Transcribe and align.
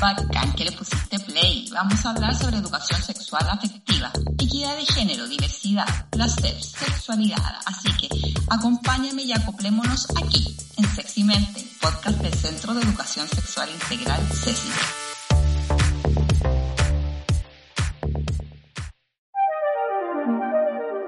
Bacán 0.00 0.54
que 0.54 0.64
le 0.64 0.72
pusiste 0.72 1.18
play. 1.20 1.68
Vamos 1.72 2.06
a 2.06 2.10
hablar 2.10 2.34
sobre 2.34 2.56
educación 2.56 3.02
sexual 3.02 3.46
afectiva, 3.50 4.10
equidad 4.38 4.74
de 4.76 4.86
género, 4.86 5.28
diversidad, 5.28 6.08
placer, 6.10 6.62
sexualidad. 6.62 7.56
Así 7.66 7.92
que 7.98 8.08
acompáñame 8.48 9.24
y 9.24 9.32
acoplémonos 9.32 10.06
aquí, 10.16 10.56
en 10.76 10.94
Seximente, 10.94 11.66
podcast 11.80 12.18
del 12.20 12.34
Centro 12.34 12.72
de 12.74 12.82
Educación 12.82 13.28
Sexual 13.28 13.68
Integral, 13.70 14.26
CECI. 14.32 14.70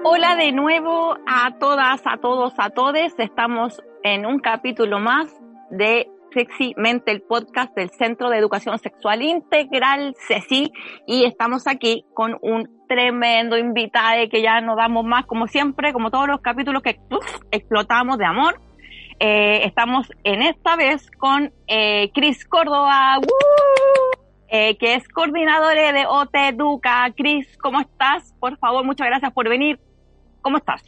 Hola 0.03 0.35
de 0.35 0.51
nuevo 0.51 1.15
a 1.27 1.59
todas, 1.59 2.01
a 2.05 2.17
todos, 2.17 2.53
a 2.57 2.71
todes. 2.71 3.13
Estamos 3.19 3.83
en 4.01 4.25
un 4.25 4.39
capítulo 4.39 4.99
más 4.99 5.27
de 5.69 6.09
Sexy 6.33 6.73
Mente, 6.75 7.11
el 7.11 7.21
podcast 7.21 7.75
del 7.75 7.91
Centro 7.91 8.31
de 8.31 8.39
Educación 8.39 8.79
Sexual 8.79 9.21
Integral, 9.21 10.15
CECI, 10.27 10.73
y 11.05 11.25
estamos 11.25 11.67
aquí 11.67 12.03
con 12.15 12.35
un 12.41 12.67
tremendo 12.87 13.59
invitado 13.59 14.27
que 14.31 14.41
ya 14.41 14.59
nos 14.59 14.75
damos 14.75 15.05
más, 15.05 15.27
como 15.27 15.45
siempre, 15.45 15.93
como 15.93 16.09
todos 16.09 16.27
los 16.27 16.41
capítulos 16.41 16.81
que 16.81 16.99
explotamos 17.51 18.17
de 18.17 18.25
amor. 18.25 18.59
Eh, 19.19 19.67
estamos 19.67 20.11
en 20.23 20.41
esta 20.41 20.75
vez 20.77 21.11
con 21.11 21.53
eh, 21.67 22.09
Cris 22.11 22.43
Córdoba, 22.45 23.19
eh, 24.49 24.77
que 24.77 24.95
es 24.95 25.07
coordinador 25.09 25.75
de 25.75 26.07
OT 26.07 26.35
Educa. 26.35 27.13
Cris, 27.15 27.55
¿cómo 27.59 27.81
estás? 27.81 28.33
Por 28.39 28.57
favor, 28.57 28.83
muchas 28.83 29.05
gracias 29.05 29.31
por 29.31 29.47
venir. 29.47 29.79
¿Cómo 30.41 30.57
estás? 30.57 30.81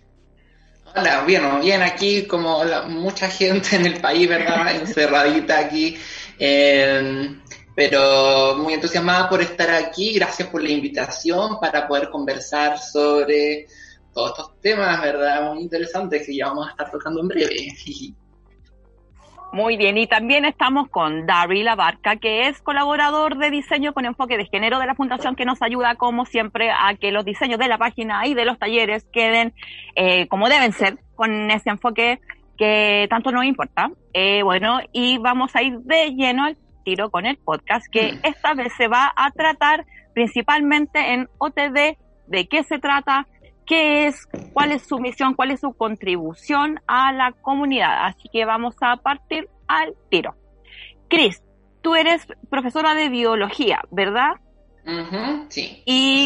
Hola, 0.96 1.24
bien, 1.26 1.44
bien 1.62 1.82
aquí 1.82 2.28
como 2.28 2.64
mucha 2.88 3.28
gente 3.30 3.76
en 3.76 3.86
el 3.86 4.00
país, 4.00 4.28
¿verdad? 4.28 4.76
Encerradita 4.82 5.60
aquí. 5.60 5.98
Eh, 6.38 7.36
pero 7.76 8.56
muy 8.58 8.74
entusiasmada 8.74 9.28
por 9.30 9.42
estar 9.42 9.72
aquí. 9.72 10.14
Gracias 10.14 10.48
por 10.50 10.62
la 10.62 10.70
invitación 10.70 11.60
para 11.60 11.88
poder 11.88 12.10
conversar 12.10 12.78
sobre 12.78 13.68
todos 14.14 14.32
estos 14.32 14.60
temas, 14.62 15.02
¿verdad? 15.02 15.52
Muy 15.52 15.64
interesantes 15.64 16.26
que 16.26 16.36
ya 16.36 16.48
vamos 16.48 16.68
a 16.68 16.72
estar 16.72 16.92
tocando 16.92 17.22
en 17.22 17.28
breve. 17.28 17.68
Muy 19.54 19.78
bien, 19.78 20.00
y 20.00 20.08
también 20.08 20.46
estamos 20.46 20.90
con 20.90 21.28
Daryl 21.28 21.68
Abarca, 21.68 22.16
que 22.16 22.48
es 22.48 22.60
colaborador 22.64 23.38
de 23.38 23.52
diseño 23.52 23.94
con 23.94 24.04
enfoque 24.04 24.36
de 24.36 24.48
género 24.48 24.80
de 24.80 24.88
la 24.88 24.96
Fundación, 24.96 25.36
que 25.36 25.46
nos 25.46 25.62
ayuda, 25.62 25.94
como 25.94 26.26
siempre, 26.26 26.72
a 26.72 26.96
que 26.96 27.12
los 27.12 27.24
diseños 27.24 27.60
de 27.60 27.68
la 27.68 27.78
página 27.78 28.26
y 28.26 28.34
de 28.34 28.46
los 28.46 28.58
talleres 28.58 29.06
queden 29.14 29.54
eh, 29.96 30.28
como 30.28 30.50
deben 30.50 30.74
ser, 30.74 30.98
con 31.14 31.52
ese 31.52 31.70
enfoque 31.70 32.20
que 32.58 33.06
tanto 33.12 33.32
nos 33.32 33.46
importa. 33.46 33.92
Eh, 34.14 34.42
bueno, 34.42 34.80
y 34.92 35.20
vamos 35.20 35.56
a 35.56 35.62
ir 35.62 35.78
de 35.82 36.16
lleno 36.16 36.46
al 36.46 36.58
tiro 36.84 37.12
con 37.12 37.28
el 37.28 37.38
podcast, 37.38 37.86
que 37.92 38.18
esta 38.24 38.56
vez 38.56 38.74
se 38.76 38.88
va 38.88 39.14
a 39.16 39.30
tratar 39.30 39.86
principalmente 40.16 41.14
en 41.14 41.30
OTD, 41.38 41.96
de 42.26 42.48
qué 42.50 42.64
se 42.64 42.80
trata, 42.80 43.28
qué 43.66 44.08
es, 44.08 44.28
cuál 44.54 44.72
es 44.72 44.84
su 44.84 45.00
misión, 45.00 45.34
cuál 45.34 45.52
es 45.52 45.60
su 45.60 45.74
contribución 45.74 46.80
a 46.88 47.12
la 47.12 47.32
comunidad. 47.42 48.06
Así 48.06 48.30
que 48.32 48.46
vamos 48.46 48.76
a 48.82 48.98
partir 48.98 49.50
al 49.68 49.94
tiro. 50.10 50.36
Cris, 51.10 51.42
tú 51.82 51.96
eres 51.96 52.26
profesora 52.50 52.96
de 52.96 53.10
biología, 53.10 53.82
¿verdad? 53.92 54.34
sí. 55.50 55.82
Y 55.86 56.26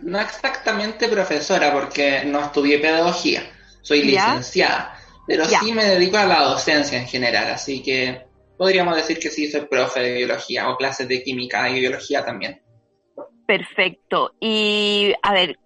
no, 0.00 0.20
exactamente 0.20 1.08
profesora 1.08 1.72
porque 1.72 2.24
no 2.24 2.40
estudié 2.40 2.80
pedagogía, 2.80 3.42
soy 3.80 4.02
licenciada, 4.02 4.98
pero 5.26 5.44
sí 5.44 5.72
me 5.72 5.84
dedico 5.84 6.16
a 6.16 6.24
la 6.24 6.42
docencia 6.42 6.98
en 6.98 7.06
general, 7.06 7.52
así 7.52 7.80
que 7.82 8.26
podríamos 8.56 8.96
decir 8.96 9.20
que 9.20 9.30
sí 9.30 9.48
soy 9.50 9.62
profe 9.66 10.00
de 10.00 10.14
biología 10.14 10.68
o 10.68 10.76
clases 10.76 11.06
de 11.06 11.22
química 11.22 11.70
y 11.70 11.80
biología 11.80 12.24
también. 12.24 12.60
Perfecto. 13.46 14.34
Y 14.40 15.14
a 15.22 15.32
ver, 15.32 15.58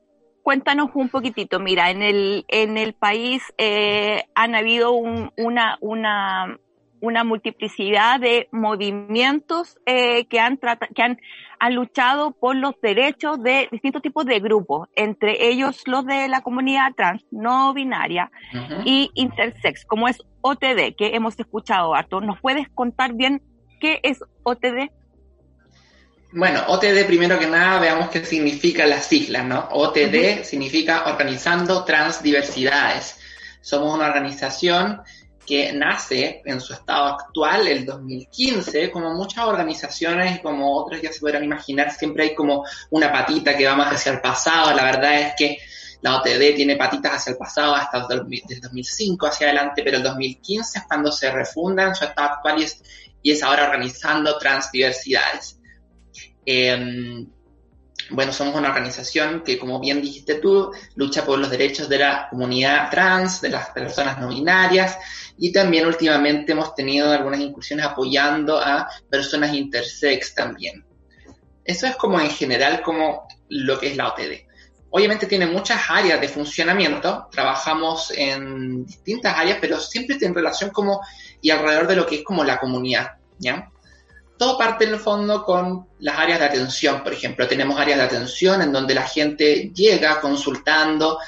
cuéntanos 0.42 0.90
un 0.94 1.08
poquitito. 1.08 1.60
Mira, 1.60 1.90
en 1.90 2.02
el, 2.02 2.44
en 2.48 2.76
el 2.76 2.94
país 2.94 3.42
eh, 3.58 4.24
han 4.34 4.54
habido 4.54 4.92
una, 4.92 5.78
una, 5.80 6.58
una 7.00 7.24
multiplicidad 7.24 8.20
de 8.20 8.48
movimientos 8.52 9.78
eh, 9.86 10.26
que, 10.26 10.40
han, 10.40 10.58
que 10.94 11.02
han, 11.02 11.18
han 11.58 11.74
luchado 11.74 12.32
por 12.32 12.56
los 12.56 12.80
derechos 12.80 13.42
de 13.42 13.68
distintos 13.70 14.02
tipos 14.02 14.24
de 14.26 14.40
grupos, 14.40 14.88
entre 14.94 15.48
ellos 15.48 15.82
los 15.86 16.04
de 16.06 16.28
la 16.28 16.40
comunidad 16.40 16.92
trans, 16.96 17.24
no 17.30 17.72
binaria 17.74 18.30
y 18.84 19.10
intersex, 19.14 19.84
como 19.84 20.08
es 20.08 20.18
OTD, 20.40 20.96
que 20.96 21.14
hemos 21.14 21.38
escuchado 21.38 21.94
harto. 21.94 22.20
¿Nos 22.20 22.40
puedes 22.40 22.68
contar 22.70 23.14
bien 23.14 23.42
qué 23.80 24.00
es 24.02 24.22
OTD? 24.42 24.90
Bueno, 26.34 26.64
OTD 26.66 27.04
primero 27.04 27.38
que 27.38 27.46
nada 27.46 27.78
veamos 27.78 28.08
qué 28.08 28.24
significa 28.24 28.86
las 28.86 29.04
siglas, 29.04 29.44
¿no? 29.44 29.68
OTD 29.70 30.44
significa 30.44 31.04
Organizando 31.04 31.84
Transdiversidades. 31.84 33.16
Somos 33.60 33.94
una 33.94 34.06
organización 34.06 35.02
que 35.46 35.74
nace 35.74 36.40
en 36.46 36.58
su 36.62 36.72
estado 36.72 37.04
actual 37.04 37.68
el 37.68 37.84
2015, 37.84 38.90
como 38.90 39.12
muchas 39.12 39.44
organizaciones 39.44 40.36
y 40.36 40.40
como 40.40 40.74
otras 40.74 41.02
ya 41.02 41.12
se 41.12 41.20
podrán 41.20 41.44
imaginar, 41.44 41.92
siempre 41.92 42.24
hay 42.24 42.34
como 42.34 42.64
una 42.88 43.12
patita 43.12 43.54
que 43.54 43.66
va 43.66 43.76
más 43.76 43.92
hacia 43.92 44.12
el 44.12 44.22
pasado. 44.22 44.74
La 44.74 44.84
verdad 44.84 45.20
es 45.20 45.34
que 45.36 45.58
la 46.00 46.16
OTD 46.16 46.54
tiene 46.56 46.76
patitas 46.76 47.12
hacia 47.12 47.32
el 47.32 47.36
pasado 47.36 47.74
hasta 47.74 48.06
el 48.08 48.26
2005 48.62 49.26
hacia 49.26 49.48
adelante, 49.48 49.82
pero 49.82 49.98
el 49.98 50.02
2015 50.02 50.78
es 50.78 50.84
cuando 50.86 51.12
se 51.12 51.30
refunda 51.30 51.88
en 51.88 51.94
su 51.94 52.04
estado 52.04 52.28
actual 52.28 52.58
y 52.58 52.64
es, 52.64 52.82
y 53.20 53.32
es 53.32 53.42
ahora 53.42 53.64
organizando 53.64 54.38
transdiversidades. 54.38 55.58
Em, 56.44 57.26
bueno, 58.10 58.32
somos 58.32 58.54
una 58.54 58.68
organización 58.68 59.42
que, 59.42 59.58
como 59.58 59.80
bien 59.80 60.02
dijiste 60.02 60.34
tú, 60.36 60.70
lucha 60.96 61.24
por 61.24 61.38
los 61.38 61.50
derechos 61.50 61.88
de 61.88 61.98
la 61.98 62.28
comunidad 62.28 62.90
trans, 62.90 63.40
de 63.40 63.48
las 63.48 63.70
personas 63.70 64.18
no 64.18 64.28
binarias, 64.28 64.98
y 65.38 65.52
también 65.52 65.86
últimamente 65.86 66.52
hemos 66.52 66.74
tenido 66.74 67.10
algunas 67.10 67.40
incursiones 67.40 67.86
apoyando 67.86 68.58
a 68.58 68.88
personas 69.08 69.54
intersex 69.54 70.34
también. 70.34 70.84
Eso 71.64 71.86
es 71.86 71.96
como 71.96 72.20
en 72.20 72.30
general 72.30 72.82
como 72.82 73.28
lo 73.48 73.78
que 73.78 73.88
es 73.88 73.96
la 73.96 74.08
OTD. 74.08 74.46
Obviamente 74.90 75.26
tiene 75.26 75.46
muchas 75.46 75.80
áreas 75.88 76.20
de 76.20 76.28
funcionamiento, 76.28 77.28
trabajamos 77.30 78.12
en 78.14 78.84
distintas 78.84 79.34
áreas, 79.38 79.58
pero 79.58 79.80
siempre 79.80 80.18
en 80.20 80.34
relación 80.34 80.70
como 80.70 81.00
y 81.40 81.48
alrededor 81.48 81.86
de 81.86 81.96
lo 81.96 82.06
que 82.06 82.16
es 82.16 82.24
como 82.24 82.44
la 82.44 82.60
comunidad, 82.60 83.12
¿ya? 83.38 83.71
Todo 84.42 84.58
parte 84.58 84.86
en 84.86 84.94
el 84.94 84.98
fondo 84.98 85.44
con 85.44 85.86
las 86.00 86.18
áreas 86.18 86.40
de 86.40 86.46
atención, 86.46 87.04
por 87.04 87.12
ejemplo. 87.12 87.46
Tenemos 87.46 87.78
áreas 87.78 87.98
de 87.98 88.04
atención 88.06 88.60
en 88.60 88.72
donde 88.72 88.92
la 88.92 89.06
gente 89.06 89.70
llega 89.72 90.20
consultando, 90.20 91.20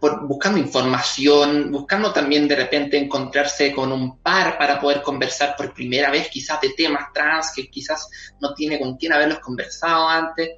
buscando 0.00 0.58
información, 0.58 1.70
buscando 1.70 2.10
también 2.10 2.48
de 2.48 2.56
repente 2.56 2.96
encontrarse 2.96 3.70
con 3.70 3.92
un 3.92 4.16
par 4.20 4.56
para 4.56 4.80
poder 4.80 5.02
conversar 5.02 5.54
por 5.54 5.74
primera 5.74 6.10
vez 6.10 6.30
quizás 6.30 6.58
de 6.62 6.70
temas 6.70 7.12
trans 7.12 7.52
que 7.54 7.68
quizás 7.68 8.08
no 8.40 8.54
tiene 8.54 8.80
con 8.80 8.96
quién 8.96 9.12
haberlos 9.12 9.40
conversado 9.40 10.08
antes. 10.08 10.52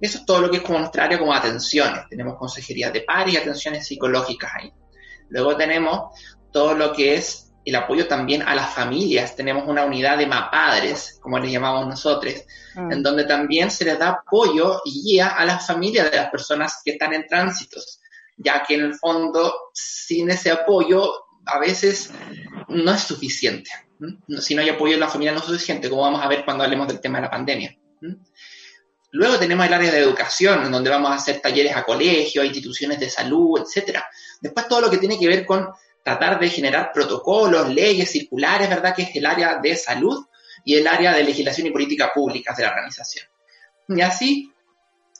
Eso 0.00 0.18
es 0.20 0.24
todo 0.24 0.40
lo 0.40 0.50
que 0.50 0.56
es 0.56 0.62
como 0.62 0.78
nuestra 0.78 1.04
área 1.04 1.18
como 1.18 1.34
atenciones. 1.34 2.08
Tenemos 2.08 2.38
consejerías 2.38 2.94
de 2.94 3.02
par 3.02 3.28
y 3.28 3.36
atenciones 3.36 3.86
psicológicas 3.86 4.52
ahí. 4.58 4.72
Luego 5.28 5.54
tenemos 5.54 6.18
todo 6.50 6.72
lo 6.72 6.94
que 6.94 7.16
es 7.16 7.49
el 7.64 7.76
apoyo 7.76 8.06
también 8.06 8.42
a 8.42 8.54
las 8.54 8.74
familias. 8.74 9.36
Tenemos 9.36 9.64
una 9.66 9.84
unidad 9.84 10.18
de 10.18 10.26
MAPADRES, 10.26 11.18
como 11.20 11.38
les 11.38 11.52
llamamos 11.52 11.86
nosotros, 11.86 12.34
mm. 12.74 12.92
en 12.92 13.02
donde 13.02 13.24
también 13.24 13.70
se 13.70 13.84
les 13.84 13.98
da 13.98 14.08
apoyo 14.08 14.80
y 14.84 15.02
guía 15.02 15.28
a 15.28 15.44
las 15.44 15.66
familias 15.66 16.10
de 16.10 16.16
las 16.16 16.30
personas 16.30 16.80
que 16.84 16.92
están 16.92 17.12
en 17.12 17.26
tránsitos, 17.26 18.00
ya 18.36 18.62
que 18.62 18.74
en 18.74 18.80
el 18.82 18.94
fondo, 18.94 19.52
sin 19.74 20.30
ese 20.30 20.50
apoyo, 20.50 21.12
a 21.46 21.58
veces 21.58 22.10
no 22.68 22.92
es 22.92 23.00
suficiente. 23.00 23.70
Si 24.38 24.54
no 24.54 24.62
hay 24.62 24.70
apoyo 24.70 24.94
en 24.94 25.00
la 25.00 25.08
familia 25.08 25.32
no 25.32 25.40
es 25.40 25.44
suficiente, 25.44 25.90
como 25.90 26.02
vamos 26.02 26.22
a 26.22 26.28
ver 26.28 26.44
cuando 26.44 26.64
hablemos 26.64 26.88
del 26.88 27.00
tema 27.00 27.18
de 27.18 27.24
la 27.24 27.30
pandemia. 27.30 27.76
Luego 29.12 29.38
tenemos 29.38 29.66
el 29.66 29.74
área 29.74 29.90
de 29.90 29.98
educación, 29.98 30.64
en 30.64 30.72
donde 30.72 30.88
vamos 30.88 31.10
a 31.10 31.16
hacer 31.16 31.40
talleres 31.40 31.76
a 31.76 31.84
colegios, 31.84 32.42
a 32.42 32.46
instituciones 32.46 32.98
de 33.00 33.10
salud, 33.10 33.60
etcétera. 33.60 34.06
Después 34.40 34.68
todo 34.68 34.82
lo 34.82 34.90
que 34.90 34.98
tiene 34.98 35.18
que 35.18 35.26
ver 35.26 35.44
con 35.44 35.68
tratar 36.02 36.38
de 36.38 36.48
generar 36.48 36.92
protocolos, 36.92 37.68
leyes, 37.68 38.10
circulares, 38.10 38.68
¿verdad? 38.68 38.94
Que 38.94 39.02
es 39.02 39.16
el 39.16 39.26
área 39.26 39.58
de 39.58 39.76
salud 39.76 40.26
y 40.64 40.76
el 40.76 40.86
área 40.86 41.12
de 41.12 41.24
legislación 41.24 41.66
y 41.66 41.70
política 41.70 42.10
pública 42.14 42.54
de 42.54 42.62
la 42.62 42.70
organización. 42.70 43.26
Y 43.88 44.00
así, 44.00 44.52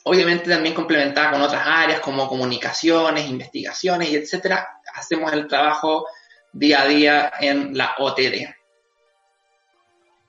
obviamente 0.04 0.48
también 0.48 0.74
complementada 0.74 1.32
con 1.32 1.42
otras 1.42 1.62
áreas 1.64 2.00
como 2.00 2.28
comunicaciones, 2.28 3.28
investigaciones 3.28 4.10
y 4.10 4.16
etcétera, 4.16 4.68
hacemos 4.94 5.32
el 5.32 5.46
trabajo 5.46 6.06
día 6.52 6.82
a 6.82 6.86
día 6.86 7.32
en 7.40 7.76
la 7.76 7.94
OTD. 7.98 8.48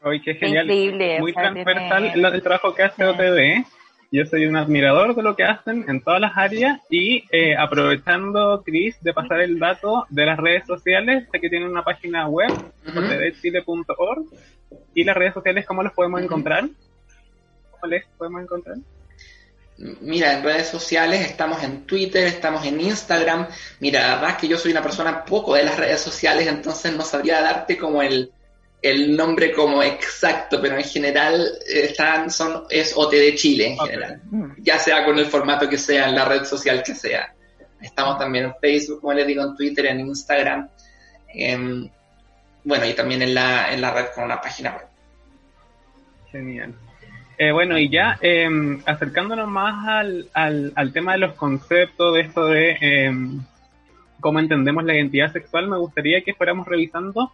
Hoy 0.04 0.22
qué 0.22 0.34
genial. 0.34 0.66
Increíble, 0.66 1.20
Muy 1.20 1.34
transversal 1.34 2.06
el 2.06 2.42
trabajo 2.42 2.74
que 2.74 2.84
hace 2.84 3.06
OTD. 3.06 3.66
Yo 4.14 4.26
soy 4.26 4.46
un 4.46 4.58
admirador 4.58 5.16
de 5.16 5.24
lo 5.24 5.38
que 5.38 5.46
hacen 5.46 5.86
en 5.88 6.02
todas 6.02 6.20
las 6.20 6.34
áreas 6.36 6.82
y 6.90 7.24
eh, 7.32 7.56
aprovechando, 7.58 8.62
Chris, 8.62 9.02
de 9.02 9.14
pasar 9.14 9.40
el 9.40 9.58
dato 9.58 10.06
de 10.10 10.26
las 10.26 10.38
redes 10.38 10.68
sociales, 10.68 11.30
sé 11.32 11.40
que 11.40 11.50
tienen 11.50 11.70
una 11.70 11.82
página 11.82 12.28
web, 12.28 12.52
otdchile.org, 12.86 14.26
y 14.94 15.06
las 15.06 15.16
redes 15.16 15.34
sociales, 15.34 15.66
¿cómo 15.66 15.82
los 15.82 15.94
podemos 15.94 16.22
encontrar? 16.22 16.68
¿Cómo 17.72 17.88
les 17.90 18.06
podemos 18.18 18.42
encontrar? 18.42 18.76
Mira, 20.02 20.34
en 20.34 20.44
redes 20.44 20.68
sociales 20.68 21.22
estamos 21.22 21.64
en 21.64 21.86
Twitter, 21.86 22.28
estamos 22.28 22.66
en 22.66 22.82
Instagram. 22.82 23.48
Mira, 23.80 24.02
la 24.02 24.16
verdad 24.16 24.30
es 24.32 24.38
que 24.38 24.48
yo 24.50 24.58
soy 24.58 24.72
una 24.72 24.84
persona 24.84 25.24
poco 25.24 25.56
de 25.56 25.64
las 25.64 25.78
redes 25.78 26.02
sociales, 26.02 26.48
entonces 26.48 26.94
no 26.94 27.04
sabría 27.04 27.42
darte 27.42 27.78
como 27.78 28.02
el, 28.02 28.30
el 28.82 29.16
nombre 29.16 29.52
como 29.52 29.84
exacto, 29.84 30.60
pero 30.62 30.78
en 30.78 30.84
general 30.84 31.42
eh, 31.68 31.86
están, 31.86 32.32
son, 32.32 32.64
es 32.70 32.94
OTD 32.96 33.36
Chile 33.36 33.68
en 33.68 33.78
general, 33.78 34.22
mm. 34.30 34.52
ya 34.60 34.80
sea 34.80 35.06
con 35.06 35.20
el 35.20 35.28
formato 35.28 35.70
que 35.70 35.78
sea, 35.78 36.10
en 36.10 36.16
la 36.16 36.26
red 36.26 36.44
social 36.46 36.82
que 36.84 36.96
sea. 36.96 37.34
Estamos 37.82 38.18
también 38.18 38.46
en 38.46 38.54
Facebook, 38.60 39.02
como 39.02 39.14
les 39.14 39.28
digo, 39.28 39.44
en 39.44 39.56
Twitter, 39.56 39.86
en 39.88 40.02
Instagram, 40.02 40.70
bueno, 42.64 42.86
y 42.86 42.94
también 42.94 43.22
en 43.22 43.34
la, 43.34 43.74
en 43.74 43.82
la 43.82 43.92
red 43.92 44.06
con 44.14 44.26
una 44.26 44.40
página 44.40 44.72
web. 44.72 44.88
Genial. 46.32 46.76
Eh, 47.38 47.52
bueno, 47.52 47.78
y 47.78 47.90
ya 47.90 48.20
em, 48.22 48.82
acercándonos 48.86 49.48
más 49.48 49.88
al, 49.88 50.28
al, 50.34 50.74
al, 50.76 50.94
tema 50.94 51.14
de 51.14 51.20
los 51.20 51.34
conceptos, 51.34 52.14
de 52.14 52.22
esto 52.22 52.46
de 52.46 52.78
em, 52.80 53.42
cómo 54.20 54.40
entendemos 54.40 54.84
la 54.84 54.94
identidad 54.94 55.32
sexual, 55.32 55.68
me 55.68 55.78
gustaría 55.78 56.22
que 56.22 56.36
fuéramos 56.36 56.68
revisando 56.68 57.32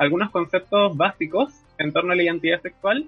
algunos 0.00 0.30
conceptos 0.30 0.96
básicos 0.96 1.52
en 1.76 1.92
torno 1.92 2.12
a 2.12 2.16
la 2.16 2.22
identidad 2.22 2.62
sexual, 2.62 3.06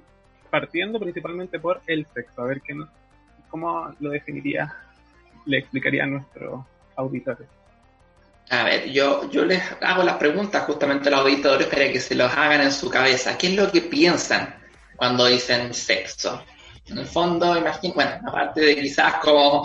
partiendo 0.50 1.00
principalmente 1.00 1.58
por 1.58 1.80
el 1.86 2.06
sexo. 2.12 2.42
A 2.42 2.46
ver 2.46 2.60
qué 2.60 2.76
cómo 3.48 3.94
lo 3.98 4.10
definiría, 4.10 4.76
le 5.46 5.58
explicaría 5.58 6.04
a 6.04 6.06
nuestros 6.06 6.60
auditores. 6.96 7.48
A 8.50 8.64
ver, 8.64 8.90
yo, 8.90 9.30
yo 9.30 9.46
les 9.46 9.62
hago 9.80 10.02
las 10.02 10.16
preguntas 10.16 10.64
justamente 10.64 11.08
a 11.08 11.12
los 11.12 11.20
auditores 11.20 11.66
para 11.66 11.90
que 11.90 11.98
se 11.98 12.14
los 12.14 12.30
hagan 12.30 12.60
en 12.60 12.72
su 12.72 12.90
cabeza. 12.90 13.38
¿Qué 13.38 13.46
es 13.46 13.56
lo 13.56 13.72
que 13.72 13.80
piensan 13.80 14.54
cuando 14.96 15.24
dicen 15.24 15.72
sexo? 15.72 16.44
En 16.88 16.98
el 16.98 17.06
fondo, 17.06 17.56
imagínense, 17.56 17.94
bueno, 17.94 18.28
aparte 18.28 18.60
de 18.60 18.76
quizás 18.76 19.14
como 19.14 19.62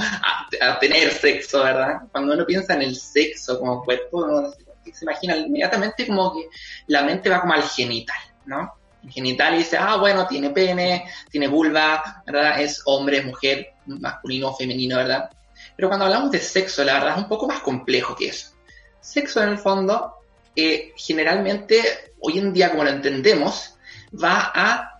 tener 0.79 1.11
sexo, 1.11 1.61
¿verdad? 1.61 2.03
Cuando 2.09 2.35
uno 2.35 2.45
piensa 2.45 2.75
en 2.75 2.83
el 2.83 2.95
sexo 2.95 3.59
como 3.59 3.83
cuerpo, 3.83 4.23
uno 4.23 4.53
se 4.93 5.05
imagina 5.05 5.35
inmediatamente 5.35 6.07
como 6.07 6.33
que 6.33 6.47
la 6.87 7.03
mente 7.03 7.29
va 7.29 7.41
como 7.41 7.53
al 7.53 7.63
genital, 7.63 8.17
¿no? 8.45 8.73
El 9.03 9.11
genital 9.11 9.55
y 9.55 9.59
dice, 9.59 9.77
ah, 9.77 9.97
bueno, 9.97 10.27
tiene 10.27 10.49
pene, 10.49 11.05
tiene 11.29 11.47
vulva, 11.47 12.23
¿verdad? 12.25 12.59
Es 12.61 12.81
hombre, 12.85 13.21
mujer, 13.21 13.73
masculino, 13.85 14.53
femenino, 14.53 14.97
¿verdad? 14.97 15.29
Pero 15.75 15.87
cuando 15.87 16.05
hablamos 16.05 16.31
de 16.31 16.39
sexo, 16.39 16.83
la 16.83 16.93
verdad 16.93 17.11
es 17.11 17.23
un 17.23 17.29
poco 17.29 17.47
más 17.47 17.59
complejo 17.59 18.15
que 18.15 18.29
eso. 18.29 18.49
Sexo, 18.99 19.41
en 19.43 19.49
el 19.49 19.57
fondo, 19.57 20.15
eh, 20.55 20.93
generalmente, 20.97 22.13
hoy 22.19 22.39
en 22.39 22.51
día, 22.51 22.71
como 22.71 22.83
lo 22.83 22.89
entendemos, 22.89 23.77
va 24.13 24.51
a 24.53 24.96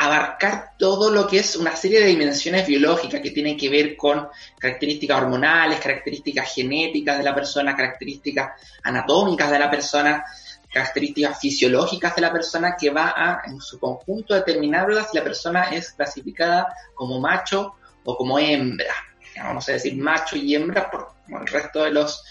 abarcar 0.00 0.72
todo 0.78 1.10
lo 1.10 1.26
que 1.26 1.40
es 1.40 1.56
una 1.56 1.76
serie 1.76 2.00
de 2.00 2.06
dimensiones 2.06 2.66
biológicas 2.66 3.20
que 3.20 3.32
tienen 3.32 3.54
que 3.54 3.68
ver 3.68 3.98
con 3.98 4.28
características 4.58 5.20
hormonales, 5.20 5.78
características 5.78 6.54
genéticas 6.54 7.18
de 7.18 7.24
la 7.24 7.34
persona, 7.34 7.76
características 7.76 8.52
anatómicas 8.82 9.50
de 9.50 9.58
la 9.58 9.70
persona, 9.70 10.24
características 10.72 11.38
fisiológicas 11.38 12.16
de 12.16 12.22
la 12.22 12.32
persona 12.32 12.76
que 12.80 12.88
va 12.88 13.12
a, 13.14 13.42
en 13.44 13.60
su 13.60 13.78
conjunto, 13.78 14.34
determinar 14.34 14.86
si 15.04 15.18
la 15.18 15.22
persona 15.22 15.64
es 15.64 15.92
clasificada 15.92 16.74
como 16.94 17.20
macho 17.20 17.74
o 18.02 18.16
como 18.16 18.38
hembra. 18.38 18.94
Vamos 19.36 19.68
a 19.68 19.72
decir 19.72 19.94
macho 19.98 20.34
y 20.34 20.54
hembra 20.54 20.90
por 20.90 21.12
el 21.28 21.46
resto 21.46 21.84
de 21.84 21.90
los 21.90 22.24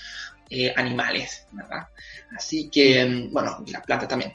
eh, 0.49 0.73
animales, 0.75 1.45
¿verdad? 1.51 1.87
Así 2.35 2.67
que, 2.67 3.27
bueno, 3.31 3.63
y 3.63 3.71
las 3.71 3.85
plantas 3.85 4.09
también. 4.09 4.33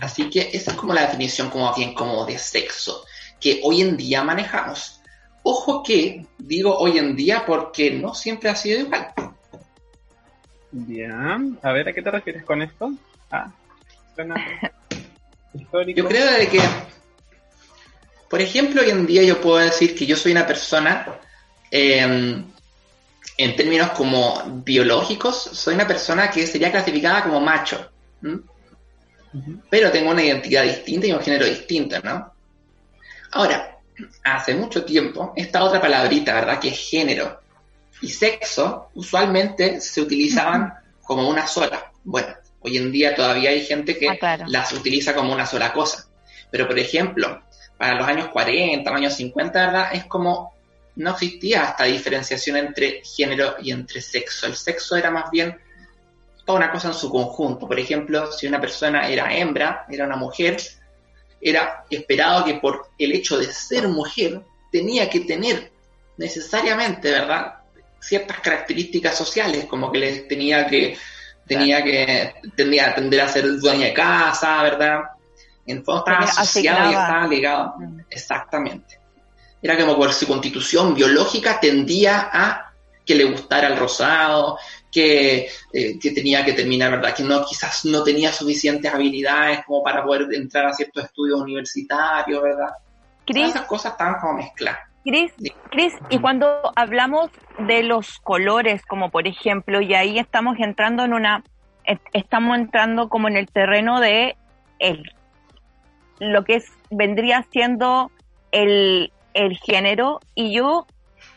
Así 0.00 0.30
que 0.30 0.50
esa 0.52 0.70
es 0.72 0.76
como 0.76 0.94
la 0.94 1.02
definición 1.02 1.50
como 1.50 1.72
bien 1.74 1.94
como 1.94 2.24
de 2.24 2.38
sexo 2.38 3.04
que 3.40 3.60
hoy 3.62 3.82
en 3.82 3.96
día 3.96 4.22
manejamos. 4.22 5.00
Ojo 5.42 5.82
que 5.82 6.26
digo 6.38 6.76
hoy 6.76 6.98
en 6.98 7.14
día 7.14 7.44
porque 7.46 7.90
no 7.90 8.14
siempre 8.14 8.48
ha 8.48 8.56
sido 8.56 8.80
igual. 8.80 9.12
Bien, 10.72 11.58
a 11.62 11.72
ver, 11.72 11.88
¿a 11.88 11.92
qué 11.92 12.02
te 12.02 12.10
refieres 12.10 12.44
con 12.44 12.62
esto? 12.62 12.92
Ah, 13.30 13.50
Yo 15.94 16.08
creo 16.08 16.32
de 16.32 16.48
que, 16.48 16.60
por 18.28 18.40
ejemplo, 18.40 18.82
hoy 18.82 18.90
en 18.90 19.06
día 19.06 19.22
yo 19.22 19.40
puedo 19.40 19.58
decir 19.58 19.94
que 19.94 20.06
yo 20.06 20.16
soy 20.16 20.32
una 20.32 20.46
persona, 20.46 21.18
em, 21.70 22.44
en 23.38 23.56
términos 23.56 23.90
como 23.92 24.62
biológicos, 24.64 25.34
soy 25.36 25.74
una 25.74 25.86
persona 25.86 26.30
que 26.30 26.46
sería 26.46 26.70
clasificada 26.70 27.22
como 27.22 27.40
macho 27.40 27.90
pero 29.68 29.90
tengo 29.90 30.10
una 30.10 30.22
identidad 30.22 30.62
distinta 30.62 31.06
y 31.06 31.12
un 31.12 31.20
género 31.20 31.46
distinto, 31.46 32.00
¿no? 32.02 32.32
Ahora, 33.32 33.78
hace 34.24 34.54
mucho 34.54 34.84
tiempo, 34.84 35.32
esta 35.36 35.62
otra 35.62 35.80
palabrita, 35.80 36.34
¿verdad? 36.34 36.58
Que 36.58 36.68
es 36.68 36.78
género 36.78 37.40
y 38.02 38.08
sexo, 38.08 38.90
usualmente 38.94 39.80
se 39.80 40.00
utilizaban 40.00 40.72
como 41.02 41.28
una 41.28 41.46
sola. 41.46 41.90
Bueno, 42.04 42.34
hoy 42.60 42.76
en 42.76 42.92
día 42.92 43.14
todavía 43.14 43.50
hay 43.50 43.64
gente 43.64 43.98
que 43.98 44.08
ah, 44.08 44.38
las 44.46 44.72
utiliza 44.72 45.14
como 45.14 45.32
una 45.32 45.46
sola 45.46 45.72
cosa. 45.72 46.06
Pero, 46.50 46.66
por 46.66 46.78
ejemplo, 46.78 47.42
para 47.76 47.94
los 47.94 48.06
años 48.06 48.28
40, 48.28 48.90
los 48.90 48.98
años 48.98 49.14
50, 49.14 49.66
¿verdad? 49.66 49.88
Es 49.92 50.04
como 50.04 50.54
no 50.96 51.10
existía 51.10 51.64
esta 51.64 51.84
diferenciación 51.84 52.56
entre 52.56 53.02
género 53.04 53.56
y 53.62 53.70
entre 53.70 54.00
sexo. 54.00 54.46
El 54.46 54.56
sexo 54.56 54.96
era 54.96 55.10
más 55.10 55.30
bien 55.30 55.58
toda 56.46 56.58
una 56.58 56.70
cosa 56.70 56.88
en 56.88 56.94
su 56.94 57.10
conjunto. 57.10 57.66
Por 57.66 57.78
ejemplo, 57.78 58.32
si 58.32 58.46
una 58.46 58.60
persona 58.60 59.08
era 59.08 59.36
hembra, 59.36 59.84
era 59.90 60.06
una 60.06 60.16
mujer, 60.16 60.56
era 61.40 61.84
esperado 61.90 62.44
que 62.44 62.54
por 62.54 62.88
el 62.96 63.12
hecho 63.12 63.36
de 63.36 63.52
ser 63.52 63.88
mujer 63.88 64.40
tenía 64.70 65.10
que 65.10 65.20
tener 65.20 65.72
necesariamente, 66.16 67.10
¿verdad? 67.10 67.56
Ciertas 68.00 68.40
características 68.40 69.18
sociales, 69.18 69.66
como 69.66 69.90
que 69.90 69.98
le 69.98 70.12
tenía 70.20 70.66
que 70.66 70.96
tenía 71.46 71.82
que 71.82 72.34
tendría 72.56 72.94
tender 72.94 73.20
a 73.20 73.28
ser 73.28 73.58
dueña 73.58 73.86
de 73.86 73.94
casa, 73.94 74.62
¿verdad? 74.62 75.00
En 75.66 75.84
fondo 75.84 76.04
estaba 76.06 76.24
asociado 76.24 76.90
y 76.90 76.94
estaba 76.94 77.26
ligado. 77.26 77.74
Mm. 77.78 78.00
Exactamente. 78.08 79.00
Era 79.60 79.76
como 79.76 79.96
por 79.96 80.12
su 80.12 80.26
constitución 80.26 80.94
biológica 80.94 81.58
tendía 81.58 82.30
a 82.32 82.72
que 83.04 83.14
le 83.14 83.24
gustara 83.24 83.68
el 83.68 83.76
rosado, 83.76 84.58
eh, 84.96 85.98
que, 86.00 86.10
tenía 86.10 86.44
que 86.44 86.52
terminar, 86.52 86.90
¿verdad? 86.90 87.14
Que 87.14 87.22
no, 87.22 87.44
quizás 87.44 87.84
no 87.84 88.02
tenía 88.02 88.32
suficientes 88.32 88.92
habilidades 88.92 89.64
como 89.66 89.82
para 89.82 90.02
poder 90.04 90.26
entrar 90.32 90.66
a 90.66 90.72
ciertos 90.72 91.04
estudios 91.04 91.40
universitarios, 91.40 92.42
¿verdad? 92.42 92.70
esas 93.26 93.66
cosas 93.66 93.92
estaban 93.92 94.20
como 94.20 94.34
mezcladas. 94.34 94.80
Cris, 95.04 95.32
Chris, 95.70 95.94
y 96.10 96.18
cuando 96.18 96.72
hablamos 96.74 97.30
de 97.58 97.82
los 97.82 98.18
colores, 98.20 98.84
como 98.86 99.10
por 99.10 99.26
ejemplo, 99.26 99.80
y 99.80 99.94
ahí 99.94 100.18
estamos 100.18 100.56
entrando 100.58 101.04
en 101.04 101.12
una, 101.12 101.44
estamos 102.12 102.58
entrando 102.58 103.08
como 103.08 103.28
en 103.28 103.36
el 103.36 103.46
terreno 103.46 104.00
de 104.00 104.36
el, 104.80 105.12
lo 106.18 106.44
que 106.44 106.56
es, 106.56 106.66
vendría 106.90 107.46
siendo 107.52 108.10
el, 108.50 109.12
el 109.34 109.58
género, 109.58 110.20
y 110.34 110.52
yo 110.52 110.86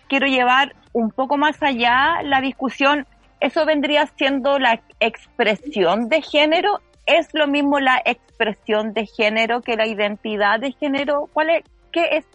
quiero 0.07 0.25
llevar 0.25 0.75
un 0.93 1.11
poco 1.11 1.37
más 1.37 1.61
allá 1.61 2.21
la 2.23 2.41
discusión 2.41 3.05
eso 3.39 3.65
vendría 3.65 4.09
siendo 4.17 4.59
la 4.59 4.81
expresión 4.99 6.09
de 6.09 6.21
género. 6.21 6.81
¿Es 7.05 7.27
lo 7.33 7.47
mismo 7.47 7.79
la 7.79 8.01
expresión 8.05 8.93
de 8.93 9.05
género 9.07 9.61
que 9.61 9.75
la 9.75 9.87
identidad 9.87 10.59
de 10.59 10.73
género? 10.73 11.29
¿Cuál 11.33 11.49
es, 11.49 11.63
qué, 11.91 12.17
es, 12.17 12.25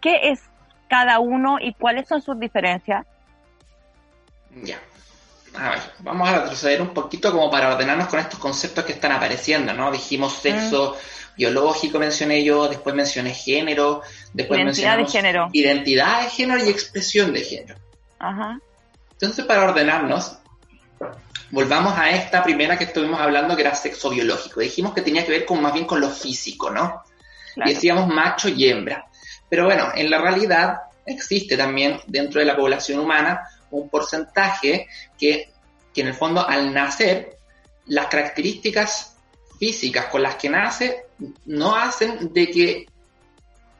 ¿Qué 0.00 0.30
es 0.30 0.40
cada 0.88 1.18
uno 1.18 1.58
y 1.60 1.74
cuáles 1.74 2.08
son 2.08 2.22
sus 2.22 2.38
diferencias? 2.38 3.04
Ya. 4.62 4.78
a 5.54 5.70
ver, 5.70 5.78
vamos 6.00 6.28
a 6.28 6.40
retroceder 6.40 6.82
un 6.82 6.90
poquito 6.90 7.32
como 7.32 7.50
para 7.50 7.74
ordenarnos 7.74 8.08
con 8.08 8.20
estos 8.20 8.38
conceptos 8.38 8.84
que 8.84 8.92
están 8.92 9.12
apareciendo, 9.12 9.72
¿no? 9.72 9.90
Dijimos 9.90 10.34
sexo 10.34 10.96
biológico, 11.36 11.98
mencioné 11.98 12.44
yo, 12.44 12.68
después 12.68 12.94
mencioné 12.94 13.32
género, 13.32 14.02
después 14.34 14.60
identidad 14.60 14.98
de 14.98 15.06
género. 15.06 15.48
identidad 15.52 16.22
de 16.22 16.30
género 16.30 16.64
y 16.64 16.68
expresión 16.68 17.32
de 17.32 17.40
género. 17.40 17.78
Ajá. 18.18 18.58
Entonces, 19.12 19.44
para 19.44 19.64
ordenarnos, 19.64 20.41
volvamos 21.50 21.96
a 21.98 22.10
esta 22.10 22.42
primera 22.42 22.78
que 22.78 22.84
estuvimos 22.84 23.20
hablando, 23.20 23.54
que 23.54 23.62
era 23.62 23.74
sexo 23.74 24.10
biológico. 24.10 24.60
Dijimos 24.60 24.94
que 24.94 25.02
tenía 25.02 25.24
que 25.24 25.32
ver 25.32 25.44
con 25.44 25.60
más 25.60 25.72
bien 25.72 25.86
con 25.86 26.00
lo 26.00 26.10
físico, 26.10 26.70
¿no? 26.70 27.02
Y 27.56 27.74
decíamos 27.74 28.08
macho 28.08 28.48
y 28.48 28.68
hembra. 28.68 29.06
Pero 29.48 29.66
bueno, 29.66 29.92
en 29.94 30.10
la 30.10 30.18
realidad 30.18 30.78
existe 31.04 31.56
también 31.56 32.00
dentro 32.06 32.40
de 32.40 32.46
la 32.46 32.56
población 32.56 33.00
humana 33.00 33.42
un 33.70 33.88
porcentaje 33.88 34.88
que, 35.18 35.52
en 35.94 36.06
el 36.06 36.14
fondo 36.14 36.46
al 36.46 36.72
nacer 36.72 37.36
las 37.86 38.06
características 38.06 39.16
físicas 39.58 40.06
con 40.06 40.22
las 40.22 40.36
que 40.36 40.48
nace 40.48 41.04
no 41.46 41.76
hacen 41.76 42.32
de 42.32 42.50
que, 42.50 42.86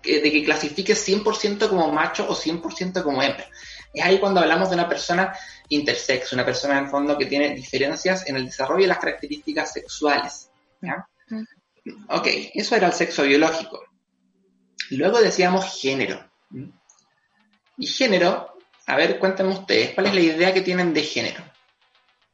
de 0.02 0.30
que 0.30 0.44
clasifique 0.44 0.94
100% 0.94 1.68
como 1.68 1.90
macho 1.90 2.26
o 2.28 2.34
100% 2.34 3.02
como 3.02 3.22
hembra. 3.22 3.46
Es 3.92 4.04
ahí 4.04 4.18
cuando 4.18 4.40
hablamos 4.40 4.70
de 4.70 4.76
una 4.76 4.88
persona 4.88 5.34
intersexo, 5.68 6.34
una 6.36 6.44
persona 6.44 6.78
en 6.78 6.84
el 6.84 6.90
fondo 6.90 7.18
que 7.18 7.26
tiene 7.26 7.54
diferencias 7.54 8.26
en 8.28 8.36
el 8.36 8.46
desarrollo 8.46 8.82
de 8.82 8.88
las 8.88 8.98
características 8.98 9.72
sexuales. 9.72 10.50
Ok, 12.08 12.26
eso 12.54 12.76
era 12.76 12.88
el 12.88 12.92
sexo 12.92 13.24
biológico. 13.24 13.84
Luego 14.90 15.20
decíamos 15.20 15.80
género. 15.80 16.20
Y 17.78 17.86
género, 17.86 18.56
a 18.86 18.96
ver, 18.96 19.18
cuéntenme 19.18 19.52
ustedes, 19.52 19.94
¿cuál 19.94 20.06
es 20.06 20.14
la 20.14 20.20
idea 20.20 20.54
que 20.54 20.60
tienen 20.60 20.92
de 20.92 21.02
género? 21.02 21.42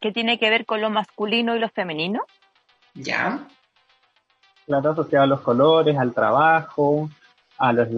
¿Qué 0.00 0.12
tiene 0.12 0.38
que 0.38 0.50
ver 0.50 0.64
con 0.64 0.80
lo 0.80 0.90
masculino 0.90 1.56
y 1.56 1.58
lo 1.58 1.68
femenino? 1.68 2.24
Ya. 2.94 3.48
Claro, 4.66 4.90
asociado 4.90 5.24
a 5.24 5.28
los 5.28 5.40
colores, 5.40 5.96
al 5.96 6.12
trabajo, 6.12 7.08
a, 7.58 7.72
las 7.72 7.88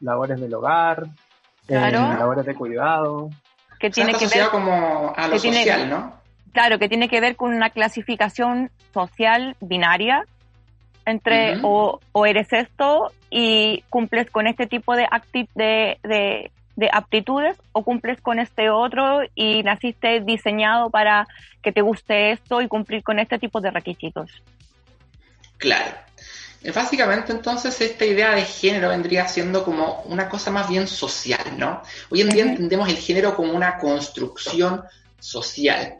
labores 0.00 0.40
del 0.40 0.54
hogar, 0.54 1.06
eh, 1.70 1.78
claro. 1.78 2.18
labores 2.18 2.44
de 2.44 2.54
cuidado. 2.54 3.30
Que 3.78 3.90
tiene 3.90 4.12
que 4.14 4.26
ver 4.26 4.48
como 4.48 5.12
a 5.16 5.28
lo 5.28 5.38
social, 5.38 5.88
¿no? 5.88 6.20
Claro, 6.52 6.78
que 6.78 6.88
tiene 6.88 7.08
que 7.08 7.20
ver 7.20 7.36
con 7.36 7.54
una 7.54 7.70
clasificación 7.70 8.70
social 8.92 9.56
binaria 9.60 10.24
entre 11.06 11.58
o, 11.62 12.00
eres 12.26 12.52
esto 12.52 13.12
y 13.30 13.82
cumples 13.88 14.30
con 14.30 14.46
este 14.46 14.66
tipo 14.66 14.96
de, 14.96 15.06
de, 15.54 16.50
de, 16.76 16.90
aptitudes 16.92 17.56
o 17.72 17.84
cumples 17.84 18.20
con 18.20 18.38
este 18.40 18.68
otro 18.68 19.20
y 19.34 19.62
naciste 19.62 20.20
diseñado 20.20 20.90
para 20.90 21.26
que 21.62 21.72
te 21.72 21.82
guste 21.82 22.32
esto 22.32 22.60
y 22.60 22.68
cumplir 22.68 23.02
con 23.02 23.18
este 23.18 23.38
tipo 23.38 23.60
de 23.60 23.70
requisitos. 23.70 24.42
Claro. 25.56 25.96
Eh, 26.62 26.72
básicamente 26.72 27.32
entonces 27.32 27.80
esta 27.80 28.04
idea 28.04 28.34
de 28.34 28.44
género 28.44 28.90
vendría 28.90 29.26
siendo 29.26 29.64
como 29.64 30.02
una 30.02 30.28
cosa 30.28 30.50
más 30.50 30.68
bien 30.68 30.86
social, 30.86 31.56
¿no? 31.56 31.82
Hoy 32.10 32.20
en 32.20 32.28
día 32.28 32.44
entendemos 32.44 32.88
el 32.88 32.96
género 32.96 33.34
como 33.34 33.52
una 33.52 33.78
construcción 33.78 34.82
social, 35.18 35.96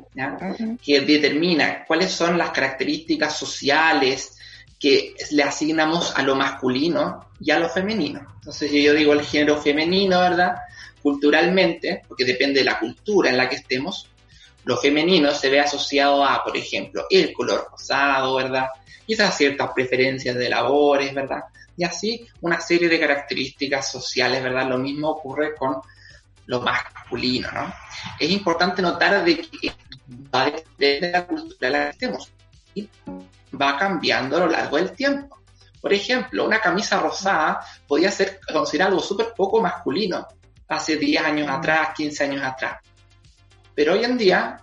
que 0.82 1.00
determina 1.02 1.84
cuáles 1.86 2.10
son 2.10 2.38
las 2.38 2.50
características 2.50 3.36
sociales, 3.36 4.38
que 4.78 5.14
le 5.30 5.42
asignamos 5.42 6.16
a 6.16 6.22
lo 6.22 6.34
masculino 6.34 7.26
y 7.38 7.50
a 7.50 7.58
lo 7.58 7.68
femenino. 7.68 8.26
Entonces 8.36 8.72
yo 8.72 8.94
digo 8.94 9.12
el 9.12 9.22
género 9.22 9.60
femenino, 9.60 10.20
¿verdad? 10.20 10.56
Culturalmente, 11.02 12.02
porque 12.08 12.24
depende 12.24 12.60
de 12.60 12.64
la 12.64 12.78
cultura 12.78 13.30
en 13.30 13.36
la 13.36 13.48
que 13.48 13.56
estemos, 13.56 14.08
lo 14.64 14.76
femenino 14.76 15.32
se 15.32 15.50
ve 15.50 15.60
asociado 15.60 16.24
a, 16.24 16.42
por 16.42 16.56
ejemplo, 16.56 17.06
el 17.10 17.32
color 17.32 17.68
rosado, 17.70 18.36
¿verdad? 18.36 18.66
Quizás 19.10 19.36
ciertas 19.36 19.70
preferencias 19.74 20.36
de 20.36 20.48
labores, 20.48 21.12
¿verdad? 21.12 21.42
Y 21.76 21.82
así 21.82 22.24
una 22.42 22.60
serie 22.60 22.88
de 22.88 23.00
características 23.00 23.90
sociales, 23.90 24.40
¿verdad? 24.40 24.68
Lo 24.68 24.78
mismo 24.78 25.10
ocurre 25.10 25.52
con 25.56 25.80
lo 26.46 26.60
masculino, 26.60 27.50
¿no? 27.50 27.74
Es 28.20 28.30
importante 28.30 28.80
notar 28.80 29.24
de 29.24 29.40
que 29.40 29.72
va 30.32 30.52
desde 30.78 31.10
la 31.10 31.26
cultura 31.26 31.66
en 31.66 31.72
la 31.72 31.84
que 31.86 31.90
estemos 31.90 32.32
va 33.60 33.76
cambiando 33.76 34.36
a 34.36 34.40
lo 34.40 34.46
largo 34.46 34.76
del 34.76 34.92
tiempo. 34.92 35.40
Por 35.80 35.92
ejemplo, 35.92 36.46
una 36.46 36.60
camisa 36.60 37.00
rosada 37.00 37.66
podía 37.88 38.12
ser 38.12 38.38
considerado 38.52 38.92
algo 38.92 39.02
súper 39.02 39.32
poco 39.36 39.60
masculino 39.60 40.24
hace 40.68 40.98
10 40.98 41.24
años 41.24 41.48
mm. 41.48 41.50
atrás, 41.50 41.88
15 41.96 42.22
años 42.22 42.44
atrás. 42.44 42.78
Pero 43.74 43.94
hoy 43.94 44.04
en 44.04 44.16
día, 44.16 44.62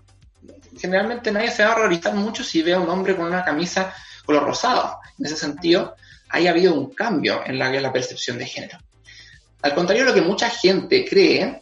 generalmente 0.77 1.33
nadie 1.33 1.51
se 1.51 1.65
va 1.65 1.73
a 1.73 1.75
horrorizar 1.75 2.15
mucho 2.15 2.45
si 2.45 2.61
ve 2.61 2.75
a 2.75 2.79
un 2.79 2.89
hombre 2.89 3.13
con 3.13 3.25
una 3.25 3.43
camisa 3.43 3.93
color 4.27 4.43
rosado. 4.43 4.99
En 5.17 5.25
ese 5.25 5.37
sentido, 5.37 5.95
ha 6.29 6.37
habido 6.37 6.73
un 6.73 6.93
cambio 6.93 7.41
en 7.45 7.57
la, 7.57 7.91
percepción 7.91 8.37
de 8.37 8.45
género. 8.45 8.77
Al 9.61 9.73
contrario 9.73 10.03
de 10.03 10.09
lo 10.09 10.15
que 10.15 10.21
mucha 10.21 10.49
gente 10.49 11.05
cree, 11.09 11.61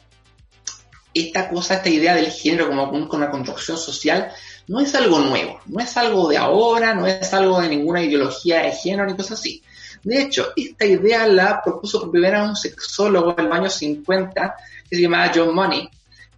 esta 1.14 1.48
cosa, 1.48 1.76
esta 1.76 1.90
idea 1.90 2.16
del 2.16 2.32
género 2.32 2.68
como 2.68 2.90
una 2.90 3.32
construcción 3.32 3.78
social, 3.78 4.32
no 4.68 4.82
es 4.82 4.94
algo 4.96 5.20
nuevo, 5.20 5.62
no 5.68 5.80
es 5.80 5.96
algo 5.96 6.28
de 6.28 6.38
ahora, 6.38 6.94
no 6.94 7.08
es 7.08 7.34
algo 7.34 7.62
de 7.62 7.70
ninguna 7.70 8.04
ideología 8.04 8.64
de 8.64 8.72
género 8.72 9.06
ni 9.06 9.16
cosas 9.16 9.40
así. 9.40 9.64
De 10.04 10.22
hecho, 10.22 10.52
esta 10.56 10.86
idea 10.86 11.26
la 11.28 11.62
propuso 11.64 12.02
por 12.02 12.12
primera 12.12 12.44
un 12.44 12.56
sexólogo 12.56 13.36
en 13.38 13.46
los 13.46 13.58
años 13.58 13.74
50 13.76 14.56
que 14.90 14.96
se 14.96 15.02
llamaba 15.02 15.32
John 15.34 15.56
Money, 15.56 15.90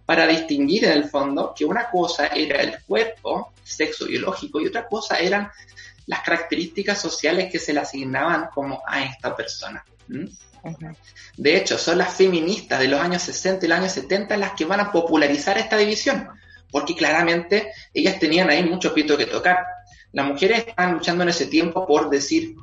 para 0.06 0.26
distinguir 0.26 0.86
en 0.86 0.92
el 0.92 1.04
fondo 1.04 1.52
que 1.54 1.66
una 1.66 1.90
cosa 1.90 2.28
era 2.28 2.62
el 2.62 2.82
cuerpo, 2.86 3.52
sexo 3.62 4.06
biológico, 4.06 4.58
y 4.58 4.66
otra 4.66 4.86
cosa 4.86 5.18
eran 5.18 5.50
las 6.08 6.22
características 6.22 7.00
sociales 7.00 7.52
que 7.52 7.58
se 7.58 7.72
le 7.72 7.80
asignaban 7.80 8.48
como 8.52 8.82
a 8.86 9.04
esta 9.04 9.36
persona. 9.36 9.84
De 11.36 11.56
hecho, 11.56 11.78
son 11.78 11.98
las 11.98 12.14
feministas 12.14 12.80
de 12.80 12.88
los 12.88 12.98
años 12.98 13.22
60 13.22 13.64
y 13.64 13.68
los 13.68 13.78
años 13.78 13.92
70 13.92 14.36
las 14.38 14.52
que 14.52 14.64
van 14.64 14.80
a 14.80 14.90
popularizar 14.90 15.58
esta 15.58 15.76
división, 15.76 16.26
porque 16.70 16.96
claramente 16.96 17.72
ellas 17.92 18.18
tenían 18.18 18.48
ahí 18.48 18.64
mucho 18.64 18.94
pito 18.94 19.16
que 19.18 19.26
tocar. 19.26 19.58
Las 20.12 20.26
mujeres 20.26 20.66
estaban 20.66 20.94
luchando 20.94 21.22
en 21.22 21.28
ese 21.28 21.46
tiempo 21.46 21.86
por 21.86 22.08
decir, 22.08 22.56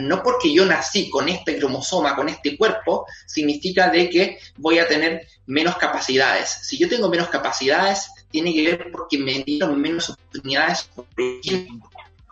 no 0.00 0.22
porque 0.22 0.52
yo 0.52 0.66
nací 0.66 1.08
con 1.08 1.28
este 1.28 1.58
cromosoma, 1.58 2.16
con 2.16 2.28
este 2.28 2.58
cuerpo, 2.58 3.06
significa 3.26 3.88
de 3.90 4.10
que 4.10 4.38
voy 4.56 4.80
a 4.80 4.88
tener 4.88 5.26
menos 5.46 5.76
capacidades. 5.76 6.50
Si 6.62 6.76
yo 6.78 6.88
tengo 6.88 7.08
menos 7.08 7.28
capacidades, 7.28 8.10
tiene 8.30 8.52
que 8.52 8.64
ver 8.64 8.90
porque 8.90 9.18
me 9.18 9.38
dieron 9.44 9.80
menos 9.80 10.10
oportunidades 10.10 10.90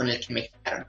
con 0.01 0.09
el 0.09 0.19
que 0.19 0.33
me 0.33 0.49
quedaron. 0.49 0.87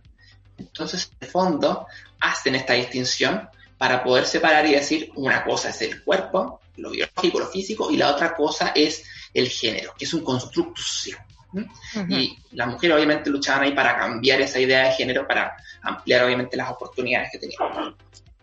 Entonces, 0.58 1.12
en 1.20 1.28
el 1.28 1.30
fondo, 1.30 1.86
hacen 2.22 2.56
esta 2.56 2.72
distinción 2.72 3.50
para 3.78 4.02
poder 4.02 4.26
separar 4.26 4.66
y 4.66 4.72
decir 4.72 5.12
una 5.16 5.44
cosa 5.44 5.68
es 5.68 5.82
el 5.82 6.02
cuerpo, 6.02 6.62
lo 6.78 6.92
biológico, 6.92 7.40
lo 7.40 7.48
físico, 7.48 7.92
y 7.92 7.98
la 7.98 8.10
otra 8.10 8.34
cosa 8.34 8.72
es 8.74 9.04
el 9.34 9.50
género, 9.50 9.94
que 9.98 10.06
es 10.06 10.14
un 10.14 10.24
constructo 10.24 10.82
social. 10.82 11.20
Y 12.08 12.38
las 12.54 12.70
mujeres 12.70 12.96
obviamente 12.96 13.30
luchaban 13.30 13.64
ahí 13.64 13.74
para 13.74 13.98
cambiar 13.98 14.40
esa 14.40 14.62
idea 14.62 14.86
de 14.86 14.94
género, 14.94 15.28
para 15.28 15.58
ampliar 15.82 16.24
obviamente 16.24 16.56
las 16.56 16.72
oportunidades 16.72 17.32
que 17.34 17.40
tenían. 17.40 17.94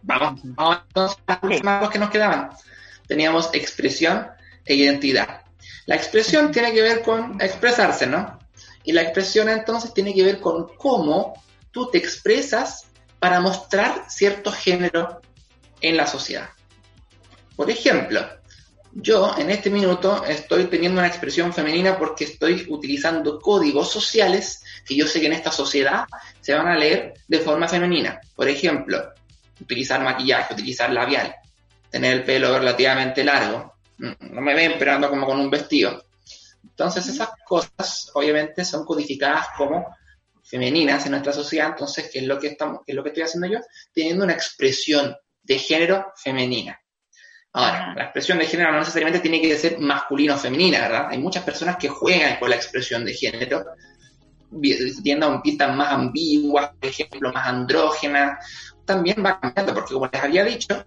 Vamos, 0.03 0.41
vamos 0.45 0.83
entonces 0.87 1.19
a 1.29 1.41
las 1.47 1.81
dos 1.81 1.91
que 1.91 1.99
nos 1.99 2.11
quedaban. 2.11 2.51
Teníamos 3.07 3.49
expresión 3.55 4.29
e 4.67 4.75
identidad. 4.75 5.45
La 5.87 5.97
expresión 5.97 6.53
tiene 6.53 6.75
que 6.75 6.83
ver 6.83 7.01
con 7.01 7.41
expresarse, 7.41 8.07
¿no? 8.07 8.38
Y 8.85 8.93
la 8.93 9.03
expresión 9.03 9.49
entonces 9.49 9.93
tiene 9.93 10.15
que 10.15 10.23
ver 10.23 10.41
con 10.41 10.69
cómo 10.77 11.35
tú 11.71 11.91
te 11.91 11.99
expresas 11.99 12.87
para 13.19 13.41
mostrar 13.41 14.05
cierto 14.09 14.53
género 14.53 15.21
en 15.81 15.97
la 15.97 16.07
sociedad. 16.07 16.51
Por 17.57 17.71
ejemplo, 17.71 18.21
yo 18.93 19.35
en 19.37 19.51
este 19.51 19.71
minuto 19.71 20.25
estoy 20.25 20.65
teniendo 20.65 21.01
una 21.01 21.09
expresión 21.09 21.53
femenina 21.53 21.99
porque 21.99 22.25
estoy 22.25 22.67
utilizando 22.69 23.39
códigos 23.41 23.91
sociales 23.91 24.65
que 24.87 24.97
yo 24.97 25.07
sé 25.07 25.21
que 25.21 25.27
en 25.27 25.35
esta 25.35 25.53
sociedad 25.53 26.05
se 26.41 26.55
van 26.55 26.69
a 26.69 26.77
leer 26.77 27.15
de 27.27 27.39
forma 27.41 27.69
femenina. 27.69 28.21
Por 28.35 28.49
ejemplo, 28.49 29.13
utilizar 29.61 30.03
maquillaje, 30.03 30.55
utilizar 30.55 30.91
labial, 30.93 31.35
tener 31.91 32.13
el 32.13 32.25
pelo 32.25 32.59
relativamente 32.59 33.25
largo. 33.25 33.75
Mm, 33.99 34.35
no 34.35 34.41
me 34.41 34.55
ven, 34.55 34.75
pero 34.79 35.09
como 35.09 35.27
con 35.27 35.41
un 35.41 35.51
vestido. 35.51 36.05
Entonces 36.63 37.07
esas 37.09 37.31
cosas 37.45 38.11
obviamente 38.15 38.65
son 38.65 38.85
codificadas 38.85 39.49
como 39.57 39.87
femeninas 40.43 41.05
en 41.05 41.13
nuestra 41.13 41.33
sociedad. 41.33 41.69
Entonces, 41.69 42.11
¿qué 42.13 42.21
es 42.21 42.25
lo 42.27 42.39
que, 42.39 42.49
estamos, 42.49 42.81
qué 42.87 42.93
es 42.93 42.97
lo 42.97 43.03
que 43.03 43.11
estoy 43.11 43.25
haciendo 43.25 43.49
yo? 43.49 43.59
Teniendo 43.93 44.25
una 44.25 44.33
expresión 44.33 45.15
de 45.43 45.59
género 45.59 46.13
femenina. 46.17 46.81
Ahora, 47.53 47.95
la 47.97 48.05
expresión 48.05 48.39
de 48.39 48.47
género 48.47 48.73
no 48.73 48.79
necesariamente 48.79 49.21
tiene 49.21 49.41
que 49.41 49.57
ser 49.57 49.79
masculino 49.79 50.35
o 50.35 50.39
femenina, 50.39 50.81
¿verdad? 50.81 51.09
Hay 51.11 51.19
muchas 51.19 51.45
personas 51.45 51.77
que 51.77 51.89
juegan 51.89 52.39
con 52.39 52.51
la 52.51 52.57
expresión 52.57 53.05
de 53.05 53.15
género, 53.15 53.65
tiendan 55.03 55.43
pintas 55.43 55.75
más 55.75 55.93
ambiguas, 55.93 56.71
por 56.79 56.89
ejemplo, 56.89 57.33
más 57.33 57.47
andrógenas. 57.47 58.47
También 58.85 59.25
va 59.25 59.41
cambiando, 59.41 59.75
porque 59.75 59.95
como 59.95 60.09
les 60.11 60.23
había 60.23 60.45
dicho, 60.45 60.85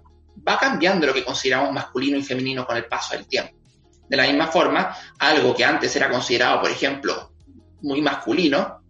va 0.48 0.58
cambiando 0.58 1.08
lo 1.08 1.14
que 1.14 1.26
consideramos 1.26 1.72
masculino 1.72 2.18
y 2.18 2.24
femenino 2.24 2.66
con 2.66 2.78
el 2.78 2.86
paso 2.86 3.16
del 3.16 3.28
tiempo. 3.28 3.61
De 4.12 4.18
la 4.18 4.28
misma 4.28 4.48
forma, 4.48 4.94
algo 5.20 5.56
que 5.56 5.64
antes 5.64 5.96
era 5.96 6.10
considerado, 6.10 6.60
por 6.60 6.70
ejemplo, 6.70 7.32
muy 7.82 8.02
masculino 8.02 8.82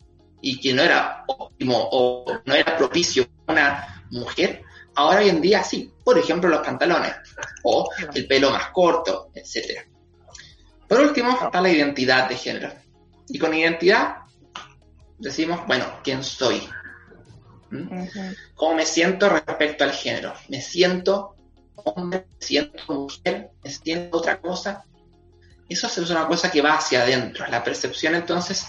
y 0.41 0.59
que 0.59 0.73
no 0.73 0.81
era 0.81 1.23
óptimo 1.27 1.77
o 1.91 2.39
no 2.43 2.55
era 2.55 2.75
propicio 2.75 3.27
para 3.45 3.61
una 3.61 4.03
mujer, 4.09 4.63
ahora 4.95 5.19
hoy 5.19 5.29
en 5.29 5.39
día 5.39 5.63
sí. 5.63 5.93
Por 6.03 6.17
ejemplo, 6.17 6.49
los 6.49 6.65
pantalones 6.65 7.13
o 7.61 7.87
el 8.15 8.25
pelo 8.25 8.49
más 8.49 8.71
corto, 8.71 9.29
etcétera. 9.35 9.85
Por 10.87 10.99
último, 11.01 11.37
está 11.39 11.61
la 11.61 11.69
identidad 11.69 12.27
de 12.27 12.35
género. 12.35 12.73
Y 13.27 13.37
con 13.37 13.53
identidad 13.53 14.21
decimos, 15.19 15.59
bueno, 15.67 15.85
¿quién 16.03 16.23
soy? 16.23 16.67
¿Mm? 17.69 18.05
¿Cómo 18.55 18.73
me 18.73 18.87
siento 18.87 19.29
respecto 19.29 19.83
al 19.83 19.91
género? 19.91 20.33
¿Me 20.49 20.61
siento 20.61 21.35
hombre? 21.75 22.25
¿Me 22.27 22.43
siento 22.43 22.91
mujer? 22.91 23.51
¿Me 23.63 23.69
siento 23.69 24.17
otra 24.17 24.41
cosa? 24.41 24.83
Eso 25.71 25.87
es 25.87 26.09
una 26.09 26.27
cosa 26.27 26.51
que 26.51 26.61
va 26.61 26.73
hacia 26.73 27.03
adentro. 27.03 27.47
La 27.47 27.63
percepción 27.63 28.13
entonces 28.13 28.67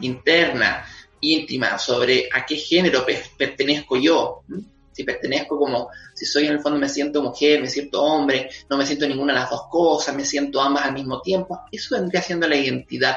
interna, 0.00 0.84
íntima, 1.20 1.78
sobre 1.78 2.28
a 2.32 2.44
qué 2.44 2.56
género 2.56 3.06
pertenezco 3.38 3.96
yo. 3.96 4.42
Si 4.90 5.04
pertenezco 5.04 5.56
como, 5.56 5.90
si 6.12 6.26
soy 6.26 6.46
en 6.46 6.54
el 6.54 6.60
fondo 6.60 6.76
me 6.76 6.88
siento 6.88 7.22
mujer, 7.22 7.60
me 7.60 7.68
siento 7.68 8.02
hombre, 8.02 8.50
no 8.68 8.76
me 8.76 8.84
siento 8.84 9.06
ninguna 9.06 9.32
de 9.32 9.38
las 9.38 9.50
dos 9.50 9.68
cosas, 9.70 10.12
me 10.16 10.24
siento 10.24 10.60
ambas 10.60 10.86
al 10.86 10.92
mismo 10.92 11.20
tiempo. 11.20 11.60
Eso 11.70 11.94
vendría 11.94 12.20
siendo 12.20 12.48
la 12.48 12.56
identidad 12.56 13.16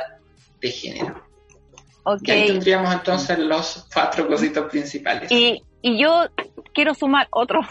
de 0.62 0.70
género. 0.70 1.24
Okay. 2.06 2.42
ahí 2.42 2.48
tendríamos 2.48 2.94
entonces 2.94 3.40
los 3.40 3.88
cuatro 3.92 4.28
cositos 4.28 4.70
principales. 4.70 5.32
Y, 5.32 5.64
y 5.82 5.98
yo 5.98 6.28
quiero 6.72 6.94
sumar 6.94 7.28
otro. 7.32 7.62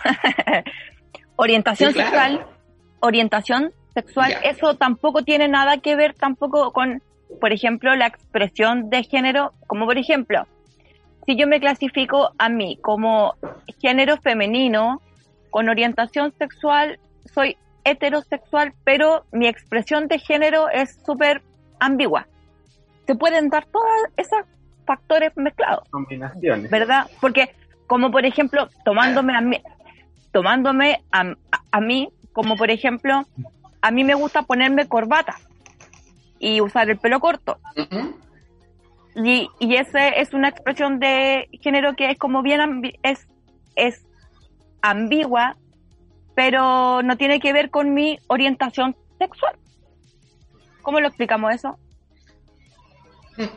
orientación 1.37 1.93
sexual. 1.93 2.47
Orientación 2.99 3.73
sexual, 3.95 4.35
eso 4.43 4.75
tampoco 4.75 5.23
tiene 5.23 5.49
nada 5.49 5.79
que 5.79 5.97
ver 5.97 6.15
tampoco 6.15 6.73
con, 6.73 7.03
por 7.41 7.53
ejemplo, 7.53 7.95
la 7.95 8.07
expresión 8.07 8.91
de 8.91 9.05
género, 9.05 9.53
como 9.67 9.87
por 9.87 9.99
ejemplo, 9.99 10.47
si 11.27 11.37
yo 11.37 11.47
me 11.47 11.61
clasifico 11.61 12.33
a 12.39 12.49
mí 12.49 12.79
como 12.81 13.35
género 13.81 14.17
femenino, 14.17 15.01
con 15.51 15.69
orientación 15.69 16.33
sexual, 16.39 16.99
soy 17.33 17.57
heterosexual, 17.85 18.73
pero 18.85 19.25
mi 19.33 19.47
expresión 19.47 20.09
de 20.09 20.19
género 20.19 20.69
es 20.69 20.99
súper 21.05 21.43
ambigua 21.79 22.27
se 23.07 23.15
pueden 23.15 23.49
dar 23.49 23.67
todos 23.67 23.87
esos 24.17 24.41
factores 24.87 25.37
mezclados. 25.37 25.89
Combinaciones. 25.91 26.71
¿Verdad? 26.71 27.07
Porque, 27.21 27.55
como 27.87 28.11
por 28.11 28.25
ejemplo, 28.25 28.69
tomándome 28.85 29.37
a 29.37 29.41
mí, 29.41 29.61
tomándome 30.33 31.03
a, 31.11 31.81
mí, 31.81 32.09
como 32.33 32.57
por 32.57 32.71
ejemplo, 32.71 33.27
a 33.83 33.91
mí 33.91 34.05
me 34.05 34.15
gusta 34.15 34.43
ponerme 34.43 34.89
corbata 34.89 35.37
y 36.39 36.61
usar 36.61 36.89
el 36.89 36.99
pelo 36.99 37.21
corto. 37.21 37.59
Y, 39.15 39.51
y 39.59 39.77
ese 39.77 40.21
es 40.21 40.33
una 40.33 40.49
expresión 40.49 40.99
de 40.99 41.49
género 41.61 41.95
que 41.95 42.11
es 42.11 42.19
como 42.19 42.43
bien 42.43 42.83
es, 43.03 43.27
es 43.75 44.03
ambigua, 44.81 45.57
pero 46.35 47.03
no 47.03 47.17
tiene 47.17 47.41
que 47.41 47.53
ver 47.53 47.71
con 47.71 47.93
mi 47.93 48.19
orientación 48.29 48.97
sexual. 49.19 49.57
¿Cómo 50.81 51.01
lo 51.01 51.09
explicamos 51.09 51.55
eso? 51.55 51.79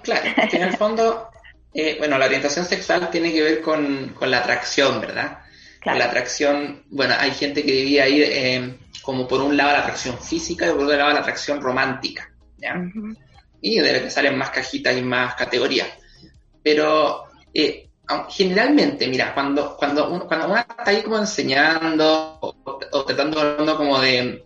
Claro, 0.02 0.30
que 0.50 0.58
en 0.58 0.64
el 0.64 0.78
fondo, 0.78 1.30
eh, 1.74 1.96
bueno, 2.00 2.18
la 2.18 2.26
orientación 2.26 2.66
sexual 2.66 3.10
tiene 3.10 3.32
que 3.32 3.42
ver 3.42 3.62
con, 3.62 4.16
la 4.22 4.40
atracción, 4.40 5.02
¿verdad? 5.02 5.40
la 5.86 6.06
atracción, 6.06 6.84
bueno, 6.90 7.14
hay 7.20 7.30
gente 7.32 7.64
que 7.64 7.72
debía 7.72 8.08
ir 8.08 8.24
eh, 8.24 8.76
como 9.06 9.28
por 9.28 9.42
un 9.42 9.56
lado 9.56 9.74
la 9.74 9.80
atracción 9.80 10.18
física 10.18 10.66
y 10.66 10.72
por 10.72 10.84
otro 10.84 10.98
lado 10.98 11.14
la 11.14 11.20
atracción 11.20 11.62
romántica, 11.62 12.32
¿ya? 12.58 12.76
Y 13.62 13.80
de 13.80 14.04
que 14.04 14.10
salen 14.10 14.38
más 14.38 14.50
cajitas 14.50 14.98
y 14.98 15.02
más 15.02 15.36
categorías. 15.36 15.88
Pero 16.64 17.26
eh, 17.54 17.90
generalmente, 18.30 19.08
mira, 19.08 19.34
cuando, 19.34 19.78
cuando, 19.78 20.10
uno, 20.10 20.28
cuando 20.28 20.48
uno 20.48 20.58
está 20.58 20.84
ahí 20.86 21.04
como 21.04 21.18
enseñando 21.18 22.38
o, 22.42 22.56
o 22.92 23.06
tratando 23.06 23.78
como 23.78 24.00
de, 24.00 24.44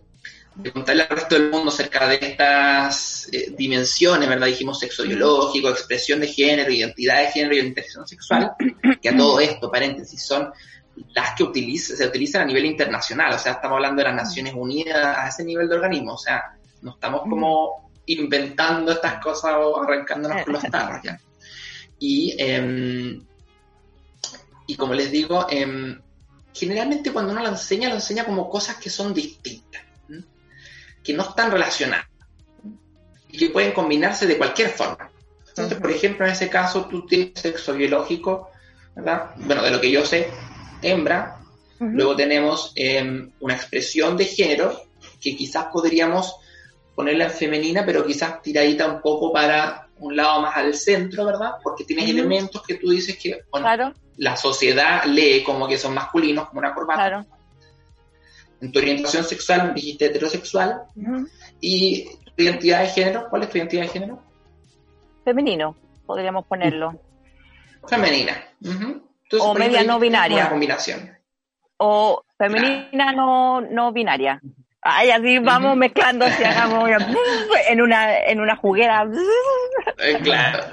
de 0.54 0.72
contarle 0.72 1.02
al 1.02 1.08
resto 1.08 1.36
del 1.36 1.50
mundo 1.50 1.70
acerca 1.70 2.08
de 2.08 2.18
estas 2.20 3.28
eh, 3.32 3.52
dimensiones, 3.56 4.28
¿verdad? 4.28 4.46
Dijimos 4.46 4.78
sexo 4.78 5.04
biológico, 5.04 5.70
expresión 5.70 6.20
de 6.20 6.28
género, 6.28 6.70
identidad 6.70 7.20
de 7.20 7.30
género 7.30 7.54
y 7.54 7.58
orientación 7.60 8.06
sexual, 8.06 8.52
que 9.00 9.08
a 9.08 9.16
todo 9.16 9.40
esto, 9.40 9.70
paréntesis, 9.70 10.24
son 10.24 10.50
las 11.14 11.34
que 11.34 11.44
utiliza, 11.44 11.96
se 11.96 12.06
utilizan 12.06 12.42
a 12.42 12.44
nivel 12.44 12.66
internacional, 12.66 13.32
o 13.34 13.38
sea, 13.38 13.52
estamos 13.52 13.76
hablando 13.76 14.02
de 14.02 14.08
las 14.08 14.16
Naciones 14.16 14.54
Unidas 14.54 15.18
a 15.18 15.28
ese 15.28 15.44
nivel 15.44 15.68
de 15.68 15.76
organismo, 15.76 16.14
o 16.14 16.18
sea, 16.18 16.56
no 16.82 16.92
estamos 16.92 17.22
como 17.22 17.90
inventando 18.06 18.92
estas 18.92 19.22
cosas 19.22 19.54
o 19.58 19.82
arrancándonos 19.82 20.42
por 20.42 20.52
los 20.52 20.62
tarros, 20.64 21.02
¿ya? 21.02 21.20
Y, 21.98 22.34
em, 22.38 23.24
y 24.66 24.76
como 24.76 24.94
les 24.94 25.10
digo, 25.10 25.46
em, 25.50 26.00
generalmente 26.52 27.12
cuando 27.12 27.32
uno 27.32 27.42
lo 27.42 27.48
enseña, 27.48 27.88
lo 27.88 27.96
enseña 27.96 28.24
como 28.24 28.48
cosas 28.48 28.76
que 28.76 28.90
son 28.90 29.14
distintas 29.14 29.82
que 31.02 31.12
no 31.14 31.22
están 31.22 31.50
relacionadas 31.50 32.06
y 33.28 33.38
que 33.38 33.50
pueden 33.50 33.72
combinarse 33.72 34.26
de 34.26 34.36
cualquier 34.36 34.70
forma. 34.70 35.10
Entonces, 35.48 35.78
por 35.78 35.90
ejemplo, 35.90 36.26
en 36.26 36.32
ese 36.32 36.48
caso, 36.48 36.86
tú 36.86 37.06
tienes 37.06 37.40
sexo 37.40 37.74
biológico, 37.74 38.50
¿verdad? 38.94 39.30
Bueno, 39.36 39.62
de 39.62 39.70
lo 39.70 39.80
que 39.80 39.90
yo 39.90 40.04
sé, 40.04 40.30
hembra. 40.82 41.36
Luego 41.78 42.14
tenemos 42.14 42.72
em, 42.76 43.30
una 43.40 43.54
expresión 43.54 44.16
de 44.16 44.26
género 44.26 44.82
que 45.18 45.34
quizás 45.34 45.66
podríamos 45.72 46.36
ponerla 46.94 47.24
en 47.24 47.30
femenina, 47.30 47.86
pero 47.86 48.04
quizás 48.04 48.42
tiradita 48.42 48.86
un 48.86 49.00
poco 49.00 49.32
para 49.32 49.88
un 49.98 50.14
lado 50.14 50.42
más 50.42 50.56
al 50.56 50.74
centro, 50.74 51.24
¿verdad? 51.24 51.52
Porque 51.62 51.84
tienes 51.84 52.10
elementos 52.10 52.62
que 52.62 52.74
tú 52.74 52.90
dices 52.90 53.16
que 53.16 53.44
la 54.18 54.36
sociedad 54.36 55.04
lee 55.06 55.42
como 55.42 55.66
que 55.66 55.78
son 55.78 55.94
masculinos, 55.94 56.48
como 56.48 56.58
una 56.58 56.74
corbata. 56.74 57.08
Claro 57.08 57.40
en 58.60 58.72
tu 58.72 58.78
orientación 58.78 59.24
sexual 59.24 59.74
dijiste 59.74 60.06
heterosexual. 60.06 60.82
¿Y 61.60 62.08
tu 62.36 62.42
identidad 62.42 62.80
de 62.80 62.88
género? 62.88 63.28
¿Cuál 63.28 63.42
es 63.42 63.50
tu 63.50 63.58
identidad 63.58 63.82
de 63.82 63.88
género? 63.88 64.22
Femenino, 65.24 65.76
podríamos 66.06 66.46
ponerlo. 66.46 66.98
Femenina. 67.86 68.32
O 69.38 69.54
media 69.54 69.84
no 69.84 69.98
binaria. 69.98 70.38
Una 70.38 70.50
combinación. 70.50 71.10
O 71.76 72.22
femenina 72.36 73.12
no, 73.12 73.60
no 73.60 73.92
binaria. 73.92 74.40
Ay, 74.82 75.10
así 75.10 75.38
vamos 75.38 75.76
mezclando, 75.76 76.24
así 76.24 76.42
hagamos 76.42 76.88
en 77.68 77.82
una, 77.82 78.18
en 78.18 78.40
una 78.40 78.56
juguera. 78.56 79.06
Eh, 79.98 80.18
claro. 80.22 80.64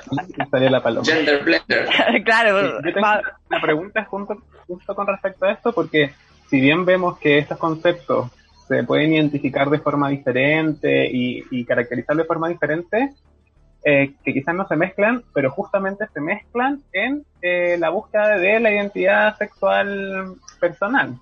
la 0.69 0.81
paloma. 0.81 1.05
Gender 1.05 1.43
blender. 1.43 1.87
claro. 2.25 2.81
yo 2.81 2.93
tengo 2.93 3.07
una 3.49 3.61
pregunta 3.61 4.05
justo, 4.05 4.37
justo 4.65 4.95
con 4.95 5.07
respecto 5.07 5.45
a 5.45 5.51
esto, 5.51 5.73
porque 5.73 6.13
si 6.49 6.61
bien 6.61 6.85
vemos 6.85 7.17
que 7.19 7.37
estos 7.37 7.57
conceptos 7.57 8.31
se 8.67 8.83
pueden 8.83 9.13
identificar 9.13 9.69
de 9.69 9.79
forma 9.79 10.09
diferente 10.09 11.09
y, 11.11 11.65
caracterizar 11.65 12.15
de 12.15 12.25
forma 12.25 12.49
diferente, 12.49 13.13
eh, 13.89 14.15
que 14.21 14.33
quizás 14.33 14.53
no 14.53 14.67
se 14.67 14.75
mezclan, 14.75 15.23
pero 15.33 15.49
justamente 15.49 16.07
se 16.13 16.19
mezclan 16.19 16.81
en 16.91 17.23
eh, 17.41 17.77
la 17.79 17.89
búsqueda 17.89 18.37
de 18.37 18.59
la 18.59 18.69
identidad 18.69 19.37
sexual 19.37 20.35
personal 20.59 21.17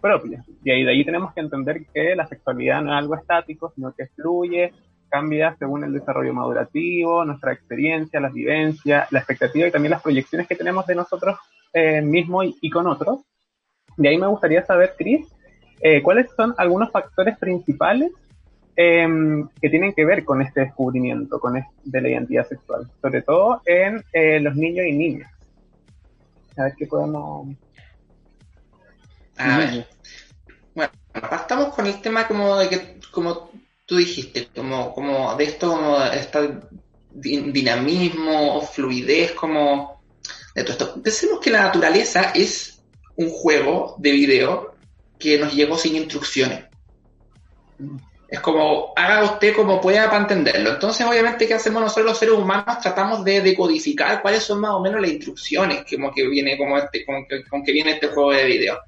propia. 0.00 0.42
Y 0.64 0.70
ahí 0.70 0.84
de 0.84 0.92
ahí 0.92 1.04
tenemos 1.04 1.34
que 1.34 1.40
entender 1.40 1.84
que 1.92 2.16
la 2.16 2.26
sexualidad 2.26 2.80
no 2.80 2.92
es 2.94 2.98
algo 2.98 3.14
estático, 3.14 3.70
sino 3.74 3.92
que 3.92 4.06
fluye, 4.06 4.72
cambia 5.10 5.54
según 5.58 5.84
el 5.84 5.92
desarrollo 5.92 6.32
madurativo, 6.32 7.26
nuestra 7.26 7.52
experiencia, 7.52 8.20
las 8.20 8.32
vivencias, 8.32 9.12
la 9.12 9.18
expectativa 9.18 9.68
y 9.68 9.70
también 9.70 9.90
las 9.90 10.02
proyecciones 10.02 10.48
que 10.48 10.56
tenemos 10.56 10.86
de 10.86 10.94
nosotros 10.94 11.36
eh, 11.74 12.00
mismos 12.00 12.46
y, 12.62 12.70
con 12.70 12.86
otros. 12.86 13.20
De 13.98 14.08
ahí 14.08 14.16
me 14.16 14.28
gustaría 14.28 14.64
saber, 14.64 14.94
Cris, 14.96 15.26
eh, 15.82 16.00
cuáles 16.00 16.30
son 16.34 16.54
algunos 16.56 16.90
factores 16.90 17.36
principales 17.36 18.12
em, 18.80 19.48
que 19.60 19.70
tienen 19.70 19.92
que 19.92 20.04
ver 20.04 20.24
con 20.24 20.40
este 20.40 20.60
descubrimiento 20.60 21.40
con 21.40 21.54
de 21.82 22.00
la 22.00 22.10
identidad 22.10 22.46
sexual, 22.46 22.88
sobre 23.02 23.22
todo 23.22 23.60
en 23.66 24.04
eh, 24.12 24.38
los 24.38 24.54
niños 24.54 24.86
y 24.86 24.92
niñas. 24.92 25.32
A 26.56 26.62
ver 26.62 26.74
qué 26.78 26.86
podemos... 26.86 27.48
A 29.36 29.58
ver. 29.58 29.88
Bueno, 30.76 30.92
estamos 31.32 31.74
con 31.74 31.86
el 31.88 32.00
tema 32.00 32.28
como 32.28 32.56
de 32.56 32.68
que, 32.68 33.00
como 33.10 33.50
tú 33.84 33.96
dijiste, 33.96 34.46
como, 34.54 34.94
como 34.94 35.34
de 35.34 35.44
esto, 35.44 35.70
como 35.70 36.00
este 36.04 36.60
dinamismo, 37.10 38.60
fluidez, 38.60 39.32
como 39.32 40.00
de 40.54 40.62
todo 40.62 40.72
esto. 40.72 41.02
Pensemos 41.02 41.40
que 41.40 41.50
la 41.50 41.62
naturaleza 41.62 42.30
es 42.32 42.80
un 43.16 43.30
juego 43.30 43.96
de 43.98 44.12
video 44.12 44.76
que 45.18 45.36
nos 45.36 45.52
llegó 45.52 45.76
sin 45.76 45.96
instrucciones. 45.96 46.64
Es 48.28 48.40
como, 48.40 48.92
haga 48.94 49.24
usted 49.24 49.56
como 49.56 49.80
pueda 49.80 50.04
para 50.10 50.20
entenderlo. 50.20 50.72
Entonces, 50.72 51.06
obviamente, 51.06 51.48
¿qué 51.48 51.54
hacemos 51.54 51.80
nosotros 51.80 52.06
los 52.06 52.18
seres 52.18 52.34
humanos? 52.34 52.78
Tratamos 52.82 53.24
de 53.24 53.40
decodificar 53.40 54.20
cuáles 54.20 54.42
son 54.42 54.60
más 54.60 54.72
o 54.72 54.80
menos 54.80 55.00
las 55.00 55.10
instrucciones 55.10 55.84
como 55.90 56.12
que 56.12 56.28
viene, 56.28 56.58
como 56.58 56.76
este, 56.76 57.06
que, 57.06 57.44
con 57.48 57.64
que 57.64 57.72
viene 57.72 57.92
este 57.92 58.08
juego 58.08 58.32
de 58.32 58.44
video. 58.44 58.78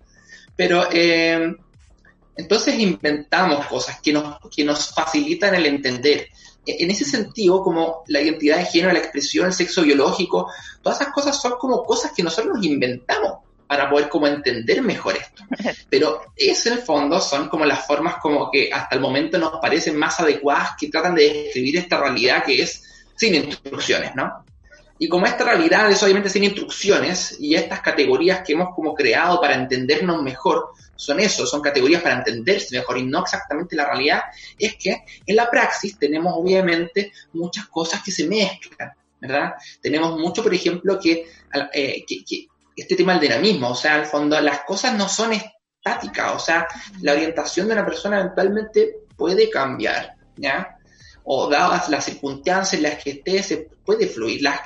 Pero, 0.55 0.87
eh, 0.92 1.57
Entonces 2.37 2.79
inventamos 2.79 3.66
cosas 3.66 4.00
que 4.03 4.12
nos, 4.12 4.38
que 4.55 4.62
nos 4.64 4.94
facilitan 4.94 5.55
el 5.55 5.66
entender. 5.66 6.29
E, 6.66 6.85
en 6.85 6.90
ese 6.90 7.07
sentido, 7.07 7.62
como 7.62 8.05
la 8.09 8.20
identidad 8.20 8.59
de 8.59 8.66
género, 8.66 8.92
la 8.92 8.98
expresión, 8.98 9.46
el 9.46 9.55
sexo 9.55 9.83
biológico, 9.83 10.50
todas 10.83 11.00
esas 11.00 11.14
cosas 11.14 11.40
son 11.40 11.55
como 11.59 11.83
cosas 11.85 12.12
que 12.14 12.22
nosotros 12.22 12.57
nos 12.57 12.66
inventamos 12.66 13.50
para 13.71 13.89
poder 13.89 14.09
como 14.09 14.27
entender 14.27 14.83
mejor 14.83 15.17
esto. 15.17 15.45
Pero 15.89 16.33
es 16.35 16.67
en 16.67 16.73
el 16.73 16.79
fondo 16.81 17.21
son 17.21 17.49
como 17.49 17.65
las 17.65 17.87
formas 17.87 18.17
como 18.17 18.51
que 18.51 18.69
hasta 18.73 18.97
el 18.97 19.01
momento 19.01 19.39
nos 19.39 19.61
parecen 19.61 19.97
más 19.97 20.19
adecuadas 20.19 20.71
que 20.77 20.89
tratan 20.89 21.15
de 21.15 21.33
describir 21.33 21.77
esta 21.77 22.01
realidad 22.01 22.43
que 22.45 22.63
es 22.63 22.83
sin 23.15 23.37
instrucciones, 23.37 24.17
¿no? 24.17 24.45
Y 24.99 25.09
como 25.09 25.25
esta 25.25 25.45
realidad 25.45 25.89
es 25.89 26.03
obviamente 26.03 26.29
sin 26.29 26.43
instrucciones 26.43 27.37
y 27.39 27.55
estas 27.55 27.81
categorías 27.81 28.43
que 28.45 28.55
hemos 28.55 28.75
como 28.75 28.93
creado 28.93 29.41
para 29.41 29.55
entendernos 29.55 30.21
mejor 30.21 30.71
son 30.97 31.21
eso, 31.21 31.47
son 31.47 31.63
categorías 31.63 32.03
para 32.03 32.17
entenderse 32.17 32.77
mejor 32.77 32.99
y 32.99 33.05
no 33.05 33.21
exactamente 33.21 33.77
la 33.77 33.87
realidad, 33.87 34.23
es 34.59 34.75
que 34.75 35.05
en 35.25 35.37
la 35.37 35.49
praxis 35.49 35.97
tenemos 35.97 36.33
obviamente 36.37 37.13
muchas 37.35 37.69
cosas 37.69 38.03
que 38.03 38.11
se 38.11 38.27
mezclan, 38.27 38.91
¿verdad? 39.21 39.53
Tenemos 39.81 40.19
mucho, 40.19 40.43
por 40.43 40.53
ejemplo, 40.53 40.99
que, 40.99 41.25
eh, 41.73 42.05
que 42.05 42.49
este 42.81 42.97
tema 42.97 43.12
del 43.12 43.23
dinamismo, 43.23 43.71
o 43.71 43.75
sea, 43.75 43.95
al 43.95 44.07
fondo 44.07 44.40
las 44.40 44.61
cosas 44.61 44.95
no 44.95 45.09
son 45.09 45.33
estáticas, 45.33 46.33
o 46.35 46.38
sea, 46.38 46.66
la 47.03 47.12
orientación 47.12 47.66
de 47.66 47.75
una 47.75 47.85
persona 47.85 48.21
eventualmente 48.21 49.01
puede 49.16 49.51
cambiar, 49.51 50.14
¿ya? 50.37 50.79
O 51.25 51.49
dadas 51.49 51.88
las 51.90 52.05
circunstancias 52.07 52.75
en 52.75 52.83
las 52.83 53.03
que 53.03 53.11
esté, 53.11 53.43
se 53.43 53.69
puede 53.85 54.07
fluir. 54.07 54.43
Las, 54.43 54.62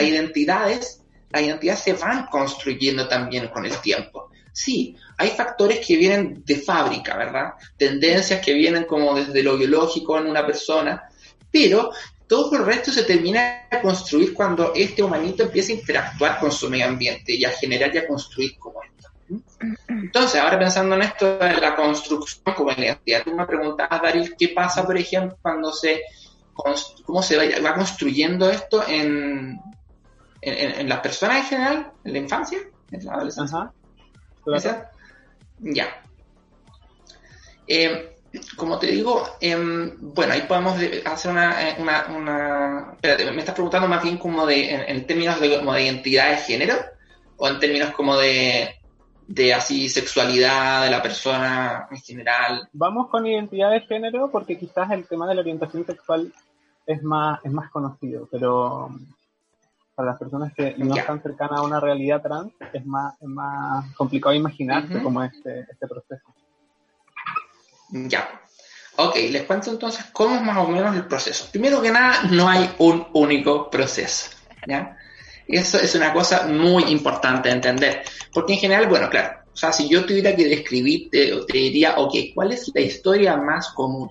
identidades, 0.00 1.02
las 1.30 1.42
identidades 1.42 1.80
se 1.80 1.92
van 1.94 2.26
construyendo 2.26 3.08
también 3.08 3.48
con 3.48 3.66
el 3.66 3.76
tiempo. 3.78 4.30
Sí, 4.52 4.96
hay 5.18 5.30
factores 5.30 5.84
que 5.84 5.96
vienen 5.96 6.42
de 6.44 6.56
fábrica, 6.56 7.16
¿verdad? 7.16 7.54
Tendencias 7.76 8.44
que 8.44 8.52
vienen 8.52 8.84
como 8.84 9.14
desde 9.14 9.42
lo 9.42 9.56
biológico 9.56 10.18
en 10.18 10.28
una 10.28 10.46
persona, 10.46 11.08
pero 11.50 11.90
todo 12.32 12.56
el 12.56 12.64
resto 12.64 12.90
se 12.90 13.02
termina 13.02 13.66
de 13.70 13.82
construir 13.82 14.32
cuando 14.32 14.72
este 14.74 15.02
humanito 15.02 15.42
empieza 15.42 15.70
a 15.70 15.74
interactuar 15.74 16.40
con 16.40 16.50
su 16.50 16.70
medio 16.70 16.86
ambiente 16.86 17.34
y 17.34 17.44
a 17.44 17.50
generar 17.50 17.94
y 17.94 17.98
a 17.98 18.08
construir 18.08 18.58
como 18.58 18.80
esto. 18.82 19.10
Entonces, 19.86 20.40
ahora 20.40 20.58
pensando 20.58 20.94
en 20.94 21.02
esto 21.02 21.36
de 21.36 21.60
la 21.60 21.76
construcción 21.76 22.54
como 22.56 22.72
identidad, 22.72 23.22
tú 23.22 23.34
me 23.34 23.44
preguntabas, 23.44 24.00
Daryl, 24.00 24.34
¿qué 24.38 24.48
pasa, 24.48 24.82
por 24.86 24.96
ejemplo, 24.96 25.36
cuando 25.42 25.74
se, 25.74 26.00
cómo 26.54 27.22
se 27.22 27.60
va, 27.60 27.74
construyendo 27.74 28.48
esto 28.48 28.82
en, 28.88 29.60
en, 30.40 30.88
las 30.88 31.00
personas 31.00 31.36
en 31.36 31.44
general, 31.44 31.92
en 32.02 32.12
la 32.14 32.18
infancia, 32.18 32.60
en 32.92 33.04
la 33.04 33.12
adolescencia? 33.12 33.72
Ya. 35.58 36.02
Eh, 37.66 38.11
como 38.56 38.78
te 38.78 38.86
digo, 38.86 39.24
em, 39.40 39.92
bueno, 40.00 40.32
ahí 40.32 40.42
podemos 40.42 40.78
hacer 41.04 41.30
una, 41.30 41.68
eh, 41.68 41.76
una, 41.78 42.06
una, 42.06 42.92
Espérate, 42.92 43.30
me 43.30 43.40
estás 43.40 43.54
preguntando 43.54 43.88
más 43.88 44.02
bien 44.02 44.16
como 44.18 44.46
de, 44.46 44.74
en, 44.74 45.06
términos 45.06 45.40
de, 45.40 45.58
como 45.58 45.74
de 45.74 45.84
identidad 45.84 46.30
de 46.30 46.36
género, 46.38 46.74
o 47.36 47.48
en 47.48 47.58
términos 47.58 47.90
como 47.90 48.16
de, 48.16 48.76
de 49.26 49.54
así 49.54 49.88
sexualidad 49.88 50.84
de 50.84 50.90
la 50.90 51.02
persona 51.02 51.88
en 51.90 51.98
general. 51.98 52.68
Vamos 52.72 53.08
con 53.08 53.26
identidad 53.26 53.70
de 53.70 53.80
género 53.80 54.30
porque 54.30 54.58
quizás 54.58 54.90
el 54.90 55.06
tema 55.06 55.28
de 55.28 55.34
la 55.34 55.40
orientación 55.42 55.84
sexual 55.84 56.32
es 56.86 57.02
más, 57.02 57.40
es 57.44 57.52
más 57.52 57.70
conocido, 57.70 58.28
pero 58.30 58.90
para 59.94 60.10
las 60.10 60.18
personas 60.18 60.54
que 60.54 60.74
no 60.78 60.96
están 60.96 61.22
cercanas 61.22 61.60
a 61.60 61.62
una 61.62 61.80
realidad 61.80 62.22
trans 62.22 62.52
es 62.72 62.84
más, 62.86 63.14
es 63.20 63.28
más 63.28 63.94
complicado 63.94 64.34
imaginarse 64.34 65.02
como 65.02 65.22
este, 65.22 65.60
este 65.70 65.86
proceso. 65.86 66.32
Ya. 67.92 68.40
Ok, 68.96 69.16
les 69.30 69.42
cuento 69.44 69.70
entonces 69.70 70.06
cómo 70.12 70.36
es 70.36 70.42
más 70.42 70.58
o 70.58 70.68
menos 70.68 70.94
el 70.94 71.06
proceso. 71.06 71.48
Primero 71.50 71.80
que 71.80 71.90
nada, 71.90 72.24
no 72.30 72.48
hay 72.48 72.70
un 72.78 73.06
único 73.14 73.70
proceso. 73.70 74.30
¿ya? 74.66 74.96
Eso 75.46 75.78
es 75.78 75.94
una 75.94 76.12
cosa 76.12 76.46
muy 76.46 76.84
importante 76.84 77.48
de 77.48 77.54
entender. 77.54 78.02
Porque 78.32 78.54
en 78.54 78.58
general, 78.58 78.88
bueno, 78.88 79.08
claro, 79.08 79.40
o 79.52 79.56
sea, 79.56 79.72
si 79.72 79.88
yo 79.88 80.04
tuviera 80.04 80.34
que 80.34 80.46
describirte, 80.46 81.32
te 81.46 81.58
diría, 81.58 81.96
ok, 81.98 82.14
¿cuál 82.34 82.52
es 82.52 82.70
la 82.74 82.80
historia 82.80 83.36
más 83.36 83.68
común 83.68 84.10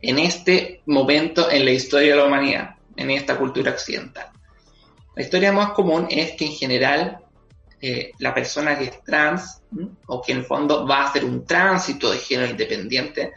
en 0.00 0.18
este 0.18 0.82
momento 0.86 1.50
en 1.50 1.64
la 1.64 1.70
historia 1.72 2.10
de 2.10 2.16
la 2.16 2.26
humanidad, 2.26 2.70
en 2.96 3.10
esta 3.10 3.36
cultura 3.36 3.72
occidental? 3.72 4.26
La 5.16 5.22
historia 5.22 5.52
más 5.52 5.70
común 5.70 6.06
es 6.10 6.32
que 6.32 6.46
en 6.46 6.52
general 6.52 7.23
eh, 7.80 8.12
la 8.18 8.32
persona 8.32 8.78
que 8.78 8.84
es 8.84 9.02
trans, 9.02 9.62
o 10.06 10.22
que 10.22 10.32
en 10.32 10.38
el 10.38 10.44
fondo 10.44 10.86
va 10.86 11.02
a 11.02 11.08
hacer 11.08 11.24
un 11.24 11.44
tránsito 11.44 12.10
de 12.10 12.18
género 12.18 12.50
independiente 12.50 13.32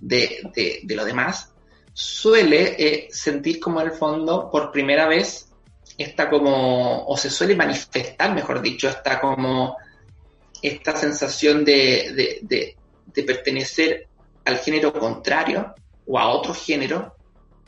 de, 0.00 0.82
lo 0.88 1.04
demás, 1.04 1.52
suele 1.92 2.76
eh, 2.78 3.08
sentir 3.10 3.60
como 3.60 3.80
en 3.80 3.88
el 3.88 3.92
fondo 3.92 4.50
por 4.50 4.72
primera 4.72 5.06
vez 5.06 5.50
está 5.98 6.30
como, 6.30 7.04
o 7.06 7.16
se 7.16 7.30
suele 7.30 7.54
manifestar, 7.54 8.34
mejor 8.34 8.62
dicho, 8.62 8.88
está 8.88 9.20
como 9.20 9.76
esta 10.62 10.96
sensación 10.96 11.64
de, 11.64 12.40
de, 12.42 12.76
pertenecer 13.22 14.08
al 14.44 14.58
género 14.58 14.92
contrario 14.92 15.74
o 16.06 16.18
a 16.18 16.28
otro 16.30 16.54
género, 16.54 17.16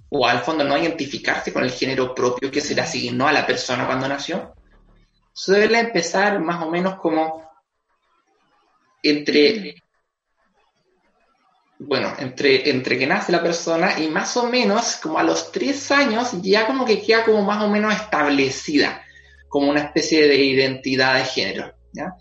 o 0.08 0.26
al 0.26 0.40
fondo 0.40 0.64
no 0.64 0.78
identificarse 0.78 1.52
con 1.52 1.64
el 1.64 1.70
género 1.70 2.14
propio 2.14 2.50
que 2.50 2.60
se 2.60 2.74
le 2.74 2.82
asignó 2.82 3.28
a 3.28 3.32
la 3.32 3.46
persona 3.46 3.86
cuando 3.86 4.08
nació, 4.08 4.54
suele 5.32 5.78
empezar 5.78 6.40
más 6.40 6.62
o 6.62 6.70
menos 6.70 6.96
como 6.96 7.42
entre, 9.02 9.74
bueno, 11.78 12.12
entre, 12.18 12.70
entre 12.70 12.98
que 12.98 13.06
nace 13.06 13.32
la 13.32 13.42
persona 13.42 13.98
y 13.98 14.08
más 14.08 14.36
o 14.36 14.46
menos 14.46 14.96
como 14.96 15.18
a 15.18 15.22
los 15.22 15.50
tres 15.50 15.90
años 15.90 16.30
ya 16.42 16.66
como 16.66 16.84
que 16.84 17.02
queda 17.02 17.24
como 17.24 17.42
más 17.42 17.62
o 17.64 17.68
menos 17.68 17.94
establecida 17.94 19.02
como 19.48 19.70
una 19.70 19.80
especie 19.80 20.28
de 20.28 20.36
identidad 20.36 21.18
de 21.18 21.24
género. 21.24 21.74
¿ya? 21.92 22.14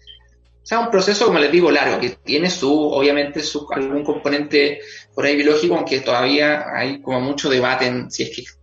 O 0.62 0.66
sea, 0.66 0.80
un 0.80 0.92
proceso, 0.92 1.26
como 1.26 1.40
les 1.40 1.52
digo, 1.52 1.72
largo, 1.72 2.00
que 2.00 2.10
tiene 2.10 2.50
su, 2.50 2.72
obviamente, 2.72 3.42
su, 3.42 3.68
algún 3.72 4.04
componente 4.04 4.82
por 5.14 5.26
ahí 5.26 5.36
biológico, 5.36 5.76
aunque 5.76 6.02
todavía 6.02 6.66
hay 6.76 7.02
como 7.02 7.20
mucho 7.20 7.50
debate 7.50 7.88
en 7.88 8.12
si 8.12 8.24
es 8.24 8.60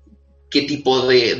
qué 0.49 0.63
tipo 0.63 1.07
de 1.07 1.37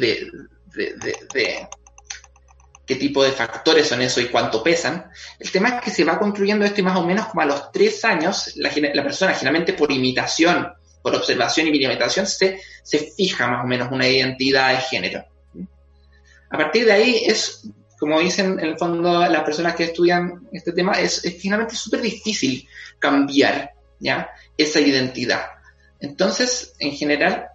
qué 2.89 2.97
tipo 2.97 3.23
de 3.23 3.33
factores 3.33 3.87
son 3.87 4.01
eso 4.01 4.19
y 4.19 4.29
cuánto 4.29 4.63
pesan. 4.63 5.11
El 5.39 5.51
tema 5.51 5.69
es 5.69 5.83
que 5.83 5.91
se 5.91 6.05
va 6.05 6.19
construyendo 6.19 6.65
esto 6.65 6.81
y 6.81 6.85
más 6.85 6.97
o 6.97 7.05
menos 7.05 7.27
como 7.27 7.43
a 7.43 7.45
los 7.45 7.71
tres 7.71 8.03
años, 8.07 8.57
la, 8.57 8.71
persona 9.03 9.35
generalmente 9.35 9.75
por 9.75 9.93
imitación, 9.93 10.73
por 11.03 11.15
observación 11.15 11.67
y 11.67 11.85
imitación, 11.85 12.27
se, 12.27 12.63
se 12.83 12.99
fija 13.15 13.47
más 13.47 13.63
o 13.63 13.69
menos 13.69 13.93
una 13.93 14.09
identidad 14.09 14.71
de 14.71 14.79
género. 14.79 15.25
A 16.51 16.57
partir 16.57 16.87
de 16.87 16.93
ahí 16.93 17.23
es, 17.27 17.69
como 17.99 18.19
dicen 18.21 18.59
en 18.59 18.71
el 18.71 18.79
fondo 18.79 19.29
las 19.29 19.43
personas 19.43 19.75
que 19.75 19.85
estudian 19.85 20.49
este 20.51 20.73
tema, 20.73 20.93
es, 20.93 21.23
es 21.27 21.37
finalmente 21.39 21.77
súper 21.77 22.01
difícil 22.01 22.67
cambiar 22.99 23.73
¿ya? 24.01 24.31
esa 24.57 24.81
identidad. 24.81 25.43
Entonces, 26.01 26.75
en 26.79 26.93
general, 26.93 27.49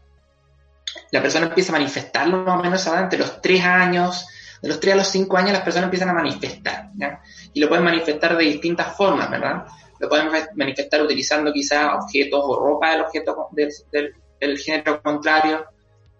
la 1.09 1.23
persona 1.23 1.47
empieza 1.47 1.71
a 1.71 1.79
manifestarlo 1.79 2.43
más 2.43 2.59
o 2.59 2.63
menos 2.63 2.85
entre 2.85 3.17
los 3.17 3.41
tres 3.41 3.63
años, 3.63 4.27
de 4.63 4.69
los 4.69 4.80
3 4.80 4.93
a 4.93 4.97
los 4.97 5.10
5 5.10 5.38
años 5.38 5.52
las 5.52 5.62
personas 5.62 5.88
empiezan 5.88 6.08
a 6.08 6.13
manifestar, 6.13 6.89
¿ya? 6.95 7.21
Y 7.52 7.60
lo 7.60 7.67
pueden 7.67 7.84
manifestar 7.84 8.38
de 8.38 8.45
distintas 8.45 8.95
formas, 8.95 9.30
¿verdad? 9.30 9.65
Lo 9.99 10.08
pueden 10.08 10.30
manifestar 10.56 11.02
utilizando 11.02 11.52
quizás 11.52 12.02
objetos 12.02 12.39
o 12.41 12.58
ropa 12.65 12.91
del 12.91 13.02
objeto 13.02 13.49
del, 13.52 14.58
género 14.58 15.02
contrario, 15.04 15.65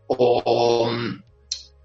o, 0.08 0.92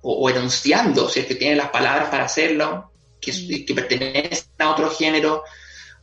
o, 0.02 0.30
enunciando, 0.30 1.08
si 1.08 1.20
es 1.20 1.26
que 1.26 1.36
tienen 1.36 1.58
las 1.58 1.70
palabras 1.70 2.08
para 2.08 2.24
hacerlo, 2.24 2.90
que, 3.20 3.30
mm. 3.30 3.64
que 3.64 3.74
pertenecen 3.74 4.48
a 4.58 4.70
otro 4.70 4.90
género, 4.90 5.44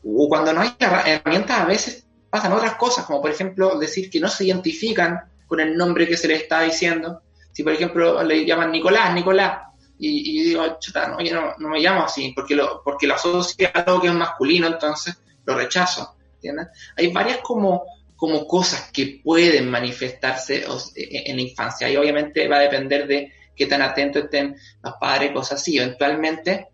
o 0.06 0.30
cuando 0.30 0.54
no 0.54 0.62
hay 0.62 0.74
herramientas 0.80 1.60
a 1.60 1.65
veces 1.65 2.08
pasan 2.30 2.54
otras 2.54 2.76
cosas, 2.76 3.04
como 3.04 3.22
por 3.22 3.32
ejemplo 3.32 3.78
decir 3.78 4.10
que 4.10 4.22
no 4.22 4.30
se 4.30 4.46
identifican 4.46 5.20
con 5.48 5.60
el 5.60 5.76
nombre 5.76 6.08
que 6.08 6.15
se 6.15 6.30
les 6.30 6.44
está 6.44 6.62
diciendo. 6.62 7.24
Si 7.52 7.62
por 7.62 7.74
ejemplo 7.74 8.24
le 8.24 8.46
llaman 8.46 8.72
Nicolás, 8.72 9.13
Nicolás, 9.13 9.74
y, 9.97 10.43
digo, 10.43 10.77
chuta, 10.79 11.08
no, 11.08 11.21
yo 11.21 11.53
no, 11.58 11.69
me 11.69 11.79
llamo 11.79 12.03
así, 12.03 12.34
porque 12.36 12.55
lo, 12.55 12.81
porque 12.84 13.08
lo 13.08 13.15
asocio 13.15 13.69
a 13.73 13.79
algo 13.79 14.01
que 14.01 14.08
es 14.08 14.13
masculino, 14.13 14.67
entonces 14.67 15.15
lo 15.45 15.55
rechazo. 15.55 16.15
¿entiendes? 16.36 16.67
Hay 16.97 17.12
varias 17.12 17.38
como, 17.38 17.86
como 18.15 18.45
cosas 18.45 18.91
que 18.91 19.21
pueden 19.23 19.69
manifestarse 19.69 20.65
e, 20.95 21.31
en 21.31 21.36
la 21.38 21.41
infancia 21.41 21.89
y 21.89 21.95
obviamente 21.95 22.47
va 22.47 22.58
a 22.58 22.62
depender 22.62 23.08
de 23.08 23.31
qué 23.55 23.65
tan 23.67 23.81
atentos 23.81 24.25
estén 24.25 24.55
los 24.84 24.93
padres, 24.99 25.31
cosas 25.31 25.62
así. 25.62 25.77
Eventualmente, 25.77 26.67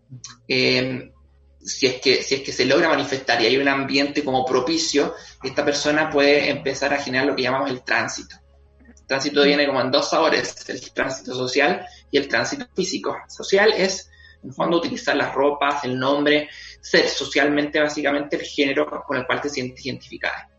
em, 0.48 1.12
si, 1.60 1.86
es 1.86 2.00
que, 2.00 2.22
si 2.22 2.36
es 2.36 2.40
que 2.42 2.52
se 2.52 2.66
logra 2.66 2.88
manifestar 2.88 3.40
y 3.40 3.46
hay 3.46 3.56
un 3.56 3.68
ambiente 3.68 4.24
como 4.24 4.44
propicio, 4.44 5.14
esta 5.42 5.64
persona 5.64 6.10
puede 6.10 6.50
empezar 6.50 6.92
a 6.92 6.98
generar 6.98 7.26
lo 7.26 7.36
que 7.36 7.42
llamamos 7.42 7.70
el 7.70 7.82
tránsito. 7.82 8.36
El 8.80 9.06
tránsito 9.06 9.44
viene 9.44 9.66
como 9.66 9.80
en 9.80 9.90
dos 9.90 10.10
sabores, 10.10 10.68
el 10.68 10.92
tránsito 10.92 11.34
social 11.34 11.86
y 12.12 12.18
el 12.18 12.28
tránsito 12.28 12.66
físico. 12.76 13.16
Social 13.26 13.72
es 13.76 14.08
En 14.44 14.52
fondo, 14.52 14.78
utilizar 14.78 15.14
las 15.16 15.32
ropas, 15.32 15.84
el 15.84 15.96
nombre, 15.96 16.48
ser 16.80 17.06
socialmente, 17.08 17.80
básicamente, 17.80 18.36
el 18.36 18.42
género 18.42 19.02
con 19.06 19.16
el 19.16 19.24
cual 19.24 19.40
te 19.40 19.48
sientes 19.48 19.86
identificada. 19.86 20.50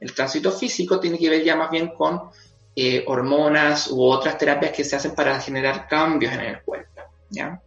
El 0.00 0.14
tránsito 0.14 0.50
físico 0.50 0.98
tiene 0.98 1.18
que 1.18 1.28
ver 1.28 1.44
ya 1.44 1.54
más 1.54 1.70
bien 1.70 1.88
con 1.88 2.30
eh, 2.74 3.04
hormonas 3.06 3.90
u 3.90 4.02
otras 4.02 4.38
terapias 4.38 4.72
que 4.72 4.84
se 4.84 4.96
hacen 4.96 5.14
para 5.14 5.38
generar 5.38 5.86
cambios 5.86 6.32
en 6.32 6.40
el 6.40 6.62
cuerpo. 6.62 7.02
¿ya? 7.28 7.60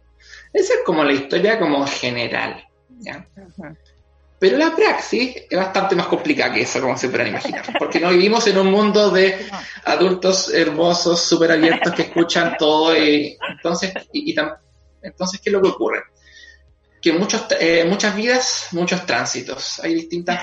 Esa 0.52 0.74
es 0.74 0.80
como 0.84 1.04
la 1.04 1.12
historia 1.12 1.58
como 1.58 1.86
general. 1.86 2.64
¿ya? 2.98 3.28
Pero 4.38 4.56
la 4.56 4.74
praxis 4.74 5.34
es 5.50 5.58
bastante 5.58 5.96
más 5.96 6.06
complicada 6.06 6.54
que 6.54 6.60
eso, 6.60 6.80
como 6.80 6.96
se 6.96 7.08
pueden 7.08 7.28
imaginar, 7.28 7.64
porque 7.78 7.98
no 7.98 8.10
vivimos 8.10 8.46
en 8.46 8.58
un 8.58 8.70
mundo 8.70 9.10
de 9.10 9.46
adultos 9.84 10.54
hermosos, 10.54 11.20
súper 11.20 11.52
abiertos, 11.52 11.92
que 11.92 12.02
escuchan 12.02 12.56
todo. 12.56 12.96
Y, 12.96 13.36
entonces, 13.50 13.92
y, 14.12 14.36
entonces, 15.02 15.40
¿qué 15.40 15.50
es 15.50 15.52
lo 15.52 15.60
que 15.60 15.68
ocurre? 15.68 16.02
Que 17.02 17.12
muchos, 17.12 17.46
eh, 17.58 17.84
muchas 17.88 18.14
vidas, 18.14 18.68
muchos 18.72 19.04
tránsitos. 19.04 19.80
Hay 19.80 19.94
distintas, 19.94 20.40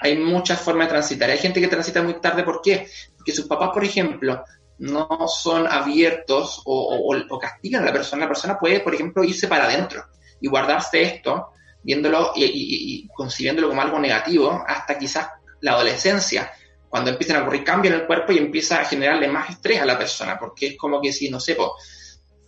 hay 0.00 0.16
muchas 0.18 0.60
formas 0.60 0.86
de 0.86 0.92
transitar. 0.92 1.28
Hay 1.28 1.38
gente 1.38 1.60
que 1.60 1.68
transita 1.68 2.02
muy 2.02 2.20
tarde, 2.20 2.44
¿por 2.44 2.62
qué? 2.62 2.86
Porque 3.16 3.32
sus 3.32 3.46
papás, 3.46 3.70
por 3.74 3.84
ejemplo, 3.84 4.44
no 4.78 5.26
son 5.26 5.66
abiertos 5.66 6.62
o, 6.66 7.16
o 7.28 7.38
castigan 7.38 7.82
a 7.82 7.86
la 7.86 7.92
persona. 7.92 8.22
La 8.22 8.28
persona 8.28 8.58
puede, 8.60 8.78
por 8.78 8.94
ejemplo, 8.94 9.24
irse 9.24 9.48
para 9.48 9.64
adentro 9.64 10.04
y 10.40 10.48
guardarse 10.48 11.02
esto 11.02 11.52
viéndolo 11.82 12.32
y, 12.34 13.08
concibiéndolo 13.14 13.68
como 13.68 13.82
algo 13.82 13.98
negativo 13.98 14.62
hasta 14.66 14.98
quizás 14.98 15.28
la 15.60 15.72
adolescencia, 15.72 16.50
cuando 16.88 17.10
empiezan 17.10 17.36
a 17.36 17.42
ocurrir 17.42 17.64
cambios 17.64 17.94
en 17.94 18.00
el 18.00 18.06
cuerpo 18.06 18.32
y 18.32 18.38
empieza 18.38 18.80
a 18.80 18.84
generarle 18.84 19.28
más 19.28 19.50
estrés 19.50 19.80
a 19.80 19.86
la 19.86 19.96
persona, 19.96 20.38
porque 20.38 20.68
es 20.68 20.76
como 20.76 21.00
que 21.00 21.12
si, 21.12 21.30
no 21.30 21.40
sé, 21.40 21.56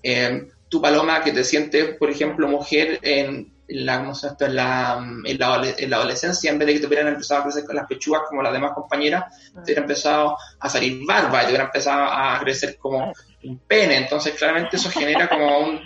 eh, 0.03 0.49
tu 0.69 0.83
paloma 0.83 1.23
que 1.23 1.33
te 1.33 1.45
sientes, 1.45 1.97
por 1.97 2.11
ejemplo, 2.11 2.49
mujer 2.49 2.99
en 3.03 3.55
la, 3.69 3.95
en, 4.41 4.55
la, 4.55 4.99
en, 5.25 5.91
la, 5.91 5.97
adolescencia, 5.97 6.51
en 6.51 6.59
vez 6.59 6.67
de 6.67 6.75
que 6.75 6.81
te 6.81 6.87
hubieran 6.87 7.09
empezado 7.09 7.41
a 7.41 7.45
crecer 7.45 7.65
con 7.65 7.77
las 7.77 7.87
pechugas 7.87 8.23
como 8.29 8.43
las 8.43 8.53
demás 8.53 8.73
compañeras, 8.75 9.25
te 9.55 9.61
hubiera 9.61 9.83
empezado 9.83 10.37
a 10.61 10.69
salir 10.69 11.01
barba 11.07 11.39
y 11.39 11.45
te 11.45 11.49
hubiera 11.51 11.65
empezado 11.65 12.03
a 12.03 12.39
crecer 12.41 12.77
como 12.77 13.13
un 13.45 13.59
pene. 13.61 13.97
Entonces, 13.97 14.35
claramente 14.35 14.77
eso 14.77 14.91
genera 14.91 15.29
como 15.29 15.59
un 15.61 15.81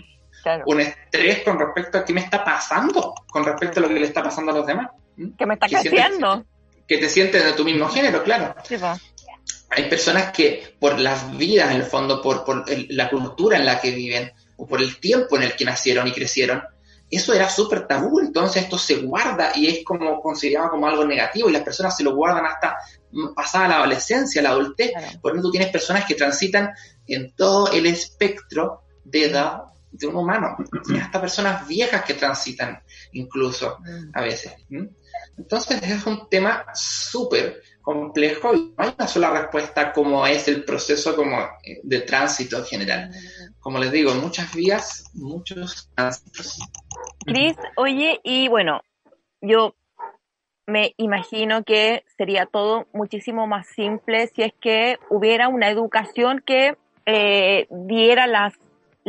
un 0.67 0.81
estrés 0.81 1.43
con 1.43 1.59
respecto 1.59 1.99
a 1.99 2.05
qué 2.05 2.13
me 2.13 2.21
está 2.21 2.45
pasando, 2.45 3.15
con 3.31 3.45
respecto 3.45 3.81
a 3.81 3.83
lo 3.83 3.89
que 3.89 4.01
le 4.01 4.07
está 4.07 4.23
pasando 4.23 4.53
a 4.53 4.55
los 4.55 4.67
demás. 4.67 4.89
Que 5.37 5.47
me 5.47 5.55
está 5.55 5.67
creciendo. 5.67 6.45
que 6.87 6.99
te 6.99 7.09
sientes 7.09 7.45
de 7.45 7.53
tu 7.53 7.65
mismo 7.65 7.89
género, 7.89 8.23
claro. 8.23 8.55
Hay 9.71 9.89
personas 9.89 10.33
que 10.33 10.77
por 10.81 10.99
las 10.99 11.37
vidas, 11.37 11.71
en 11.71 11.77
el 11.77 11.83
fondo, 11.83 12.23
por, 12.23 12.45
por 12.45 12.65
la 12.91 13.11
cultura 13.11 13.59
en 13.59 13.67
la 13.67 13.81
que 13.81 13.91
viven, 13.91 14.33
o 14.57 14.67
por 14.67 14.81
el 14.81 14.99
tiempo 14.99 15.37
en 15.37 15.45
el 15.45 15.57
que 15.57 15.65
nacieron 15.65 16.09
y 16.09 16.13
crecieron, 16.13 16.63
eso 17.11 17.33
era 17.33 17.49
súper 17.49 17.87
tabú, 17.87 18.21
entonces 18.21 18.65
esto 18.65 18.77
se 18.77 18.97
guarda 18.97 19.53
y 19.55 19.67
es 19.67 19.85
como 19.85 20.21
considerado 20.21 20.71
como 20.71 20.87
algo 20.87 21.07
negativo 21.07 21.49
y 21.49 21.53
las 21.53 21.63
personas 21.63 21.97
se 21.97 22.05
lo 22.05 22.15
guardan 22.15 22.45
hasta 22.45 22.77
pasada 23.35 23.69
la 23.69 23.77
adolescencia, 23.77 24.43
la 24.43 24.51
adultez. 24.51 24.93
Por 25.23 25.33
ejemplo, 25.33 25.49
tú 25.49 25.51
tienes 25.51 25.71
personas 25.71 26.05
que 26.05 26.15
transitan 26.15 26.71
en 27.07 27.35
todo 27.35 27.73
el 27.73 27.87
espectro 27.87 28.83
de 29.05 29.25
edad 29.25 29.63
de 29.91 30.07
un 30.07 30.17
humano. 30.17 30.57
Hasta 31.03 31.21
personas 31.21 31.67
viejas 31.67 32.05
que 32.05 32.15
transitan 32.15 32.83
incluso 33.13 33.79
mm. 33.81 34.11
a 34.15 34.23
veces. 34.23 34.55
Entonces 35.37 35.83
es 35.83 36.07
un 36.07 36.29
tema 36.29 36.65
súper 36.75 37.63
complejo 37.81 38.55
y 38.55 38.75
no 38.77 38.85
hay 38.85 38.95
una 38.97 39.09
sola 39.09 39.31
respuesta 39.31 39.93
como 39.93 40.27
es 40.27 40.49
el 40.49 40.65
proceso 40.65 41.17
como 41.17 41.39
eh, 41.65 41.81
de 41.83 42.01
tránsito 42.01 42.59
en 42.59 42.65
general. 42.65 43.11
Como 43.61 43.79
les 43.79 43.93
digo, 43.93 44.15
muchas 44.15 44.55
vías, 44.55 45.11
muchos 45.15 45.89
tránsitos. 45.95 46.59
Cris, 47.25 47.57
oye, 47.77 48.21
y 48.25 48.49
bueno, 48.49 48.83
yo 49.41 49.75
me 50.67 50.93
imagino 50.99 51.65
que 51.65 52.05
sería 52.19 52.45
todo 52.45 52.87
muchísimo 52.93 53.47
más 53.47 53.67
simple 53.69 54.27
si 54.29 54.43
es 54.43 54.53
que 54.61 54.99
hubiera 55.09 55.49
una 55.49 55.71
educación 55.71 56.43
que 56.45 56.77
eh, 57.07 57.67
diera 57.71 58.27
las 58.27 58.53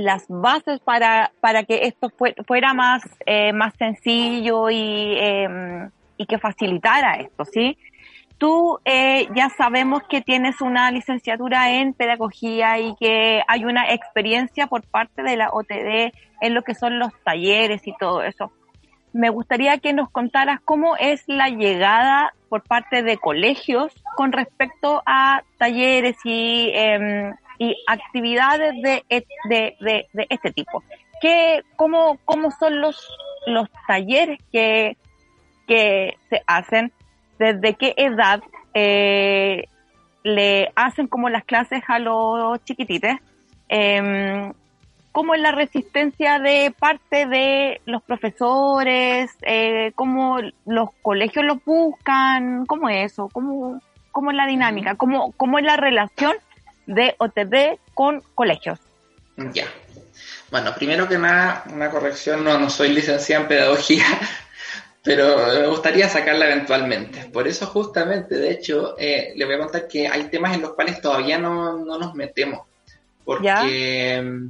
las 0.03 0.25
bases 0.27 0.79
para, 0.79 1.31
para 1.39 1.63
que 1.63 1.87
esto 1.87 2.11
fuera 2.47 2.73
más, 2.73 3.03
eh, 3.25 3.53
más 3.53 3.73
sencillo 3.75 4.69
y, 4.69 5.17
em, 5.17 5.89
y 6.17 6.25
que 6.25 6.37
facilitara 6.37 7.15
esto, 7.15 7.45
¿sí? 7.45 7.77
Tú 8.37 8.79
eh, 8.85 9.27
ya 9.35 9.49
sabemos 9.49 10.03
que 10.03 10.21
tienes 10.21 10.61
una 10.61 10.89
licenciatura 10.91 11.71
en 11.71 11.93
pedagogía 11.93 12.79
y 12.79 12.95
que 12.95 13.43
hay 13.47 13.65
una 13.65 13.91
experiencia 13.93 14.67
por 14.67 14.83
parte 14.87 15.23
de 15.23 15.35
la 15.35 15.49
OTD 15.49 16.13
en 16.39 16.53
lo 16.53 16.61
que 16.63 16.73
son 16.73 16.99
los 16.99 17.11
talleres 17.23 17.85
y 17.85 17.93
todo 17.97 18.23
eso. 18.23 18.51
Me 19.11 19.29
gustaría 19.29 19.77
que 19.79 19.91
nos 19.91 20.09
contaras 20.09 20.61
cómo 20.63 20.95
es 20.95 21.23
la 21.27 21.49
llegada 21.49 22.33
por 22.47 22.63
parte 22.63 23.03
de 23.03 23.17
colegios 23.17 23.93
con 24.15 24.31
respecto 24.31 25.03
a 25.05 25.43
talleres 25.57 26.15
y 26.23 26.71
eh, 26.73 27.33
y 27.59 27.75
actividades 27.85 28.73
de, 28.81 29.03
de, 29.09 29.75
de, 29.79 30.07
este 30.29 30.51
tipo. 30.51 30.81
¿Qué, 31.21 31.61
cómo, 31.75 32.17
¿Cómo 32.25 32.49
son 32.51 32.79
los, 32.79 33.07
los 33.45 33.67
talleres 33.85 34.39
que, 34.51 34.97
que 35.67 36.17
se 36.29 36.41
hacen? 36.47 36.91
¿Desde 37.37 37.75
qué 37.75 37.93
edad 37.97 38.41
eh, 38.73 39.65
le 40.23 40.71
hacen 40.75 41.07
como 41.07 41.29
las 41.29 41.43
clases 41.43 41.83
a 41.87 41.99
los 41.99 42.63
chiquitites? 42.63 43.17
Eh, 43.67 44.51
¿Cómo 45.11 45.33
es 45.33 45.41
la 45.41 45.51
resistencia 45.51 46.39
de 46.39 46.73
parte 46.77 47.25
de 47.25 47.81
los 47.85 48.01
profesores? 48.03 49.35
Eh, 49.41 49.91
¿Cómo 49.95 50.37
los 50.65 50.89
colegios 51.01 51.43
los 51.43 51.63
buscan? 51.65 52.65
¿Cómo 52.67 52.87
es 52.87 53.11
eso? 53.11 53.27
¿Cómo, 53.33 53.81
cómo 54.11 54.31
es 54.31 54.37
la 54.37 54.45
dinámica? 54.45 54.95
¿Cómo, 54.95 55.33
¿Cómo 55.33 55.59
es 55.59 55.65
la 55.65 55.75
relación 55.75 56.33
de 56.89 57.15
OTB 57.19 57.77
con 57.93 58.21
colegios. 58.33 58.79
Ya. 59.53 59.65
Bueno, 60.49 60.73
primero 60.73 61.07
que 61.07 61.19
nada, 61.19 61.63
una 61.71 61.91
corrección, 61.91 62.43
no, 62.43 62.57
no 62.57 62.69
soy 62.69 62.89
licenciada 62.89 63.43
en 63.43 63.47
pedagogía, 63.47 64.05
pero 65.03 65.37
me 65.37 65.67
gustaría 65.67 66.09
sacarla 66.09 66.47
eventualmente. 66.47 67.29
Por 67.31 67.47
eso 67.47 67.67
justamente, 67.67 68.35
de 68.35 68.51
hecho, 68.51 68.95
eh, 68.97 69.33
le 69.35 69.45
voy 69.45 69.53
a 69.53 69.59
contar 69.59 69.87
que 69.87 70.07
hay 70.07 70.23
temas 70.25 70.55
en 70.55 70.61
los 70.61 70.73
cuales 70.73 70.99
todavía 70.99 71.37
no, 71.37 71.77
nos 71.77 72.15
metemos, 72.15 72.65
porque, 73.23 74.49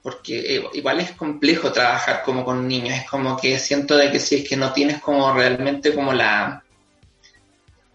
porque 0.00 0.56
eh, 0.56 0.64
igual 0.74 1.00
es 1.00 1.10
complejo 1.10 1.72
trabajar 1.72 2.22
como 2.22 2.44
con 2.44 2.68
niños, 2.68 3.00
es 3.00 3.10
como 3.10 3.36
que 3.36 3.58
siento 3.58 3.96
de 3.96 4.12
que 4.12 4.20
si 4.20 4.36
es 4.36 4.48
que 4.48 4.56
no 4.56 4.72
tienes 4.72 5.00
como 5.00 5.32
realmente 5.34 5.92
como 5.92 6.12
la... 6.12 6.62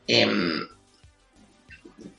Em, 0.05 0.67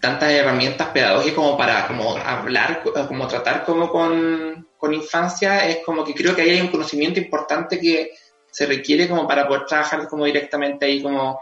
tantas 0.03 0.33
herramientas 0.33 0.88
pedagógicas 0.88 1.37
como 1.37 1.57
para 1.57 1.87
como 1.87 2.17
hablar, 2.17 2.83
como 3.07 3.29
tratar 3.29 3.65
como 3.65 3.88
con, 3.88 4.67
infancia, 4.93 5.69
es 5.69 5.79
como 5.85 6.05
que 6.05 6.12
creo 6.12 6.35
que 6.35 6.43
ahí 6.43 6.51
hay 6.51 6.61
un 6.61 6.73
conocimiento 6.73 7.21
importante 7.21 7.79
que 7.79 8.11
se 8.51 8.67
requiere 8.67 9.09
como 9.09 9.29
para 9.29 9.47
poder 9.47 9.65
trabajar 9.65 10.09
como 10.09 10.25
directamente 10.25 10.87
ahí 10.87 11.01
como 11.01 11.38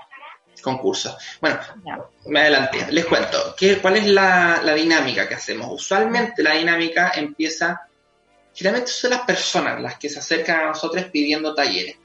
concurso. 0.61 1.17
Bueno, 1.41 1.59
me 2.27 2.41
adelanté, 2.41 2.87
les 2.93 3.07
cuento, 3.07 3.55
¿qué, 3.57 3.79
¿cuál 3.79 3.97
es 3.97 4.07
la, 4.09 4.61
la, 4.63 4.75
dinámica 4.75 5.27
que 5.27 5.37
hacemos? 5.37 5.73
Usualmente 5.73 6.43
la 6.43 6.53
dinámica 6.53 7.13
empieza, 7.15 7.89
generalmente 8.53 8.93
son 8.93 9.13
las 9.13 9.23
personas 9.23 9.81
las 9.81 9.97
que 9.97 10.11
se 10.11 10.19
acercan 10.19 10.61
a 10.61 10.67
nosotros 10.67 11.07
pidiendo 11.07 11.55
talleres. 11.55 11.97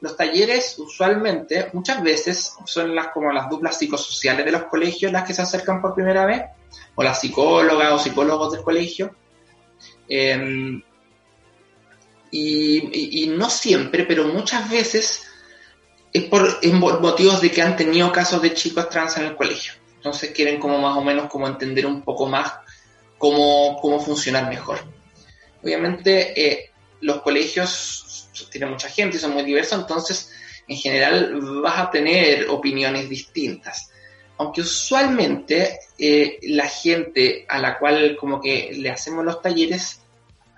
Los 0.00 0.16
talleres 0.16 0.78
usualmente, 0.78 1.68
muchas 1.72 2.02
veces, 2.02 2.54
son 2.64 2.94
las 2.94 3.08
como 3.08 3.32
las 3.32 3.50
duplas 3.50 3.78
psicosociales 3.78 4.44
de 4.44 4.52
los 4.52 4.64
colegios 4.64 5.12
las 5.12 5.24
que 5.24 5.34
se 5.34 5.42
acercan 5.42 5.82
por 5.82 5.94
primera 5.94 6.24
vez, 6.24 6.42
o 6.94 7.02
las 7.02 7.20
psicólogas 7.20 7.92
o 7.92 7.98
psicólogos 7.98 8.52
del 8.52 8.62
colegio. 8.62 9.14
Em, 10.08 10.82
y, 12.30 13.26
no 13.36 13.50
siempre, 13.50 14.04
pero 14.04 14.28
muchas 14.28 14.70
veces 14.70 15.26
es 16.12 16.24
por 16.24 16.64
motivos 17.00 17.40
de 17.40 17.50
que 17.50 17.62
han 17.62 17.76
tenido 17.76 18.10
casos 18.12 18.40
de 18.42 18.54
chicos 18.54 18.88
trans 18.88 19.16
en 19.18 19.26
el 19.26 19.36
colegio. 19.36 19.72
Entonces 19.96 20.30
quieren 20.30 20.58
como 20.58 20.78
más 20.78 20.96
o 20.96 21.02
menos 21.02 21.28
como 21.28 21.46
entender 21.46 21.86
un 21.86 22.02
poco 22.02 22.26
más 22.26 22.52
cómo, 23.18 23.78
cómo 23.80 24.00
funcionar 24.00 24.48
mejor. 24.48 24.78
Obviamente 25.62 26.40
eh, 26.40 26.70
los 27.00 27.20
colegios 27.20 28.04
tiene 28.48 28.66
mucha 28.66 28.88
gente 28.88 29.16
y 29.16 29.20
son 29.20 29.32
muy 29.32 29.42
diversos, 29.42 29.78
entonces 29.80 30.32
en 30.66 30.76
general 30.76 31.40
vas 31.62 31.78
a 31.78 31.90
tener 31.90 32.48
opiniones 32.48 33.08
distintas. 33.08 33.90
Aunque 34.38 34.62
usualmente 34.62 35.80
eh, 35.98 36.38
la 36.42 36.66
gente 36.68 37.44
a 37.48 37.58
la 37.58 37.78
cual 37.78 38.16
como 38.18 38.40
que 38.40 38.70
le 38.74 38.88
hacemos 38.88 39.24
los 39.24 39.42
talleres, 39.42 40.00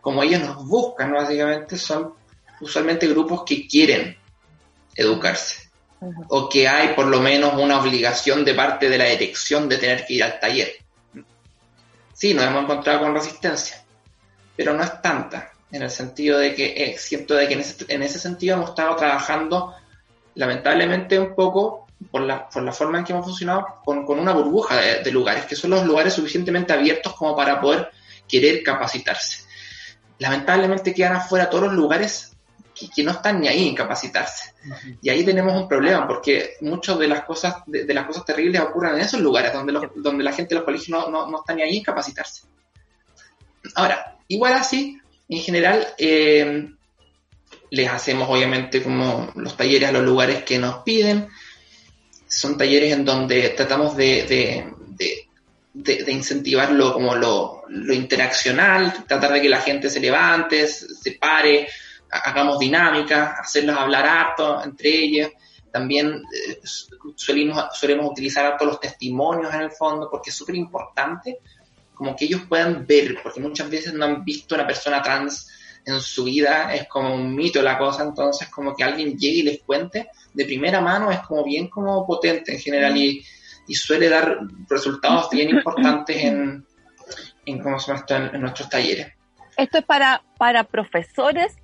como 0.01 0.23
ellos 0.23 0.43
nos 0.43 0.67
buscan 0.67 1.13
básicamente, 1.13 1.77
son 1.77 2.15
usualmente 2.61 3.09
grupos 3.09 3.43
que 3.45 3.67
quieren 3.67 4.17
educarse 4.95 5.71
o 6.29 6.49
que 6.49 6.69
hay 6.69 6.95
por 6.95 7.07
lo 7.07 7.21
menos 7.21 7.55
una 7.55 7.81
obligación 7.81 8.45
de 8.45 8.55
parte 8.55 8.89
de 8.89 8.99
la 8.99 9.07
dirección 9.07 9.69
de 9.69 9.79
tener 9.79 10.05
que 10.05 10.15
ir 10.15 10.25
al 10.25 10.39
taller. 10.39 10.73
Sí, 12.13 12.35
nos 12.35 12.45
hemos 12.45 12.65
encontrado 12.65 13.01
con 13.01 13.15
resistencia, 13.15 13.83
pero 14.57 14.75
no 14.75 14.83
es 14.83 15.01
tanta 15.01 15.52
en 15.73 15.83
el 15.83 15.91
sentido 15.91 16.39
de 16.39 16.55
que 16.55 16.75
eh, 16.77 16.99
siento 16.99 17.35
de 17.35 17.49
que 17.49 17.55
en 17.55 17.61
ese, 17.61 17.85
en 17.89 18.03
ese 18.03 18.19
sentido 18.19 18.57
hemos 18.57 18.71
estado 18.71 18.95
trabajando 18.95 19.75
lamentablemente 20.35 21.19
un 21.19 21.35
poco 21.35 21.87
por 22.11 22.23
la, 22.23 22.49
por 22.49 22.63
la 22.63 22.73
forma 22.73 22.99
en 22.99 23.05
que 23.05 23.13
hemos 23.13 23.25
funcionado 23.25 23.67
con, 23.85 24.05
con 24.05 24.19
una 24.19 24.33
burbuja 24.33 24.77
de, 24.77 25.11
lugares, 25.13 25.47
que 25.47 25.57
son 25.57 25.71
los 25.71 25.85
lugares 25.85 26.13
suficientemente 26.13 26.73
abiertos 26.73 27.15
como 27.15 27.37
para 27.37 27.61
poder 27.61 27.91
querer 28.29 28.63
capacitarse. 28.63 29.45
Lamentablemente 30.19 30.95
quedan 30.95 31.17
afuera 31.17 31.49
todos 31.49 31.65
los 31.65 31.75
lugares 31.75 32.37
que, 32.95 33.03
no 33.03 33.13
están 33.13 33.41
ni 33.41 33.49
ahí 33.49 33.69
en 33.69 33.75
capacitarse. 33.75 34.55
Y 35.01 35.11
ahí 35.11 35.25
tenemos 35.25 35.55
un 35.55 35.69
problema, 35.69 36.07
porque 36.07 36.55
muchas 36.61 36.99
de 36.99 37.09
las 37.09 37.25
cosas, 37.25 37.57
de, 37.67 37.93
las 37.93 38.07
cosas 38.07 38.25
terribles 38.25 38.61
ocurren 38.61 38.95
en 38.95 39.01
esos 39.01 39.21
lugares, 39.21 39.53
donde, 39.53 39.73
los, 39.73 39.85
donde 39.97 40.25
la 40.25 40.33
gente 40.33 40.55
de 40.55 40.57
los 40.57 40.65
colegios 40.65 40.89
no, 40.89 41.11
no, 41.11 41.31
no 41.31 41.39
está 41.39 41.55
ni 41.55 41.63
ahí 41.63 41.79
en 41.79 41.85
capacitarse. 41.85 42.47
Ahora, 43.75 44.19
igual 44.29 44.55
así, 44.55 45.01
en 45.37 45.43
general, 45.43 45.87
eh, 45.99 46.69
les 47.71 47.89
hacemos 47.89 48.29
obviamente 48.29 48.83
como 48.83 49.33
los 49.35 49.57
talleres 49.57 49.89
a 49.89 49.93
los 49.93 50.03
lugares 50.03 50.45
que 50.45 50.59
nos 50.59 50.83
piden. 50.83 51.29
Son 52.27 52.59
talleres 52.59 52.93
en 52.93 53.05
donde 53.05 53.51
tratamos 53.51 53.97
de, 53.97 54.67
de, 55.75 56.13
incentivarlo 56.13 56.93
como 56.93 57.15
lo, 57.15 57.63
lo, 57.69 57.95
interaccional, 57.95 59.07
tratar 59.07 59.33
de 59.33 59.41
que 59.41 59.49
la 59.49 59.63
gente 59.63 59.89
se 59.89 60.01
levante, 60.01 60.67
se 60.67 61.13
pare, 61.13 61.67
hagamos 62.11 62.59
dinámicas, 62.59 63.41
hacerlos 63.41 63.79
hablar 63.79 64.07
harto 64.07 64.63
entre 64.63 64.91
ellas. 64.91 65.31
También 65.71 66.23
eh, 66.49 66.61
solemos, 67.15 67.65
solemos 67.73 68.11
utilizar 68.11 68.45
harto 68.45 68.67
los 68.67 68.81
testimonios 68.81 69.53
en 69.55 69.63
el 69.63 69.71
fondo, 69.71 70.11
porque 70.11 70.29
es 70.29 70.37
súper 70.37 70.57
importante 70.57 71.39
como 71.95 72.17
que 72.17 72.25
ellos 72.25 72.43
puedan 72.49 72.87
ver, 72.87 73.19
porque 73.23 73.41
muchas 73.41 73.71
veces 73.71 73.95
no 73.95 74.05
han 74.05 74.25
visto 74.25 74.55
una 74.55 74.67
persona 74.67 75.03
trans 75.03 75.49
en 75.85 76.01
su 76.01 76.25
vida, 76.25 76.75
es 76.75 76.89
como 76.89 77.15
un 77.15 77.35
mito 77.35 77.61
la 77.63 77.79
cosa, 77.79 78.05
entonces 78.05 78.49
como 78.49 78.75
que 78.75 78.85
alguien 78.85 79.19
llegue 79.19 79.39
y 79.39 79.43
les 79.43 79.63
cuente 79.63 80.09
de 80.33 80.45
primera 80.45 80.81
mano 80.81 81.11
es 81.11 81.21
como 81.21 81.45
bien 81.45 81.69
como 81.69 82.07
potente 82.07 82.53
en 82.53 82.61
general 82.61 82.97
y, 82.97 83.25
suele 83.75 84.11
dar 84.11 84.39
resultados 84.69 85.31
bien 85.31 85.49
importantes 85.49 86.15
en, 86.15 86.67
en, 87.47 87.59
¿cómo 87.63 87.79
se 87.79 87.91
llama 87.91 88.31
en 88.35 88.43
nuestros 88.43 88.69
talleres. 88.69 89.15
¿Esto 89.57 89.79
es 89.79 89.85
para, 89.87 90.23
para 90.37 90.65
profesores 90.65 91.57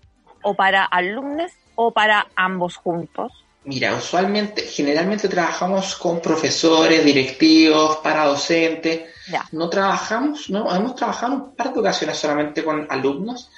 o 0.42 0.54
para 0.54 0.84
alumnos 0.84 1.52
o 1.74 1.92
para 1.92 2.26
ambos 2.34 2.76
juntos? 2.76 3.30
Mira, 3.64 3.94
usualmente, 3.94 4.62
generalmente 4.62 5.28
trabajamos 5.28 5.96
con 5.96 6.20
profesores, 6.20 7.04
directivos, 7.04 7.98
para 7.98 8.24
docentes. 8.24 9.10
No 9.52 9.68
trabajamos, 9.68 10.48
no, 10.48 10.74
hemos 10.74 10.94
trabajado 10.94 11.34
un 11.34 11.54
par 11.54 11.74
de 11.74 11.80
ocasiones 11.80 12.16
solamente 12.16 12.64
con 12.64 12.86
alumnos. 12.88 13.50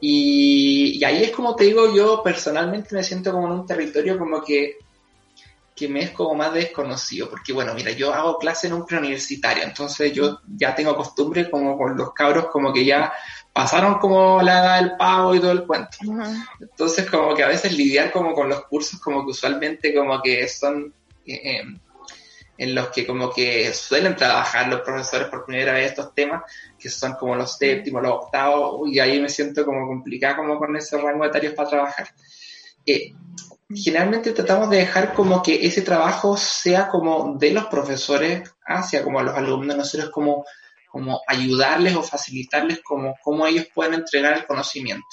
Y, 0.00 1.02
ahí 1.04 1.22
es 1.24 1.30
como 1.30 1.54
te 1.54 1.64
digo, 1.64 1.94
yo 1.94 2.22
personalmente 2.22 2.94
me 2.94 3.04
siento 3.04 3.32
como 3.32 3.46
en 3.46 3.60
un 3.60 3.66
territorio 3.66 4.18
como 4.18 4.42
que, 4.42 4.78
que 5.74 5.88
me 5.88 6.02
es 6.02 6.10
como 6.10 6.34
más 6.34 6.52
desconocido. 6.52 7.30
Porque 7.30 7.52
bueno, 7.52 7.74
mira, 7.74 7.92
yo 7.92 8.12
hago 8.12 8.38
clase 8.38 8.66
en 8.66 8.72
un 8.72 8.86
preuniversitario, 8.86 9.62
entonces 9.62 10.12
yo 10.12 10.40
ya 10.56 10.74
tengo 10.74 10.96
costumbre 10.96 11.48
como 11.48 11.78
con 11.78 11.96
los 11.96 12.12
cabros 12.12 12.46
como 12.46 12.72
que 12.72 12.84
ya 12.84 13.12
pasaron 13.54 13.98
como 14.00 14.42
la 14.42 14.58
edad 14.58 14.80
del 14.80 14.96
pago 14.96 15.34
y 15.34 15.40
todo 15.40 15.52
el 15.52 15.64
cuento. 15.64 15.96
Entonces 16.60 17.08
como 17.08 17.34
que 17.34 17.44
a 17.44 17.48
veces 17.48 17.72
lidiar 17.72 18.10
como 18.10 18.34
con 18.34 18.48
los 18.48 18.64
cursos 18.66 19.00
como 19.00 19.24
que 19.24 19.30
usualmente 19.30 19.94
como 19.94 20.20
que 20.20 20.48
son 20.48 20.92
eh, 21.24 21.60
em, 21.60 21.78
en 22.58 22.74
los 22.74 22.88
que 22.88 23.06
como 23.06 23.32
que 23.32 23.72
suelen 23.72 24.16
trabajar 24.16 24.68
los 24.68 24.80
profesores 24.80 25.28
por 25.28 25.44
primera 25.44 25.72
vez 25.72 25.90
estos 25.90 26.14
temas, 26.14 26.42
que 26.78 26.88
son 26.88 27.14
como 27.14 27.36
los 27.36 27.56
séptimos, 27.56 28.02
los 28.02 28.12
octavos, 28.12 28.88
y 28.88 28.98
ahí 28.98 29.20
me 29.20 29.28
siento 29.28 29.64
como 29.64 29.86
complicada 29.86 30.36
como 30.36 30.58
con 30.58 30.74
ese 30.76 30.98
rango 30.98 31.28
de 31.28 31.50
para 31.50 31.68
trabajar. 31.68 32.08
Eh, 32.84 33.14
generalmente 33.72 34.32
tratamos 34.32 34.68
de 34.70 34.78
dejar 34.78 35.14
como 35.14 35.42
que 35.42 35.64
ese 35.64 35.82
trabajo 35.82 36.36
sea 36.36 36.88
como 36.88 37.36
de 37.38 37.52
los 37.52 37.66
profesores 37.66 38.50
hacia 38.66 39.04
como 39.04 39.22
los 39.22 39.36
alumnos, 39.36 39.76
nosotros 39.76 40.10
como 40.10 40.44
como 40.94 41.20
ayudarles 41.26 41.96
o 41.96 42.04
facilitarles 42.04 42.80
como 42.80 43.16
cómo 43.20 43.48
ellos 43.48 43.66
pueden 43.74 43.94
entregar 43.94 44.38
el 44.38 44.46
conocimiento. 44.46 45.08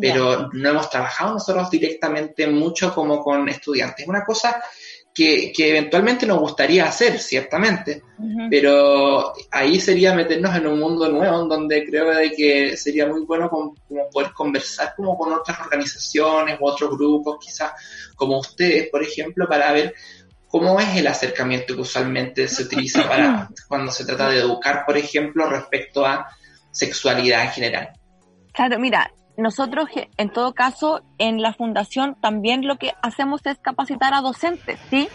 Pero 0.00 0.48
no 0.54 0.70
hemos 0.70 0.88
trabajado 0.88 1.34
nosotros 1.34 1.68
directamente 1.68 2.46
mucho 2.46 2.94
como 2.94 3.22
con 3.22 3.46
estudiantes. 3.50 4.04
Es 4.04 4.08
una 4.08 4.24
cosa 4.24 4.64
que, 5.12 5.52
que, 5.54 5.68
eventualmente 5.68 6.24
nos 6.24 6.40
gustaría 6.40 6.86
hacer, 6.86 7.18
ciertamente, 7.18 8.02
pero 8.48 9.34
ahí 9.50 9.78
sería 9.78 10.14
meternos 10.14 10.56
en 10.56 10.66
un 10.66 10.80
mundo 10.80 11.10
nuevo, 11.10 11.42
en 11.42 11.48
donde 11.50 11.84
creo 11.84 12.08
de 12.14 12.32
que 12.32 12.74
sería 12.78 13.06
muy 13.06 13.26
bueno 13.26 13.50
como, 13.50 13.74
poder 14.10 14.32
conversar 14.32 14.94
como 14.96 15.18
con 15.18 15.30
otras 15.34 15.60
organizaciones 15.60 16.58
u 16.58 16.66
otros 16.66 16.96
grupos, 16.96 17.36
quizás 17.38 17.72
como 18.16 18.38
ustedes, 18.38 18.88
por 18.88 19.02
ejemplo, 19.02 19.46
para 19.46 19.72
ver 19.72 19.94
¿Cómo 20.52 20.78
es 20.78 20.94
el 20.96 21.06
acercamiento 21.06 21.74
que 21.74 21.80
usualmente 21.80 22.46
se 22.46 22.64
utiliza 22.64 23.02
para 23.08 23.48
cuando 23.68 23.90
se 23.90 24.04
trata 24.04 24.28
de 24.28 24.38
educar, 24.38 24.84
por 24.84 24.98
ejemplo, 24.98 25.48
respecto 25.48 26.04
a 26.04 26.28
sexualidad 26.70 27.44
en 27.44 27.50
general? 27.50 27.88
Claro, 28.52 28.78
mira, 28.78 29.10
nosotros 29.38 29.88
en 30.18 30.30
todo 30.30 30.52
caso 30.52 31.00
en 31.16 31.40
la 31.40 31.54
fundación 31.54 32.16
también 32.20 32.66
lo 32.66 32.76
que 32.76 32.92
hacemos 33.02 33.40
es 33.46 33.58
capacitar 33.58 34.12
a 34.12 34.20
docentes, 34.20 34.78
¿sí? 34.90 35.08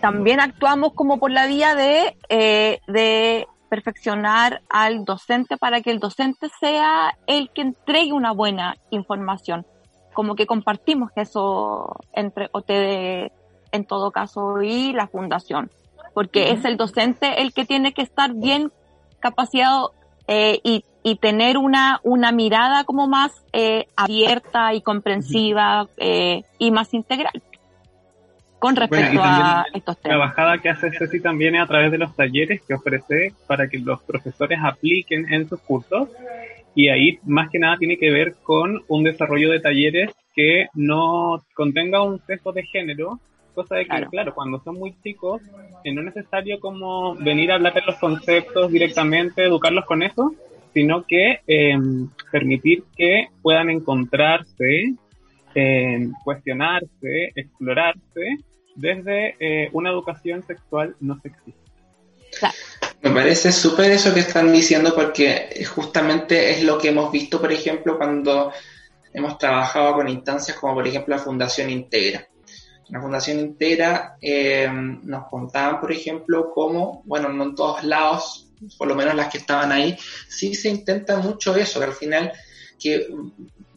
También 0.00 0.40
actuamos 0.40 0.92
como 0.94 1.20
por 1.20 1.30
la 1.30 1.46
vía 1.46 1.76
de, 1.76 2.16
eh, 2.28 2.80
de 2.88 3.46
perfeccionar 3.68 4.62
al 4.68 5.04
docente 5.04 5.56
para 5.56 5.82
que 5.82 5.92
el 5.92 6.00
docente 6.00 6.48
sea 6.58 7.16
el 7.28 7.50
que 7.54 7.60
entregue 7.60 8.12
una 8.12 8.32
buena 8.32 8.76
información. 8.90 9.66
Como 10.14 10.34
que 10.34 10.46
compartimos 10.46 11.12
eso 11.14 11.94
entre 12.12 12.48
OTD 12.50 13.30
en 13.72 13.84
todo 13.84 14.10
caso 14.10 14.62
y 14.62 14.92
la 14.92 15.06
fundación, 15.06 15.70
porque 16.14 16.50
es 16.50 16.64
el 16.64 16.76
docente 16.76 17.42
el 17.42 17.52
que 17.52 17.64
tiene 17.64 17.92
que 17.92 18.02
estar 18.02 18.34
bien 18.34 18.70
capacitado 19.20 19.92
eh, 20.28 20.60
y, 20.62 20.84
y, 21.02 21.16
tener 21.16 21.58
una, 21.58 22.00
una 22.04 22.30
mirada 22.32 22.84
como 22.84 23.08
más 23.08 23.44
eh, 23.52 23.86
abierta 23.96 24.72
y 24.74 24.82
comprensiva 24.82 25.88
eh, 25.96 26.44
y 26.58 26.70
más 26.70 26.94
integral 26.94 27.42
con 28.62 28.76
respecto 28.76 29.20
a 29.20 29.66
estos 29.74 29.98
temas. 29.98 30.18
La 30.18 30.24
bajada 30.24 30.58
que 30.58 30.68
hace 30.68 30.92
Ceci 30.92 31.18
también 31.18 31.56
es 31.56 31.62
a 31.62 31.66
través 31.66 31.90
de 31.90 31.98
los 31.98 32.14
talleres 32.14 32.62
que 32.62 32.74
ofrece 32.74 33.34
para 33.48 33.66
que 33.66 33.78
los 33.78 34.00
profesores 34.02 34.60
apliquen 34.62 35.32
en 35.32 35.48
sus 35.48 35.58
cursos 35.62 36.08
y 36.72 36.88
ahí 36.88 37.18
más 37.24 37.50
que 37.50 37.58
nada 37.58 37.76
tiene 37.76 37.98
que 37.98 38.12
ver 38.12 38.36
con 38.44 38.84
un 38.86 39.02
desarrollo 39.02 39.50
de 39.50 39.58
talleres 39.58 40.12
que 40.32 40.68
no 40.74 41.42
contenga 41.54 42.02
un 42.02 42.20
sesgo 42.24 42.52
de 42.52 42.62
género 42.62 43.18
Cosa 43.54 43.76
de 43.76 43.86
que, 43.86 44.06
claro. 44.10 44.34
cuando 44.34 44.62
son 44.62 44.76
muy 44.76 44.94
chicos, 45.02 45.42
no 45.84 46.00
es 46.00 46.14
necesario 46.14 46.58
como 46.58 47.14
venir 47.16 47.52
a 47.52 47.56
hablar 47.56 47.74
de 47.74 47.82
los 47.82 47.96
conceptos 47.96 48.70
directamente, 48.72 49.44
educarlos 49.44 49.84
con 49.84 50.02
eso, 50.02 50.34
sino 50.72 51.04
que 51.04 51.40
em, 51.46 52.08
permitir 52.30 52.84
que 52.96 53.28
puedan 53.42 53.68
encontrarse, 53.68 54.94
em, 55.54 56.12
cuestionarse, 56.24 57.32
explorarse 57.34 58.38
desde 58.74 59.36
eh, 59.38 59.68
una 59.72 59.90
educación 59.90 60.42
sexual 60.44 60.96
no 61.00 61.20
sexista. 61.20 61.60
Me 63.02 63.10
parece 63.10 63.52
súper 63.52 63.90
eso 63.90 64.14
que 64.14 64.20
están 64.20 64.50
diciendo 64.50 64.94
porque 64.94 65.62
justamente 65.66 66.52
es 66.52 66.62
lo 66.62 66.78
que 66.78 66.88
hemos 66.88 67.12
visto, 67.12 67.38
por 67.38 67.52
ejemplo, 67.52 67.98
cuando 67.98 68.50
hemos 69.12 69.36
trabajado 69.36 69.92
con 69.94 70.08
instancias 70.08 70.56
como 70.56 70.74
por 70.74 70.86
ejemplo 70.86 71.14
la 71.14 71.22
Fundación 71.22 71.68
Integra 71.68 72.26
la 72.92 73.00
fundación 73.00 73.38
entera 73.38 74.18
eh, 74.20 74.68
nos 74.70 75.26
contaban, 75.28 75.80
por 75.80 75.90
ejemplo, 75.90 76.52
cómo, 76.54 77.02
bueno, 77.06 77.30
no 77.30 77.44
en 77.44 77.54
todos 77.54 77.82
lados, 77.84 78.50
por 78.76 78.86
lo 78.86 78.94
menos 78.94 79.14
las 79.14 79.28
que 79.28 79.38
estaban 79.38 79.72
ahí, 79.72 79.96
sí 80.28 80.54
se 80.54 80.68
intenta 80.68 81.16
mucho 81.16 81.56
eso, 81.56 81.80
que 81.80 81.86
al 81.86 81.94
final 81.94 82.32
que 82.78 83.08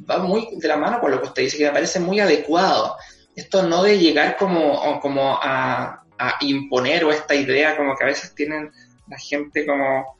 va 0.09 0.17
muy 0.17 0.49
de 0.57 0.67
la 0.67 0.75
mano 0.75 0.99
con 0.99 1.11
lo 1.11 1.21
que 1.21 1.29
usted 1.29 1.43
dice, 1.43 1.57
que 1.57 1.63
me 1.63 1.71
parece 1.71 2.01
muy 2.01 2.19
adecuado. 2.19 2.97
Esto 3.33 3.63
no 3.63 3.83
de 3.83 3.97
llegar 3.99 4.35
como, 4.35 4.99
como 4.99 5.39
a, 5.41 6.03
a 6.17 6.35
imponer 6.41 7.05
o 7.05 7.11
esta 7.11 7.35
idea 7.35 7.77
como 7.77 7.95
que 7.95 8.03
a 8.03 8.07
veces 8.07 8.35
tienen 8.35 8.69
la 9.07 9.17
gente 9.17 9.65
como 9.65 10.17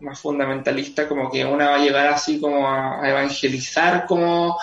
más 0.00 0.20
fundamentalista, 0.20 1.08
como 1.08 1.30
que 1.30 1.44
una 1.44 1.70
va 1.70 1.76
a 1.76 1.78
llegar 1.78 2.06
así 2.08 2.40
como 2.40 2.68
a, 2.68 3.00
evangelizar 3.08 4.06
como 4.06 4.56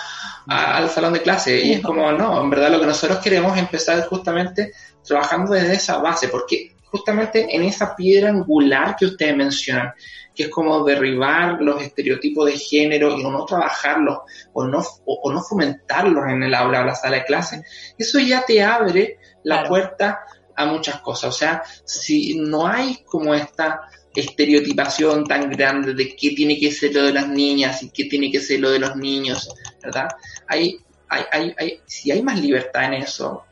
al 0.46 0.88
salón 0.90 1.12
de 1.12 1.22
clase. 1.22 1.60
Y 1.60 1.72
es 1.72 1.80
como, 1.80 2.10
no, 2.12 2.42
en 2.42 2.50
verdad 2.50 2.70
lo 2.70 2.80
que 2.80 2.86
nosotros 2.86 3.18
queremos 3.18 3.52
es 3.54 3.62
empezar 3.62 4.06
justamente 4.06 4.72
trabajando 5.04 5.52
desde 5.52 5.74
esa 5.74 5.98
base, 5.98 6.28
porque 6.28 6.76
justamente 6.84 7.54
en 7.54 7.62
esa 7.64 7.94
piedra 7.94 8.30
angular 8.30 8.96
que 8.96 9.06
ustedes 9.06 9.36
mencionan, 9.36 9.92
que 10.34 10.44
es 10.44 10.48
como 10.50 10.84
derribar 10.84 11.60
los 11.60 11.82
estereotipos 11.82 12.46
de 12.46 12.58
género 12.58 13.16
y 13.16 13.22
no 13.22 13.44
trabajarlos 13.44 14.18
o 14.52 14.64
no, 14.64 14.82
o, 15.04 15.32
no 15.32 15.42
fomentarlos 15.42 16.24
en 16.28 16.42
el 16.42 16.54
aula 16.54 16.80
o 16.80 16.84
la 16.84 16.94
sala 16.94 17.16
de 17.16 17.24
clase, 17.24 17.62
eso 17.98 18.18
ya 18.18 18.44
te 18.44 18.62
abre 18.62 19.18
la 19.44 19.64
puerta 19.64 20.20
a 20.54 20.66
muchas 20.66 21.00
cosas. 21.00 21.34
O 21.34 21.38
sea, 21.38 21.62
si 21.84 22.38
no 22.38 22.66
hay 22.66 23.02
como 23.04 23.34
esta 23.34 23.82
estereotipación 24.20 25.24
tan 25.24 25.50
grande 25.50 25.94
de 25.94 26.14
qué 26.16 26.30
tiene 26.30 26.58
que 26.58 26.70
ser 26.70 26.94
lo 26.94 27.02
de 27.04 27.12
las 27.12 27.28
niñas 27.28 27.82
y 27.82 27.90
qué 27.90 28.04
tiene 28.04 28.30
que 28.30 28.40
ser 28.40 28.60
lo 28.60 28.70
de 28.70 28.78
los 28.78 28.96
niños, 28.96 29.48
¿verdad? 29.82 30.08
Hay, 30.48 30.78
hay, 31.08 31.24
hay, 31.30 31.54
hay 31.58 31.80
si 31.86 32.10
hay 32.10 32.22
más 32.22 32.40
libertad 32.40 32.84
en 32.84 32.94
eso, 32.94 33.44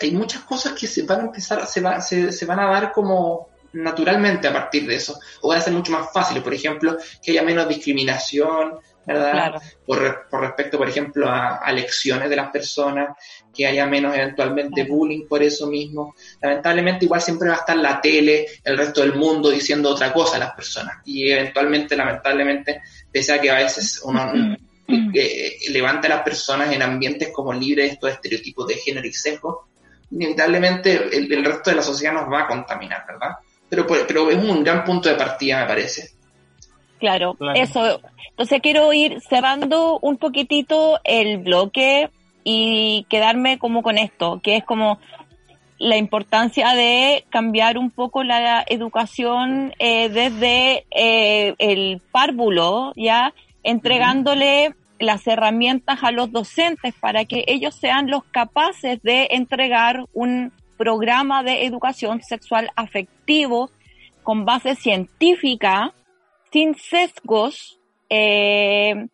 hay, 0.00 0.10
muchas 0.12 0.42
cosas 0.42 0.72
que 0.72 0.86
se 0.86 1.02
van 1.02 1.20
a 1.20 1.24
empezar, 1.24 1.66
se, 1.66 1.80
va, 1.80 2.00
se, 2.00 2.32
se 2.32 2.46
van 2.46 2.60
a 2.60 2.66
dar 2.66 2.92
como 2.92 3.48
naturalmente 3.74 4.48
a 4.48 4.52
partir 4.52 4.86
de 4.86 4.96
eso, 4.96 5.18
o 5.40 5.48
van 5.48 5.58
a 5.58 5.62
ser 5.62 5.72
mucho 5.72 5.92
más 5.92 6.12
fáciles, 6.12 6.42
por 6.42 6.54
ejemplo, 6.54 6.96
que 7.22 7.32
haya 7.32 7.42
menos 7.42 7.68
discriminación, 7.68 8.78
¿verdad? 9.06 9.60
Por, 9.86 10.28
por, 10.28 10.40
respecto, 10.40 10.78
por 10.78 10.88
ejemplo, 10.88 11.28
a, 11.28 11.66
a, 11.66 11.70
elecciones 11.70 12.30
de 12.30 12.36
las 12.36 12.50
personas, 12.50 13.16
que 13.54 13.66
haya 13.66 13.86
menos 13.86 14.14
eventualmente 14.14 14.84
bullying 14.84 15.26
por 15.26 15.42
eso 15.42 15.66
mismo. 15.66 16.14
Lamentablemente 16.40 17.04
igual 17.04 17.20
siempre 17.20 17.48
va 17.48 17.56
a 17.56 17.58
estar 17.58 17.76
la 17.76 18.00
tele, 18.00 18.46
el 18.62 18.76
resto 18.76 19.00
del 19.00 19.14
mundo 19.14 19.50
diciendo 19.50 19.90
otra 19.90 20.12
cosa 20.12 20.36
a 20.36 20.40
las 20.40 20.54
personas. 20.54 20.96
Y 21.04 21.30
eventualmente, 21.30 21.96
lamentablemente, 21.96 22.82
pese 23.10 23.32
a 23.32 23.40
que 23.40 23.50
a 23.50 23.56
veces 23.56 24.00
uno 24.04 24.56
eh, 25.14 25.56
levanta 25.70 26.08
a 26.08 26.16
las 26.16 26.22
personas 26.22 26.72
en 26.72 26.82
ambientes 26.82 27.30
como 27.32 27.52
libres 27.52 27.86
de 27.86 27.92
estos 27.94 28.10
estereotipos 28.10 28.66
de 28.66 28.74
género 28.74 29.06
y 29.06 29.12
sesgo, 29.12 29.68
inevitablemente 30.10 31.16
el, 31.16 31.32
el 31.32 31.44
resto 31.44 31.70
de 31.70 31.76
la 31.76 31.82
sociedad 31.82 32.12
nos 32.12 32.30
va 32.30 32.42
a 32.42 32.46
contaminar, 32.46 33.04
¿verdad? 33.06 33.36
Pero, 33.68 33.86
pero 33.86 34.30
es 34.30 34.36
un 34.36 34.62
gran 34.62 34.84
punto 34.84 35.08
de 35.08 35.16
partida, 35.16 35.60
me 35.60 35.66
parece. 35.66 36.10
Claro, 37.04 37.36
eso. 37.54 38.00
Entonces 38.30 38.62
quiero 38.62 38.90
ir 38.94 39.20
cerrando 39.20 39.98
un 40.00 40.16
poquitito 40.16 40.98
el 41.04 41.36
bloque 41.36 42.08
y 42.44 43.04
quedarme 43.10 43.58
como 43.58 43.82
con 43.82 43.98
esto, 43.98 44.40
que 44.42 44.56
es 44.56 44.64
como 44.64 44.98
la 45.78 45.98
importancia 45.98 46.70
de 46.70 47.26
cambiar 47.28 47.76
un 47.76 47.90
poco 47.90 48.24
la 48.24 48.64
educación 48.66 49.74
eh, 49.78 50.08
desde 50.08 50.86
eh, 50.90 51.54
el 51.58 52.00
párvulo, 52.10 52.94
ya 52.96 53.34
entregándole 53.62 54.74
las 54.98 55.26
herramientas 55.26 55.98
a 56.02 56.10
los 56.10 56.32
docentes 56.32 56.94
para 56.98 57.26
que 57.26 57.44
ellos 57.48 57.74
sean 57.74 58.08
los 58.08 58.24
capaces 58.24 59.02
de 59.02 59.28
entregar 59.32 60.06
un 60.14 60.52
programa 60.78 61.42
de 61.42 61.66
educación 61.66 62.22
sexual 62.22 62.70
afectivo 62.76 63.68
con 64.24 64.46
base 64.46 64.74
científica, 64.74 65.92
sin 66.54 66.76
sesgos 66.76 67.80
eh, 68.08 69.08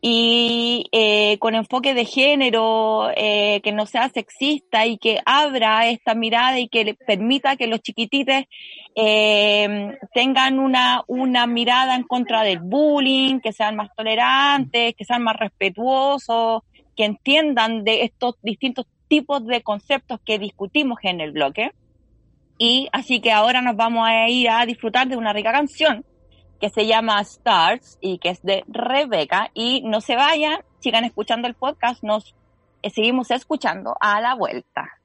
y 0.00 0.86
eh, 0.92 1.36
con 1.40 1.56
enfoque 1.56 1.94
de 1.94 2.04
género, 2.04 3.10
eh, 3.16 3.60
que 3.64 3.72
no 3.72 3.86
sea 3.86 4.08
sexista 4.08 4.86
y 4.86 4.96
que 4.96 5.18
abra 5.26 5.88
esta 5.88 6.14
mirada 6.14 6.60
y 6.60 6.68
que 6.68 6.94
permita 6.94 7.56
que 7.56 7.66
los 7.66 7.80
chiquitites 7.80 8.44
tengan 10.14 10.60
una, 10.60 11.02
una 11.08 11.48
mirada 11.48 11.96
en 11.96 12.04
contra 12.04 12.42
del 12.42 12.60
bullying, 12.60 13.40
que 13.40 13.52
sean 13.52 13.74
más 13.74 13.90
tolerantes, 13.96 14.94
que 14.94 15.04
sean 15.04 15.24
más 15.24 15.36
respetuosos, 15.36 16.62
que 16.96 17.04
entiendan 17.04 17.82
de 17.82 18.04
estos 18.04 18.36
distintos 18.42 18.86
tipos 19.08 19.44
de 19.44 19.60
conceptos 19.62 20.20
que 20.24 20.38
discutimos 20.38 20.98
en 21.02 21.20
el 21.20 21.32
bloque. 21.32 21.72
Y 22.58 22.88
así 22.92 23.18
que 23.18 23.32
ahora 23.32 23.60
nos 23.60 23.74
vamos 23.74 24.06
a 24.06 24.28
ir 24.28 24.48
a 24.48 24.64
disfrutar 24.64 25.08
de 25.08 25.16
una 25.16 25.32
rica 25.32 25.50
canción 25.50 26.04
que 26.60 26.70
se 26.70 26.86
llama 26.86 27.20
Stars 27.20 27.98
y 28.00 28.18
que 28.18 28.30
es 28.30 28.42
de 28.42 28.64
Rebeca. 28.68 29.50
Y 29.54 29.82
no 29.82 30.00
se 30.00 30.16
vayan, 30.16 30.60
sigan 30.80 31.04
escuchando 31.04 31.48
el 31.48 31.54
podcast, 31.54 32.02
nos 32.02 32.34
eh, 32.82 32.90
seguimos 32.90 33.30
escuchando 33.30 33.96
a 34.00 34.20
la 34.20 34.34
vuelta. 34.34 34.95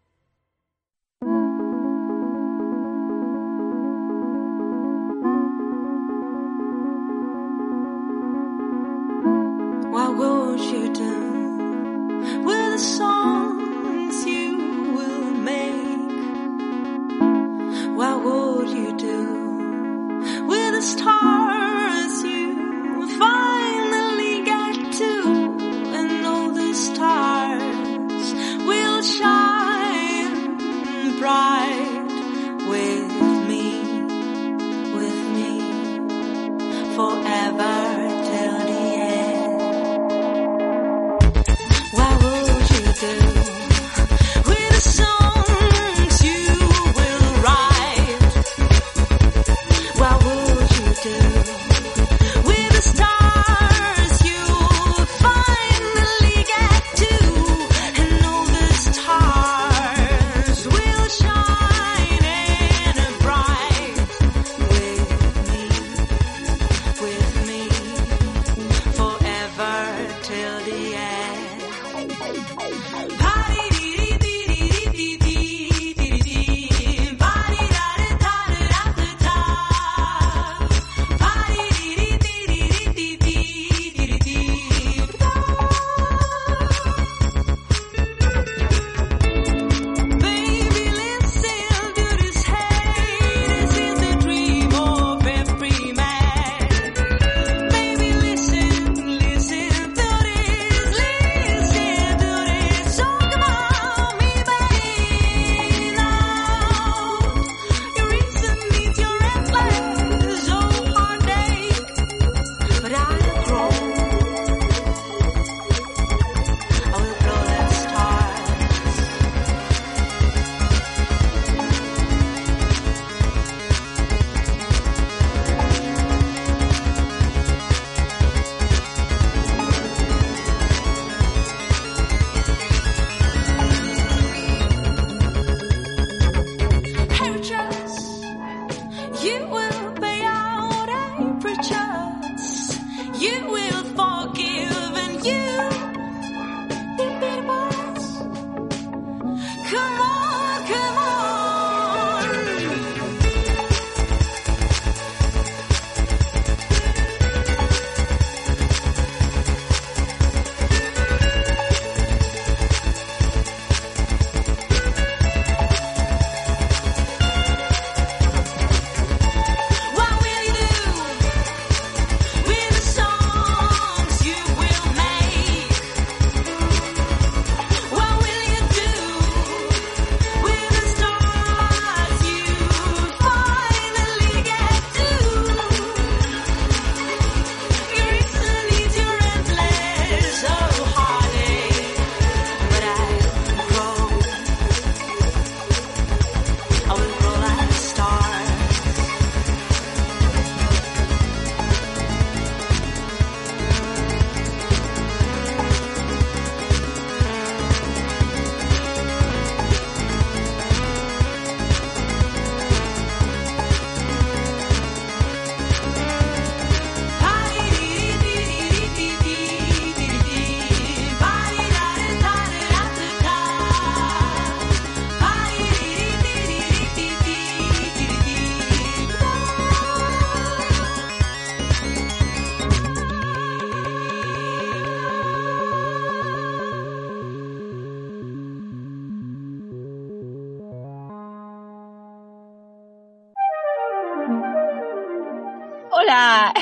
Hola, 246.11 246.53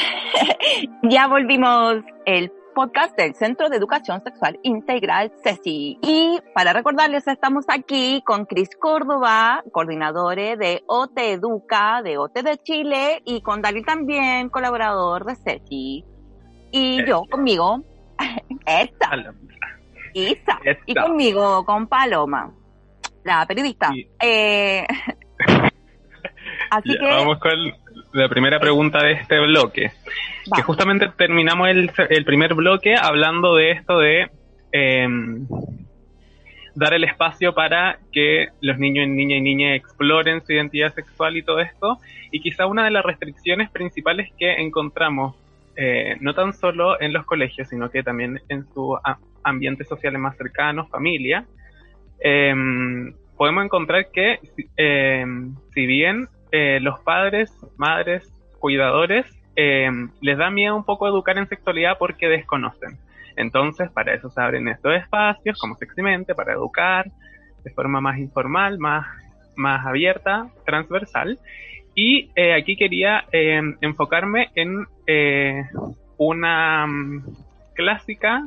ya 1.10 1.28
volvimos 1.28 2.04
el 2.28 2.52
podcast 2.76 3.18
del 3.18 3.34
Centro 3.34 3.68
de 3.68 3.78
Educación 3.78 4.22
Sexual 4.24 4.60
Integral 4.62 5.32
CECI. 5.44 5.98
Y 6.04 6.40
para 6.54 6.72
recordarles, 6.72 7.28
estamos 7.28 7.66
aquí 7.68 8.22
con 8.28 8.46
Cris 8.46 8.70
Córdoba, 8.80 9.64
coordinador 9.72 10.36
de 10.36 10.84
OT 10.86 11.18
Educa, 11.18 12.04
de 12.04 12.20
OT 12.20 12.44
de 12.44 12.58
Chile, 12.60 13.24
y 13.26 13.42
con 13.42 13.64
David 13.64 13.86
también, 13.86 14.50
colaborador 14.50 15.26
de 15.26 15.36
CECI. 15.36 16.06
Y 16.72 17.06
yo 17.08 17.24
conmigo, 17.28 17.84
esta, 18.68 19.34
Isa, 20.14 20.60
y 20.86 20.94
conmigo, 20.94 21.66
con 21.66 21.88
Paloma, 21.88 22.54
la 23.24 23.48
periodista. 23.48 23.90
Eh, 24.22 24.86
así 26.70 26.96
que... 27.00 27.10
Vamos 27.10 27.40
con 27.40 27.89
la 28.14 28.28
primera 28.30 28.60
pregunta 28.60 29.04
de 29.04 29.14
este 29.14 29.40
bloque. 29.40 29.92
Que 30.56 30.62
justamente 30.62 31.10
terminamos 31.16 31.70
el, 31.70 31.92
el, 32.10 32.26
primer 32.26 32.54
bloque 32.54 32.96
hablando 32.96 33.56
de 33.56 33.72
esto 33.72 34.00
de 34.00 34.30
em, 34.72 35.48
dar 36.76 36.94
el 36.94 37.04
espacio 37.04 37.54
para 37.54 38.00
que 38.12 38.48
los 38.62 38.80
niños, 38.80 39.08
niñas 39.08 39.38
y 39.38 39.42
niñas 39.42 39.76
exploren 39.76 40.42
su 40.42 40.54
identidad 40.54 40.94
sexual 40.94 41.38
y 41.38 41.44
todo 41.44 41.60
esto. 41.60 42.00
Y 42.32 42.42
quizá 42.42 42.66
una 42.66 42.86
de 42.86 42.92
las 42.92 43.06
restricciones 43.06 43.70
principales 43.70 44.30
que 44.38 44.54
encontramos, 44.54 45.36
eh, 45.76 46.18
no 46.20 46.34
tan 46.34 46.54
solo 46.54 47.00
en 47.00 47.14
los 47.14 47.26
colegios, 47.26 47.70
sino 47.70 47.90
que 47.90 48.02
también 48.02 48.42
en 48.50 48.66
sus 48.74 48.98
ambientes 49.44 49.88
sociales 49.88 50.20
más 50.20 50.36
cercanos, 50.38 50.90
familia, 50.90 51.46
em, 52.20 53.14
podemos 53.38 53.64
encontrar 53.64 54.12
que 54.12 54.40
em, 54.76 55.56
si 55.74 55.86
bien 55.86 56.28
eh, 56.52 56.80
los 56.82 57.00
padres, 57.02 57.52
madres, 57.78 58.32
cuidadores, 58.60 59.26
eh, 59.56 59.90
les 60.22 60.38
da 60.38 60.50
miedo 60.50 60.76
un 60.76 60.84
poco 60.84 61.08
educar 61.08 61.38
en 61.38 61.48
sexualidad 61.48 61.98
porque 61.98 62.28
desconocen. 62.28 62.98
Entonces, 63.36 63.90
para 63.92 64.14
eso 64.14 64.30
se 64.30 64.42
abren 64.42 64.68
estos 64.68 64.94
espacios 64.96 65.60
como 65.60 65.76
Seximente, 65.76 66.36
para 66.36 66.54
educar 66.54 67.06
de 67.64 67.72
forma 67.72 68.02
más 68.02 68.18
informal, 68.18 68.80
más, 68.80 69.06
más 69.56 69.86
abierta, 69.86 70.50
transversal. 70.66 71.40
Y 71.96 72.32
eh, 72.36 72.54
aquí 72.54 72.78
quería 72.78 73.26
enfocarme 73.32 74.50
en 74.56 74.86
una 76.18 76.86
um, 76.86 77.24
clásica, 77.76 78.44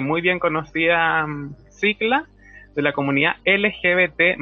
muy 0.00 0.20
bien 0.20 0.38
conocida 0.38 1.24
um, 1.24 1.54
cicla 1.70 2.26
de 2.74 2.82
la 2.82 2.92
comunidad 2.92 3.36
LGBT 3.44 4.38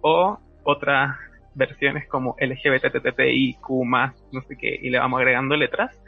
o 0.00 0.38
otra 0.62 1.18
versiones 1.56 2.06
como 2.06 2.36
LGBTTIQ 2.38 3.68
no 4.32 4.42
sé 4.46 4.56
qué, 4.56 4.78
y 4.80 4.90
le 4.90 4.98
vamos 4.98 5.18
agregando 5.18 5.56
letras. 5.56 6.00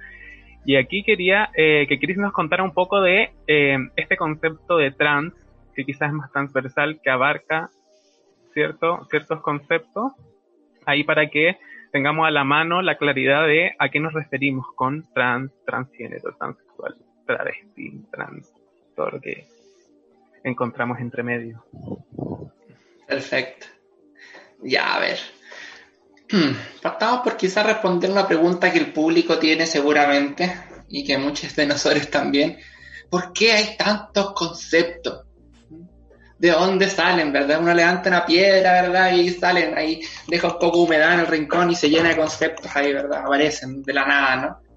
Y 0.65 0.77
aquí 0.77 1.03
quería 1.03 1.51
eh, 1.57 1.87
que 1.89 1.99
Chris 1.99 2.19
nos 2.19 2.33
contara 2.33 2.63
un 2.63 2.75
poco 2.75 3.01
de 3.01 3.31
eh, 3.47 3.79
este 3.97 4.17
concepto 4.17 4.77
de 4.77 4.91
trans, 4.91 5.33
que 5.75 5.85
quizás 5.85 6.09
es 6.09 6.15
más 6.15 6.31
transversal, 6.31 7.01
que 7.03 7.11
abarca 7.11 7.71
cierto, 8.53 9.07
ciertos 9.09 9.41
conceptos, 9.41 10.13
ahí 10.85 11.05
para 11.05 11.29
que 11.31 11.57
tengamos 11.93 12.27
a 12.27 12.31
la 12.31 12.45
mano 12.45 12.83
la 12.83 12.99
claridad 12.99 13.47
de 13.47 13.75
a 13.79 13.89
qué 13.89 14.01
nos 14.01 14.13
referimos 14.13 14.67
con 14.75 15.05
trans, 15.15 15.53
transgénero, 15.65 16.37
transexual, 16.37 16.97
travesti, 17.27 18.05
trans, 18.11 18.53
todo 18.95 19.11
lo 19.13 19.21
que 19.21 19.47
encontramos 20.45 20.99
entre 21.01 21.23
medio. 21.23 21.65
Perfecto. 23.07 23.67
Ya, 24.63 24.97
a 24.97 25.01
ver. 25.01 25.19
Partamos 26.83 27.21
por 27.23 27.37
quizás 27.37 27.67
responder 27.67 28.11
una 28.11 28.27
pregunta 28.27 28.71
que 28.71 28.79
el 28.79 28.93
público 28.93 29.39
tiene 29.39 29.67
seguramente 29.67 30.53
y 30.89 31.05
que 31.05 31.19
muchos 31.19 31.55
de 31.57 31.67
nosotros 31.67 32.11
también. 32.11 32.59
¿Por 33.11 33.33
qué 33.33 33.53
hay 33.53 33.77
tantos 33.77 34.33
conceptos? 34.33 35.25
¿De 36.39 36.51
dónde 36.51 36.89
salen, 36.89 37.33
verdad? 37.33 37.61
Uno 37.61 37.75
levanta 37.75 38.11
una 38.11 38.25
piedra, 38.25 38.83
¿verdad? 38.83 39.13
Y 39.13 39.31
salen 39.31 39.77
ahí, 39.77 40.01
deja 40.29 40.49
un 40.49 40.59
poco 40.59 40.79
de 40.79 40.85
humedad 40.85 41.15
en 41.15 41.21
el 41.21 41.27
rincón 41.27 41.71
y 41.71 41.75
se 41.75 41.89
llena 41.91 42.11
de 42.11 42.17
conceptos 42.17 42.71
ahí, 42.77 42.93
¿verdad? 42.93 43.23
Aparecen 43.25 43.83
de 43.83 43.93
la 43.93 44.07
nada, 44.07 44.37
¿no? 44.37 44.69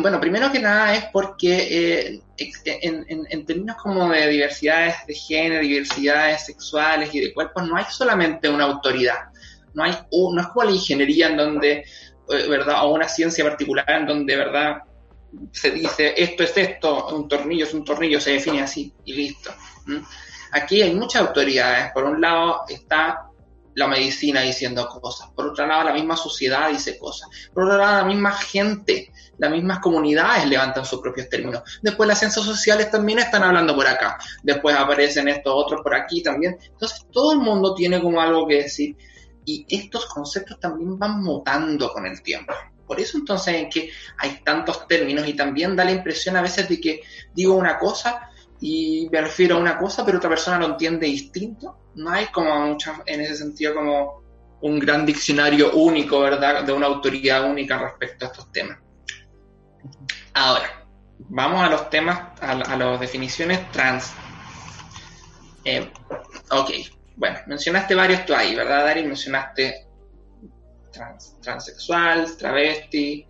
Bueno, 0.00 0.20
primero 0.20 0.52
que 0.52 0.60
nada 0.60 0.94
es 0.94 1.06
porque 1.06 2.06
eh, 2.06 2.20
en, 2.36 3.46
términos 3.46 3.76
como 3.82 4.08
de 4.10 4.28
diversidades 4.28 4.94
de 5.08 5.14
género, 5.14 5.62
diversidades 5.62 6.46
sexuales 6.46 7.12
y 7.14 7.20
de 7.20 7.32
cuerpos, 7.32 7.66
no 7.66 7.76
hay 7.76 7.86
solamente 7.90 8.48
una 8.48 8.64
autoridad 8.64 9.31
no, 9.74 9.84
hay, 9.84 9.92
no 10.10 10.40
es 10.40 10.46
como 10.48 10.64
la 10.64 10.72
ingeniería 10.72 11.28
en 11.28 11.36
donde, 11.36 11.72
eh, 11.72 12.48
¿verdad? 12.48 12.84
O 12.84 12.94
una 12.94 13.08
ciencia 13.08 13.44
particular 13.44 13.88
en 13.88 14.06
donde, 14.06 14.36
¿verdad? 14.36 14.82
Se 15.50 15.70
dice 15.70 16.14
esto 16.16 16.42
es 16.42 16.56
esto, 16.56 17.08
un 17.08 17.26
tornillo 17.26 17.64
es 17.64 17.74
un 17.74 17.84
tornillo, 17.84 18.20
se 18.20 18.32
define 18.32 18.62
así 18.62 18.92
y 19.04 19.14
listo. 19.14 19.50
Aquí 20.52 20.82
hay 20.82 20.94
muchas 20.94 21.22
autoridades. 21.22 21.90
Por 21.92 22.04
un 22.04 22.20
lado 22.20 22.64
está 22.68 23.32
la 23.74 23.88
medicina 23.88 24.42
diciendo 24.42 24.86
cosas, 24.86 25.30
por 25.34 25.46
otro 25.46 25.66
lado 25.66 25.84
la 25.84 25.94
misma 25.94 26.16
sociedad 26.16 26.68
dice 26.70 26.98
cosas, 26.98 27.28
por 27.52 27.64
otro 27.64 27.78
lado 27.78 27.98
la 27.98 28.04
misma 28.04 28.32
gente, 28.32 29.10
las 29.38 29.50
mismas 29.50 29.78
comunidades 29.78 30.46
levantan 30.46 30.84
sus 30.84 31.00
propios 31.00 31.28
términos. 31.28 31.62
Después 31.80 32.06
las 32.06 32.18
ciencias 32.18 32.44
sociales 32.44 32.90
también 32.90 33.20
están 33.20 33.42
hablando 33.42 33.74
por 33.74 33.86
acá, 33.86 34.18
después 34.42 34.76
aparecen 34.76 35.28
estos 35.28 35.52
otros 35.54 35.80
por 35.82 35.94
aquí 35.94 36.22
también. 36.22 36.58
Entonces 36.62 37.06
todo 37.10 37.32
el 37.32 37.38
mundo 37.38 37.74
tiene 37.74 38.00
como 38.00 38.20
algo 38.20 38.46
que 38.46 38.64
decir 38.64 38.96
y 39.44 39.66
estos 39.68 40.06
conceptos 40.06 40.58
también 40.60 40.98
van 40.98 41.22
mutando 41.22 41.92
con 41.92 42.06
el 42.06 42.22
tiempo. 42.22 42.54
Por 42.86 43.00
eso 43.00 43.18
entonces 43.18 43.54
en 43.54 43.70
que 43.70 43.90
hay 44.18 44.42
tantos 44.44 44.86
términos 44.86 45.26
y 45.26 45.34
también 45.34 45.74
da 45.74 45.84
la 45.84 45.92
impresión 45.92 46.36
a 46.36 46.42
veces 46.42 46.68
de 46.68 46.80
que 46.80 47.02
digo 47.34 47.54
una 47.54 47.78
cosa 47.78 48.28
y 48.60 49.08
me 49.10 49.20
refiero 49.20 49.56
a 49.56 49.58
una 49.58 49.76
cosa, 49.76 50.04
pero 50.04 50.18
otra 50.18 50.30
persona 50.30 50.58
lo 50.58 50.66
entiende 50.66 51.06
distinto. 51.06 51.78
No 51.96 52.10
hay 52.10 52.26
como 52.26 52.54
muchas, 52.66 53.00
en 53.06 53.20
ese 53.20 53.36
sentido, 53.36 53.74
como 53.74 54.22
un 54.60 54.78
gran 54.78 55.04
diccionario 55.04 55.72
único, 55.72 56.20
¿verdad? 56.20 56.62
De 56.62 56.72
una 56.72 56.86
autoridad 56.86 57.50
única 57.50 57.76
respecto 57.78 58.24
a 58.24 58.28
estos 58.28 58.52
temas. 58.52 58.78
Ahora, 60.34 60.86
vamos 61.18 61.60
a 61.60 61.70
los 61.70 61.90
temas, 61.90 62.40
a, 62.40 62.76
las 62.76 63.00
definiciones 63.00 63.68
trans. 63.72 64.12
Eh, 65.64 65.90
ok, 66.50 66.70
bueno, 67.22 67.38
mencionaste 67.46 67.94
varios 67.94 68.26
tú 68.26 68.34
ahí, 68.34 68.52
¿verdad, 68.52 68.84
Dari? 68.84 69.04
Mencionaste 69.04 69.86
transexual, 71.40 72.36
travesti, 72.36 73.24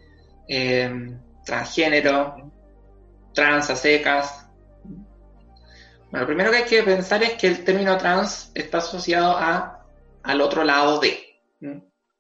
em, 0.49 1.21
transgénero, 1.45 2.51
trans 3.35 3.69
a 3.69 3.77
secas. 3.77 4.47
Bueno, 6.11 6.21
lo 6.21 6.27
primero 6.27 6.51
que 6.51 6.57
hay 6.57 6.65
que 6.65 6.83
pensar 6.83 7.23
es 7.23 7.35
que 7.35 7.49
el 7.49 7.65
término 7.65 7.99
trans 7.99 8.51
está 8.55 8.79
asociado 8.79 9.37
a, 9.37 9.85
al 10.23 10.41
otro 10.41 10.65
lado 10.65 10.99
de. 10.99 11.43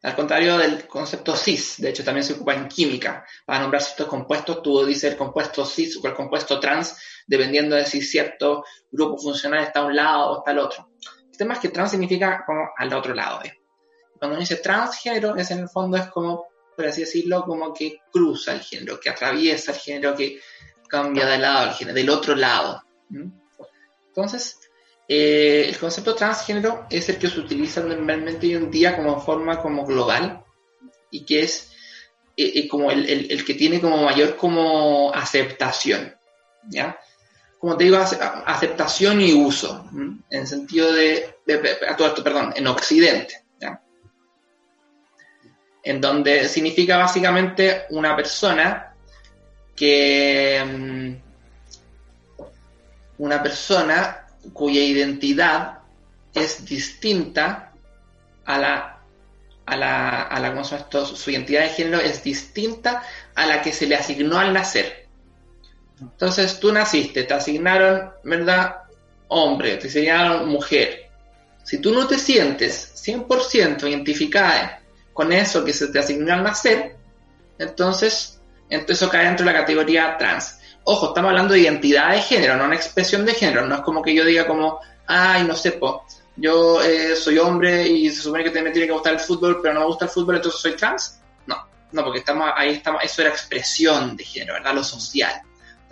Al 0.02 0.14
contrario 0.14 0.58
del 0.58 0.86
concepto 0.86 1.34
cis, 1.34 1.76
de 1.78 1.88
hecho 1.88 2.04
también 2.04 2.24
se 2.24 2.34
ocupa 2.34 2.52
en 2.52 2.68
química. 2.68 3.24
Para 3.46 3.60
nombrar 3.60 3.80
ciertos 3.80 4.08
compuestos, 4.08 4.62
tú 4.62 4.84
dices 4.84 5.12
el 5.12 5.16
compuesto 5.16 5.64
cis 5.64 5.96
o 5.96 6.06
el 6.06 6.12
compuesto 6.12 6.60
trans, 6.60 6.98
dependiendo 7.26 7.76
de 7.76 7.86
si 7.86 8.02
cierto 8.02 8.62
grupo 8.90 9.16
funcional 9.16 9.64
está 9.64 9.80
a 9.80 9.86
un 9.86 9.96
lado 9.96 10.32
o 10.32 10.38
está 10.40 10.50
al 10.50 10.58
otro. 10.58 10.92
El 11.42 11.48
tema 11.48 11.54
es 11.54 11.60
que 11.60 11.70
trans 11.70 11.90
significa 11.90 12.44
como 12.46 12.70
al 12.76 12.94
otro 12.94 13.12
lado. 13.14 13.40
Cuando 14.16 14.36
uno 14.36 14.38
dice 14.38 14.58
transgénero, 14.58 15.34
es 15.34 15.50
en 15.50 15.58
el 15.58 15.68
fondo 15.68 15.96
es 15.96 16.06
como, 16.06 16.46
por 16.76 16.86
así 16.86 17.00
decirlo, 17.00 17.42
como 17.44 17.74
que 17.74 17.98
cruza 18.12 18.52
el 18.52 18.60
género, 18.60 19.00
que 19.00 19.10
atraviesa 19.10 19.72
el 19.72 19.78
género, 19.78 20.14
que 20.14 20.38
cambia 20.88 21.26
de 21.26 21.38
lado 21.38 21.70
al 21.70 21.74
género, 21.74 21.96
del 21.96 22.10
otro 22.10 22.36
lado. 22.36 22.84
Entonces, 24.06 24.60
eh, 25.08 25.66
el 25.68 25.76
concepto 25.78 26.14
transgénero 26.14 26.86
es 26.88 27.08
el 27.08 27.18
que 27.18 27.28
se 27.28 27.40
utiliza 27.40 27.80
normalmente 27.80 28.46
hoy 28.46 28.54
en 28.54 28.70
día 28.70 28.94
como 28.94 29.20
forma 29.20 29.60
como 29.60 29.84
global 29.84 30.44
y 31.10 31.24
que 31.24 31.40
es 31.42 31.72
eh, 32.36 32.52
eh, 32.54 32.68
como 32.68 32.92
el, 32.92 33.04
el, 33.32 33.44
que 33.44 33.54
tiene 33.54 33.80
como 33.80 33.96
mayor 33.96 34.36
como 34.36 35.12
aceptación. 35.12 36.14
¿ya? 36.68 36.96
Como 37.62 37.76
te 37.76 37.84
digo, 37.84 37.96
aceptación 37.96 39.20
y 39.20 39.32
uso, 39.34 39.88
en 40.30 40.46
sentido 40.48 40.92
de, 40.92 41.36
a 41.88 41.96
todo 41.96 42.08
esto, 42.08 42.24
perdón, 42.24 42.52
en 42.56 42.66
Occidente, 42.66 43.44
en 45.84 46.00
donde 46.00 46.48
significa 46.48 46.96
básicamente 46.96 47.84
una 47.90 48.16
persona 48.16 48.96
que, 49.76 50.60
mm, 52.36 52.42
una 53.18 53.40
persona 53.40 54.26
cuya 54.52 54.80
identidad 54.80 55.78
es 56.34 56.64
distinta 56.64 57.74
a 58.44 58.58
la, 58.58 59.02
a 59.66 59.76
la, 59.76 60.22
a 60.22 60.40
la 60.40 60.52
¿cómo 60.52 60.64
Su 60.64 61.30
identidad 61.30 61.62
de 61.62 61.68
género 61.68 62.00
es 62.00 62.24
distinta 62.24 63.04
a 63.36 63.46
la 63.46 63.62
que 63.62 63.72
se 63.72 63.86
le 63.86 63.94
asignó 63.94 64.40
al 64.40 64.52
nacer. 64.52 65.01
Entonces 66.02 66.58
tú 66.58 66.72
naciste, 66.72 67.24
te 67.24 67.34
asignaron, 67.34 68.10
¿verdad? 68.24 68.82
Hombre, 69.28 69.76
te 69.76 69.88
asignaron 69.88 70.48
mujer. 70.48 71.10
Si 71.62 71.78
tú 71.78 71.92
no 71.92 72.06
te 72.06 72.18
sientes 72.18 72.92
100% 73.06 73.88
identificada 73.88 74.80
con 75.12 75.32
eso 75.32 75.64
que 75.64 75.72
se 75.72 75.88
te 75.88 75.98
asignó 75.98 76.34
al 76.34 76.42
nacer, 76.42 76.96
Entonces, 77.58 78.40
eso 78.68 79.08
cae 79.08 79.26
dentro 79.26 79.46
de 79.46 79.52
la 79.52 79.60
categoría 79.60 80.16
trans. 80.18 80.58
Ojo, 80.84 81.08
estamos 81.08 81.28
hablando 81.28 81.54
de 81.54 81.60
identidad 81.60 82.10
de 82.10 82.22
género, 82.22 82.56
no 82.56 82.64
una 82.64 82.74
expresión 82.74 83.24
de 83.24 83.34
género. 83.34 83.66
No 83.66 83.76
es 83.76 83.80
como 83.82 84.02
que 84.02 84.14
yo 84.14 84.24
diga 84.24 84.46
como, 84.46 84.80
ay, 85.06 85.44
no 85.44 85.54
sé, 85.54 85.72
po, 85.72 86.04
yo 86.36 86.82
eh, 86.82 87.14
soy 87.14 87.38
hombre 87.38 87.86
y 87.86 88.10
se 88.10 88.22
supone 88.22 88.42
que 88.42 88.62
me 88.62 88.70
tiene 88.70 88.88
que 88.88 88.92
gustar 88.92 89.12
el 89.12 89.20
fútbol, 89.20 89.60
pero 89.62 89.74
no 89.74 89.80
me 89.80 89.86
gusta 89.86 90.06
el 90.06 90.10
fútbol, 90.10 90.36
entonces 90.36 90.60
soy 90.60 90.72
trans. 90.72 91.20
No, 91.46 91.56
no, 91.92 92.02
porque 92.02 92.20
estamos 92.20 92.50
ahí 92.56 92.74
estamos, 92.74 93.04
eso 93.04 93.20
era 93.20 93.30
expresión 93.30 94.16
de 94.16 94.24
género, 94.24 94.54
¿verdad? 94.54 94.74
Lo 94.74 94.82
social. 94.82 95.42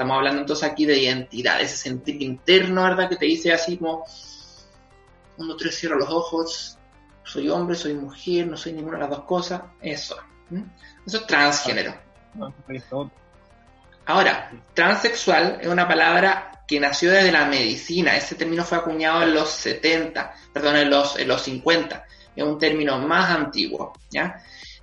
Estamos 0.00 0.16
hablando 0.16 0.40
entonces 0.40 0.66
aquí 0.66 0.86
de 0.86 0.96
identidad, 0.96 1.60
ese 1.60 1.76
sentir 1.76 2.22
interno, 2.22 2.84
¿verdad? 2.84 3.06
Que 3.10 3.16
te 3.16 3.26
dice 3.26 3.52
así 3.52 3.76
como, 3.76 4.06
uno, 5.36 5.56
tres, 5.56 5.78
cierro 5.78 5.98
los 5.98 6.08
ojos, 6.08 6.78
soy 7.22 7.50
hombre, 7.50 7.76
soy 7.76 7.92
mujer, 7.92 8.46
no 8.46 8.56
soy 8.56 8.72
ninguna 8.72 8.96
de 8.96 9.00
las 9.02 9.10
dos 9.10 9.24
cosas, 9.24 9.60
eso. 9.82 10.16
Eso 11.06 11.16
es 11.18 11.26
transgénero. 11.26 11.94
Ahora, 14.06 14.50
transexual 14.72 15.58
es 15.60 15.68
una 15.68 15.86
palabra 15.86 16.62
que 16.66 16.80
nació 16.80 17.10
desde 17.10 17.30
la 17.30 17.44
medicina. 17.44 18.16
Ese 18.16 18.36
término 18.36 18.64
fue 18.64 18.78
acuñado 18.78 19.22
en 19.22 19.34
los 19.34 19.50
70, 19.50 20.34
perdón, 20.54 20.76
en 20.76 20.88
los, 20.88 21.18
en 21.18 21.28
los 21.28 21.42
50. 21.42 22.06
Es 22.34 22.42
un 22.42 22.58
término 22.58 22.98
más 23.00 23.28
antiguo, 23.28 23.92
¿ya? 24.08 24.42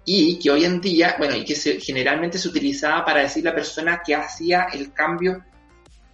Y 0.09 0.39
que 0.39 0.49
hoy 0.49 0.63
en 0.63 0.79
día, 0.79 1.15
bueno, 1.17 1.35
y 1.35 1.43
que 1.43 1.53
generalmente 1.81 2.37
se 2.37 2.47
utilizaba 2.47 3.03
para 3.03 3.19
decir 3.19 3.43
la 3.43 3.53
persona 3.53 4.01
que 4.01 4.15
hacía 4.15 4.67
el 4.71 4.93
cambio 4.93 5.43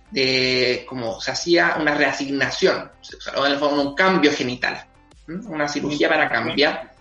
de, 0.10 0.84
como 0.90 1.22
se 1.22 1.30
hacía 1.30 1.78
una 1.80 1.94
reasignación, 1.94 2.92
o 3.36 3.46
en 3.46 3.52
el 3.52 3.60
fondo 3.60 3.90
un 3.90 3.96
cambio 3.96 4.32
genital, 4.34 4.84
una 5.28 5.68
cirugía 5.68 6.10
para 6.10 6.28
cambiar. 6.28 6.92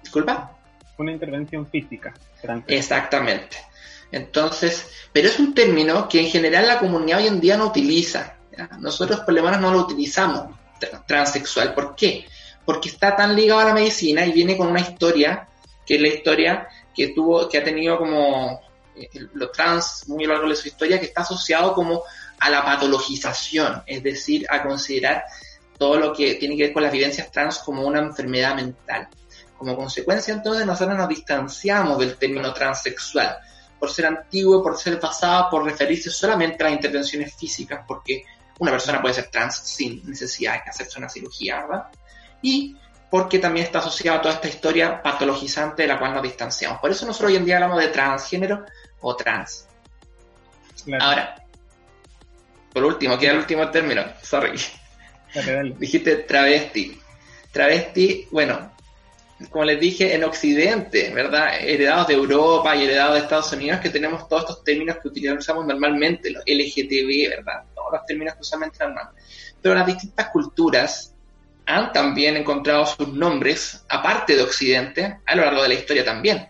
Disculpa. 0.00 0.56
Una 0.96 1.10
intervención 1.12 1.66
física. 1.66 2.14
Exactamente. 2.68 3.56
Entonces, 4.12 4.88
pero 5.12 5.28
es 5.28 5.40
un 5.40 5.54
término 5.54 6.08
que 6.08 6.20
en 6.20 6.28
general 6.28 6.68
la 6.68 6.78
comunidad 6.78 7.18
hoy 7.18 7.26
en 7.26 7.40
día 7.40 7.56
no 7.56 7.66
utiliza. 7.66 8.36
Nosotros 8.78 9.20
por 9.20 9.34
lo 9.34 9.42
menos 9.42 9.60
no 9.60 9.72
lo 9.72 9.80
utilizamos, 9.80 10.56
transexual. 11.06 11.74
¿Por 11.74 11.96
qué? 11.96 12.26
Porque 12.64 12.90
está 12.90 13.16
tan 13.16 13.34
ligado 13.34 13.60
a 13.60 13.64
la 13.64 13.74
medicina 13.74 14.24
y 14.26 14.32
viene 14.32 14.56
con 14.56 14.68
una 14.68 14.80
historia, 14.80 15.47
que 15.88 15.94
es 15.94 16.00
la 16.02 16.08
historia 16.08 16.68
que 16.94 17.08
tuvo, 17.08 17.48
que 17.48 17.56
ha 17.56 17.64
tenido 17.64 17.96
como 17.96 18.60
eh, 18.94 19.08
lo 19.32 19.50
trans 19.50 20.04
muy 20.06 20.24
a 20.24 20.28
lo 20.28 20.34
largo 20.34 20.50
de 20.50 20.56
su 20.56 20.68
historia, 20.68 21.00
que 21.00 21.06
está 21.06 21.22
asociado 21.22 21.72
como 21.72 22.02
a 22.38 22.50
la 22.50 22.62
patologización, 22.62 23.82
es 23.86 24.02
decir, 24.02 24.46
a 24.50 24.62
considerar 24.62 25.24
todo 25.78 25.98
lo 25.98 26.12
que 26.12 26.34
tiene 26.34 26.56
que 26.56 26.64
ver 26.64 26.72
con 26.74 26.82
las 26.82 26.92
vivencias 26.92 27.32
trans 27.32 27.60
como 27.60 27.86
una 27.86 28.00
enfermedad 28.00 28.54
mental. 28.54 29.08
Como 29.56 29.74
consecuencia, 29.74 30.34
entonces, 30.34 30.66
nosotros 30.66 30.96
nos 30.96 31.08
distanciamos 31.08 31.98
del 31.98 32.16
término 32.16 32.52
transexual 32.52 33.38
por 33.80 33.90
ser 33.90 34.06
antiguo, 34.06 34.62
por 34.62 34.76
ser 34.76 35.00
basado, 35.00 35.48
por 35.50 35.64
referirse 35.64 36.10
solamente 36.10 36.62
a 36.62 36.66
las 36.66 36.74
intervenciones 36.74 37.34
físicas, 37.34 37.80
porque 37.88 38.24
una 38.58 38.72
persona 38.72 39.00
puede 39.00 39.14
ser 39.14 39.28
trans 39.30 39.56
sin 39.56 40.04
necesidad 40.04 40.64
de 40.64 40.70
hacerse 40.70 40.98
una 40.98 41.08
cirugía, 41.08 41.62
¿verdad? 41.62 41.84
Y 42.42 42.76
porque 43.10 43.38
también 43.38 43.66
está 43.66 43.78
asociado 43.78 44.18
a 44.18 44.22
toda 44.22 44.34
esta 44.34 44.48
historia 44.48 45.02
patologizante 45.02 45.82
de 45.82 45.88
la 45.88 45.98
cual 45.98 46.14
nos 46.14 46.22
distanciamos. 46.22 46.78
Por 46.80 46.90
eso 46.90 47.06
nosotros 47.06 47.30
hoy 47.30 47.36
en 47.36 47.44
día 47.44 47.56
hablamos 47.56 47.80
de 47.80 47.88
transgénero 47.88 48.64
o 49.00 49.16
trans. 49.16 49.66
Ahora, 51.00 51.36
por 52.72 52.84
último, 52.84 53.18
queda 53.18 53.32
el 53.32 53.38
último 53.38 53.70
término, 53.70 54.04
sorry. 54.22 54.58
Dijiste 55.78 56.16
travesti. 56.16 57.00
Travesti, 57.50 58.28
bueno, 58.30 58.72
como 59.50 59.64
les 59.64 59.80
dije, 59.80 60.14
en 60.14 60.24
Occidente, 60.24 61.12
¿verdad? 61.14 61.60
Heredados 61.60 62.08
de 62.08 62.14
Europa 62.14 62.74
y 62.74 62.84
heredados 62.84 63.14
de 63.14 63.20
Estados 63.20 63.52
Unidos, 63.52 63.80
que 63.80 63.90
tenemos 63.90 64.28
todos 64.28 64.42
estos 64.42 64.64
términos 64.64 64.98
que 65.00 65.08
utilizamos 65.08 65.64
normalmente, 65.64 66.30
los 66.30 66.42
LGTB, 66.44 67.30
¿verdad? 67.30 67.64
Todos 67.74 67.92
los 67.92 68.06
términos 68.06 68.34
que 68.34 68.40
usamos 68.40 68.68
normal. 68.78 69.08
Pero 69.62 69.74
las 69.74 69.86
distintas 69.86 70.28
culturas 70.28 71.14
han 71.68 71.92
también 71.92 72.36
encontrado 72.38 72.86
sus 72.86 73.12
nombres, 73.12 73.84
aparte 73.90 74.34
de 74.34 74.42
Occidente, 74.42 75.18
a 75.26 75.36
lo 75.36 75.44
largo 75.44 75.62
de 75.62 75.68
la 75.68 75.74
historia 75.74 76.02
también. 76.02 76.48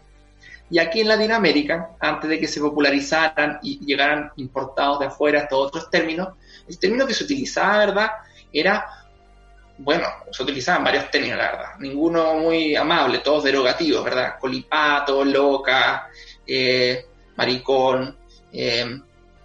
Y 0.71 0.79
aquí 0.79 1.01
en 1.01 1.09
Latinoamérica, 1.09 1.91
antes 1.99 2.31
de 2.31 2.39
que 2.39 2.47
se 2.47 2.61
popularizaran 2.61 3.59
y 3.63 3.85
llegaran 3.85 4.31
importados 4.37 5.01
de 5.01 5.07
afuera 5.07 5.41
estos 5.41 5.59
otros 5.67 5.91
términos, 5.91 6.29
el 6.69 6.79
término 6.79 7.05
que 7.05 7.15
se 7.15 7.25
utilizaba, 7.25 7.79
¿verdad? 7.79 8.11
Era 8.53 8.87
bueno, 9.79 10.07
se 10.31 10.43
utilizaban 10.43 10.85
varios 10.85 11.11
términos, 11.11 11.39
la 11.39 11.51
verdad. 11.51 11.79
Ninguno 11.79 12.35
muy 12.35 12.77
amable, 12.77 13.19
todos 13.19 13.45
derogativos, 13.45 14.05
¿verdad? 14.05 14.39
Colipato, 14.39 15.25
loca, 15.25 16.09
eh, 16.47 17.07
maricón, 17.37 18.17
eh, 18.53 19.01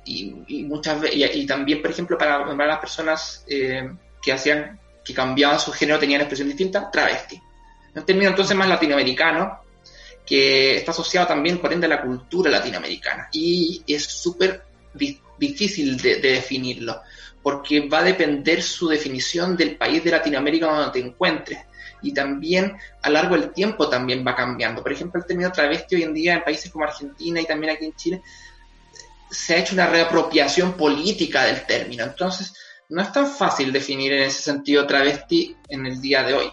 y, 0.05 0.63
muchas 0.63 1.01
veces, 1.01 1.35
y, 1.35 1.45
también, 1.45 1.81
por 1.81 1.91
ejemplo, 1.91 2.17
para, 2.17 2.45
para 2.45 2.67
las 2.67 2.79
personas 2.79 3.45
eh, 3.47 3.91
que 4.21 4.33
hacían, 4.33 4.79
que 5.03 5.13
cambiaban 5.13 5.59
su 5.59 5.71
género, 5.71 5.99
tenían 5.99 6.21
expresión 6.21 6.47
distinta, 6.47 6.89
travesti. 6.89 7.41
Un 7.95 8.05
término 8.05 8.29
entonces 8.29 8.55
más 8.55 8.67
latinoamericano, 8.67 9.59
que 10.25 10.77
está 10.77 10.91
asociado 10.91 11.27
también, 11.27 11.59
por 11.59 11.73
ende, 11.73 11.85
a 11.85 11.89
la 11.89 12.01
cultura 12.01 12.49
latinoamericana. 12.49 13.29
Y 13.31 13.83
es 13.87 14.05
súper 14.05 14.63
difícil 15.37 15.97
de 15.97 16.15
definirlo 16.15 17.01
porque 17.43 17.87
va 17.89 17.99
a 17.99 18.03
depender 18.03 18.63
su 18.63 18.87
definición 18.87 19.57
del 19.57 19.75
país 19.75 20.01
de 20.03 20.11
Latinoamérica 20.11 20.65
donde 20.67 20.91
te 20.91 21.05
encuentres. 21.05 21.59
Y 22.01 22.13
también 22.13 22.75
a 23.01 23.09
lo 23.09 23.13
largo 23.13 23.35
del 23.37 23.51
tiempo 23.51 23.89
también 23.89 24.25
va 24.25 24.35
cambiando. 24.35 24.81
Por 24.81 24.93
ejemplo, 24.93 25.19
el 25.19 25.27
término 25.27 25.51
travesti 25.51 25.95
hoy 25.95 26.03
en 26.03 26.13
día 26.13 26.33
en 26.35 26.43
países 26.43 26.71
como 26.71 26.85
Argentina 26.85 27.41
y 27.41 27.45
también 27.45 27.73
aquí 27.73 27.85
en 27.85 27.95
Chile 27.95 28.21
se 29.29 29.55
ha 29.55 29.57
hecho 29.57 29.73
una 29.73 29.87
reapropiación 29.87 30.73
política 30.73 31.43
del 31.45 31.65
término. 31.65 32.03
Entonces, 32.03 32.53
no 32.93 33.01
es 33.01 33.11
tan 33.11 33.25
fácil 33.25 33.73
definir 33.73 34.13
en 34.13 34.21
ese 34.21 34.43
sentido 34.43 34.85
travesti 34.85 35.57
en 35.67 35.87
el 35.87 35.99
día 35.99 36.21
de 36.21 36.35
hoy. 36.35 36.51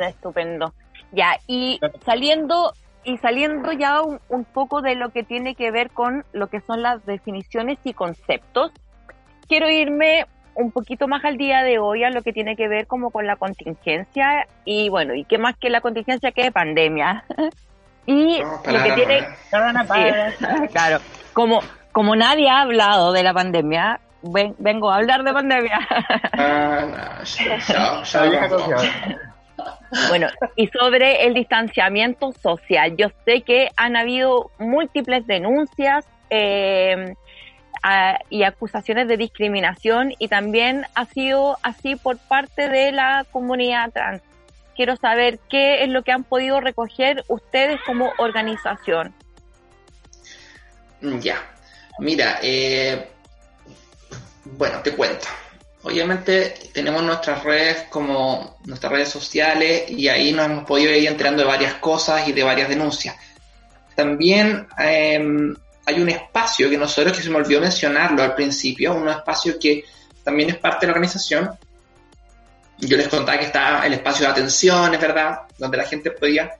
Estupendo. 0.00 0.74
Ya, 1.12 1.38
y 1.46 1.78
saliendo 2.04 2.72
y 3.04 3.18
saliendo 3.18 3.70
ya 3.70 4.02
un, 4.02 4.20
un, 4.28 4.44
poco 4.44 4.82
de 4.82 4.96
lo 4.96 5.10
que 5.10 5.22
tiene 5.22 5.54
que 5.54 5.70
ver 5.70 5.90
con 5.90 6.24
lo 6.32 6.48
que 6.48 6.60
son 6.60 6.82
las 6.82 7.06
definiciones 7.06 7.78
y 7.84 7.94
conceptos, 7.94 8.72
quiero 9.46 9.70
irme 9.70 10.26
un 10.56 10.72
poquito 10.72 11.06
más 11.06 11.24
al 11.24 11.36
día 11.36 11.62
de 11.62 11.78
hoy 11.78 12.02
a 12.02 12.10
lo 12.10 12.22
que 12.22 12.32
tiene 12.32 12.56
que 12.56 12.66
ver 12.66 12.88
como 12.88 13.10
con 13.10 13.26
la 13.26 13.36
contingencia 13.36 14.48
y 14.64 14.88
bueno, 14.88 15.14
y 15.14 15.24
qué 15.24 15.38
más 15.38 15.56
que 15.56 15.70
la 15.70 15.80
contingencia 15.80 16.32
que 16.32 16.50
pandemia. 16.50 17.24
y 18.06 18.38
lo 18.40 18.82
que 18.82 18.92
tiene 18.92 19.28
claro, 20.72 20.98
como 21.32 21.60
como 21.92 22.16
nadie 22.16 22.48
ha 22.48 22.60
hablado 22.60 23.12
de 23.12 23.22
la 23.22 23.32
pandemia, 23.32 24.00
vengo 24.22 24.90
a 24.90 24.96
hablar 24.96 25.24
de 25.24 25.32
pandemia. 25.32 25.78
Ah, 26.32 27.22
bueno, 30.08 30.28
y 30.56 30.68
sobre 30.68 31.26
el 31.26 31.34
distanciamiento 31.34 32.32
social, 32.32 32.96
yo 32.96 33.08
sé 33.24 33.42
que 33.42 33.70
han 33.76 33.96
habido 33.96 34.50
múltiples 34.58 35.26
denuncias 35.26 36.04
eh, 36.30 37.14
y 38.28 38.42
acusaciones 38.42 39.08
de 39.08 39.16
discriminación 39.16 40.12
y 40.18 40.28
también 40.28 40.84
ha 40.94 41.06
sido 41.06 41.56
así 41.62 41.96
por 41.96 42.18
parte 42.18 42.68
de 42.68 42.92
la 42.92 43.24
comunidad 43.30 43.92
trans. 43.92 44.22
Quiero 44.76 44.96
saber 44.96 45.40
qué 45.48 45.82
es 45.82 45.88
lo 45.88 46.02
que 46.02 46.12
han 46.12 46.24
podido 46.24 46.60
recoger 46.60 47.24
ustedes 47.28 47.80
como 47.86 48.12
organización. 48.18 49.14
Ya, 51.00 51.36
mira, 51.98 52.38
eh, 52.42 53.08
bueno, 54.56 54.80
te 54.82 54.92
cuento. 54.92 55.26
Obviamente 55.82 56.54
tenemos 56.72 57.02
nuestras 57.02 57.44
redes 57.44 57.84
como 57.88 58.58
nuestras 58.64 58.92
redes 58.92 59.08
sociales 59.08 59.88
y 59.88 60.08
ahí 60.08 60.32
nos 60.32 60.46
hemos 60.46 60.64
podido 60.64 60.92
ir 60.92 61.06
enterando 61.06 61.42
de 61.42 61.48
varias 61.48 61.74
cosas 61.74 62.26
y 62.28 62.32
de 62.32 62.42
varias 62.42 62.68
denuncias. 62.68 63.16
También 63.94 64.66
eh, 64.78 65.20
hay 65.86 66.00
un 66.00 66.08
espacio 66.08 66.68
que 66.68 66.76
nosotros, 66.76 67.16
que 67.16 67.22
se 67.22 67.30
me 67.30 67.36
olvidó 67.36 67.60
mencionarlo 67.60 68.22
al 68.22 68.34
principio, 68.34 68.94
un 68.94 69.08
espacio 69.08 69.58
que 69.58 69.84
también 70.22 70.50
es 70.50 70.56
parte 70.56 70.80
de 70.80 70.88
la 70.88 70.92
organización. 70.92 71.50
Yo 72.78 72.96
les 72.96 73.08
contaba 73.08 73.38
que 73.38 73.46
está 73.46 73.86
el 73.86 73.94
espacio 73.94 74.26
de 74.26 74.32
atención, 74.32 74.94
es 74.94 75.00
verdad, 75.00 75.40
donde 75.56 75.78
la 75.78 75.84
gente 75.84 76.10
podía 76.10 76.52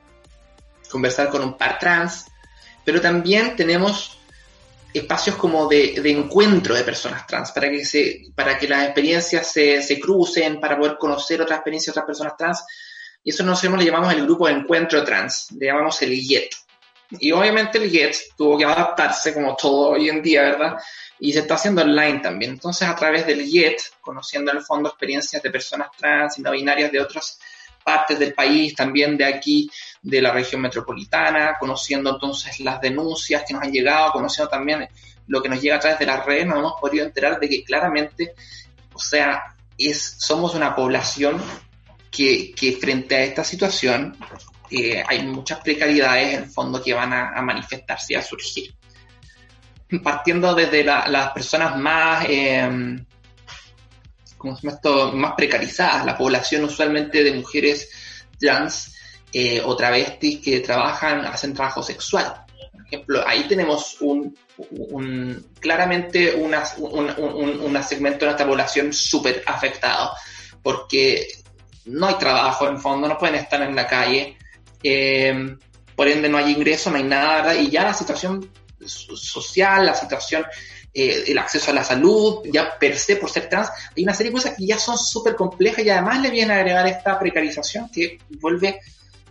conversar 0.91 1.28
con 1.28 1.43
un 1.43 1.59
par 1.59 1.78
trans, 1.78 2.26
pero 2.84 3.01
también 3.01 3.55
tenemos 3.57 4.18
espacios 4.93 5.36
como 5.36 5.66
de, 5.68 5.95
encuentro 6.11 6.74
de 6.74 6.84
personas 6.84 7.26
trans, 7.26 7.53
para 7.53 7.70
que, 7.70 7.84
se, 7.84 8.22
para 8.34 8.59
que 8.59 8.68
las 8.68 8.84
experiencias 8.84 9.51
se, 9.51 9.82
se 9.82 10.01
crucen, 10.01 10.61
para 10.61 10.78
poder 10.78 10.97
conocer 10.99 11.41
otras 11.43 11.59
experiencias 11.59 11.95
de 11.95 12.01
otras 12.01 12.07
personas 12.07 12.36
trans. 12.36 12.64
Y 13.22 13.30
eso 13.30 13.45
nosotros 13.45 13.78
le 13.78 13.84
llamamos 13.84 14.12
el 14.12 14.22
grupo 14.22 14.47
de 14.47 14.55
encuentro 14.55 15.05
trans, 15.05 15.49
le 15.59 15.66
llamamos 15.66 16.01
el 16.03 16.12
IET. 16.12 16.51
Y 17.11 17.32
obviamente 17.32 17.78
el 17.78 17.91
GET 17.91 18.16
tuvo 18.36 18.59
que 18.59 18.64
adaptarse 18.64 19.32
como 19.32 19.57
todo 19.57 19.91
hoy 19.91 20.09
en 20.09 20.22
día, 20.22 20.43
¿verdad? 20.43 20.76
Y 21.18 21.32
se 21.32 21.41
está 21.41 21.55
haciendo 21.55 21.82
online 21.82 22.20
también. 22.20 22.53
Entonces, 22.53 22.86
a 22.86 22.95
través 22.95 23.26
del 23.26 23.47
GET, 23.49 23.80
conociendo 24.01 24.51
en 24.51 24.59
el 24.59 24.62
fondo 24.62 24.91
experiencias 24.91 25.43
de 25.43 25.51
personas 25.51 25.89
trans 25.97 26.39
y 26.39 26.43
no 26.43 26.51
binarias 26.51 26.93
de 26.93 27.01
otros 27.01 27.39
partes 27.89 28.18
del 28.18 28.34
país, 28.34 28.74
también 28.74 29.16
de 29.16 29.24
aquí, 29.24 29.70
de 30.03 30.20
la 30.20 30.30
región 30.30 30.61
metropolitana, 30.61 31.57
conociendo 31.59 32.11
entonces 32.11 32.61
las 32.61 32.82
denuncias 32.82 33.45
que 33.49 33.55
nos 33.55 33.62
han 33.62 33.72
llegado, 33.72 34.12
conociendo 34.12 34.51
también 34.51 34.86
lo 35.26 35.41
que 35.41 35.49
nos 35.49 35.62
llega 35.62 35.76
a 35.76 35.80
través 35.80 35.99
de 35.99 36.05
las 36.05 36.26
redes, 36.26 36.47
nos 36.47 36.59
hemos 36.59 36.74
podido 36.78 37.07
enterar 37.07 37.41
de 37.41 37.49
que 37.49 37.64
claramente, 37.64 38.34
o 38.93 38.99
sea, 38.99 39.57
es, 39.78 40.16
somos 40.18 40.55
una 40.55 40.76
población 40.76 41.43
que, 42.11 42.53
que 42.53 42.72
frente 42.72 43.16
a 43.16 43.22
esta 43.22 43.43
situación 43.43 44.18
eh, 44.70 45.03
hay 45.09 45.26
muchas 45.26 45.61
precariedades 45.61 46.34
en 46.34 46.51
fondo 46.51 46.82
que 46.82 46.93
van 46.93 47.14
a, 47.14 47.41
manifestarse 47.41 48.12
y 48.12 48.16
a 48.16 48.22
surgir. 48.22 48.74
Partiendo 50.03 50.55
desde 50.55 50.84
las 50.84 51.30
personas 51.32 51.74
más, 51.78 52.26
eh, 52.28 52.99
esto? 54.68 55.12
más 55.12 55.32
precarizadas, 55.36 56.05
la 56.05 56.16
población 56.16 56.64
usualmente 56.64 57.22
de 57.22 57.32
mujeres 57.32 57.91
trans 58.39 58.95
eh, 59.32 59.61
o 59.64 59.76
travestis 59.76 60.41
que 60.41 60.61
trabajan, 60.61 61.24
hacen 61.26 61.55
trabajo 61.55 61.82
sexual. 61.82 62.45
Por 62.72 62.86
ejemplo, 62.86 63.22
ahí 63.26 63.45
tenemos 63.47 64.01
un, 64.01 64.34
claramente 65.61 66.34
una, 66.34 66.64
un, 66.78 67.82
segmento 67.82 68.20
de 68.20 68.26
nuestra 68.26 68.47
población 68.47 68.93
súper 68.93 69.43
afectado, 69.47 70.12
porque 70.62 71.26
no 71.86 72.07
hay 72.07 72.14
trabajo 72.14 72.68
en 72.68 72.80
fondo, 72.80 73.09
no 73.09 73.18
pueden 73.18 73.36
estar 73.36 73.61
en 73.62 73.76
la 73.76 73.86
calle, 73.86 74.39
eh, 74.82 75.57
por 75.95 76.09
ende 76.09 76.28
no 76.28 76.39
hay 76.39 76.53
ingreso, 76.53 76.91
no 76.91 76.97
hay 76.97 77.03
nada, 77.03 77.55
y 77.55 77.70
ya 77.70 77.84
la 77.84 77.95
situación 77.95 78.51
social, 78.86 79.84
la 79.84 79.95
situación, 79.95 80.47
eh, 80.93 81.24
el 81.28 81.39
acceso 81.39 81.70
a 81.70 81.74
la 81.74 81.84
salud, 81.84 82.41
ya 82.53 82.78
per 82.78 82.99
se 82.99 83.16
por 83.16 83.30
ser 83.30 83.49
trans, 83.49 83.70
hay 83.97 84.03
una 84.03 84.14
serie 84.14 84.30
de 84.30 84.36
cosas 84.36 84.55
que 84.57 84.66
ya 84.66 84.78
son 84.78 84.97
súper 84.99 85.36
complejas 85.36 85.84
y 85.84 85.91
además 85.91 86.20
le 86.20 86.30
viene 86.30 86.53
a 86.53 86.57
agregar 86.57 86.86
esta 86.86 87.18
precarización 87.18 87.91
que 87.91 88.18
vuelve 88.41 88.80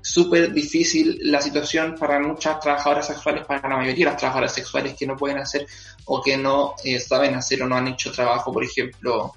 súper 0.02 0.54
difícil 0.54 1.20
la 1.24 1.42
situación 1.42 1.96
para 2.00 2.20
muchas 2.20 2.60
trabajadoras 2.60 3.08
sexuales, 3.08 3.46
para 3.46 3.68
la 3.68 3.78
mayoría 3.78 4.06
de 4.06 4.12
las 4.12 4.18
trabajadoras 4.18 4.54
sexuales 4.54 4.96
que 4.98 5.06
no 5.06 5.18
pueden 5.18 5.40
hacer 5.40 5.66
o 6.06 6.22
que 6.22 6.38
no 6.38 6.76
eh, 6.84 7.00
saben 7.00 7.36
hacer 7.36 7.62
o 7.64 7.68
no 7.68 7.76
han 7.76 7.90
hecho 7.90 8.12
trabajo, 8.12 8.54
por 8.54 8.64
ejemplo, 8.64 9.34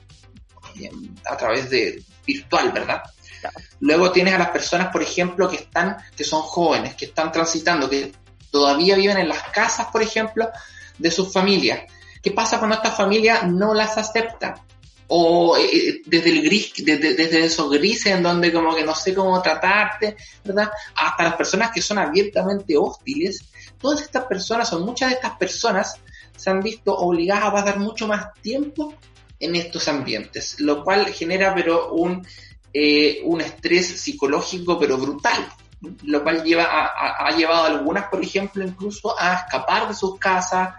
a 1.26 1.36
través 1.36 1.70
de 1.70 2.02
virtual, 2.24 2.70
¿verdad? 2.70 3.02
Luego 3.80 4.12
tienes 4.12 4.34
a 4.34 4.38
las 4.38 4.50
personas, 4.50 4.92
por 4.92 5.02
ejemplo, 5.02 5.48
que 5.48 5.56
están, 5.56 5.96
que 6.16 6.24
son 6.24 6.42
jóvenes, 6.42 6.94
que 6.94 7.06
están 7.06 7.32
transitando, 7.32 7.88
que 7.88 8.12
todavía 8.50 8.94
viven 8.94 9.18
en 9.18 9.28
las 9.28 9.42
casas, 9.44 9.86
por 9.90 10.02
ejemplo, 10.02 10.48
de 10.98 11.10
sus 11.10 11.32
familias. 11.32 11.80
¿Qué 12.22 12.30
pasa 12.32 12.58
cuando 12.58 12.76
estas 12.76 12.96
familias 12.96 13.46
no 13.46 13.74
las 13.74 13.96
aceptan? 13.96 14.54
O 15.08 15.56
eh, 15.56 15.64
eh, 15.72 16.02
desde 16.06 16.30
el 16.30 16.42
gris, 16.42 16.72
desde, 16.78 17.14
desde, 17.14 17.44
esos 17.44 17.70
grises 17.70 18.12
en 18.12 18.22
donde 18.22 18.52
como 18.52 18.74
que 18.74 18.84
no 18.84 18.94
sé 18.94 19.14
cómo 19.14 19.40
tratarte, 19.42 20.16
¿verdad? 20.44 20.70
Hasta 20.94 21.24
las 21.24 21.34
personas 21.34 21.70
que 21.72 21.82
son 21.82 21.98
abiertamente 21.98 22.76
hostiles. 22.76 23.44
Todas 23.80 24.02
estas 24.02 24.24
personas, 24.24 24.72
o 24.72 24.80
muchas 24.80 25.10
de 25.10 25.16
estas 25.16 25.36
personas, 25.36 25.94
se 26.36 26.50
han 26.50 26.60
visto 26.60 26.96
obligadas 26.96 27.46
a 27.46 27.52
pasar 27.52 27.78
mucho 27.78 28.06
más 28.06 28.32
tiempo 28.40 28.94
en 29.40 29.56
estos 29.56 29.88
ambientes, 29.88 30.60
lo 30.60 30.84
cual 30.84 31.06
genera 31.06 31.54
pero 31.54 31.92
un 31.92 32.24
eh, 32.72 33.22
un 33.24 33.40
estrés 33.40 34.00
psicológico 34.00 34.78
pero 34.78 34.96
brutal, 34.96 35.48
lo 36.04 36.22
cual 36.22 36.44
lleva 36.44 36.64
a, 36.64 37.26
ha 37.26 37.36
llevado 37.36 37.64
a 37.64 37.66
algunas, 37.66 38.04
por 38.04 38.22
ejemplo, 38.22 38.64
incluso 38.64 39.18
a 39.18 39.34
escapar 39.34 39.88
de 39.88 39.94
sus 39.94 40.16
casas 40.20 40.74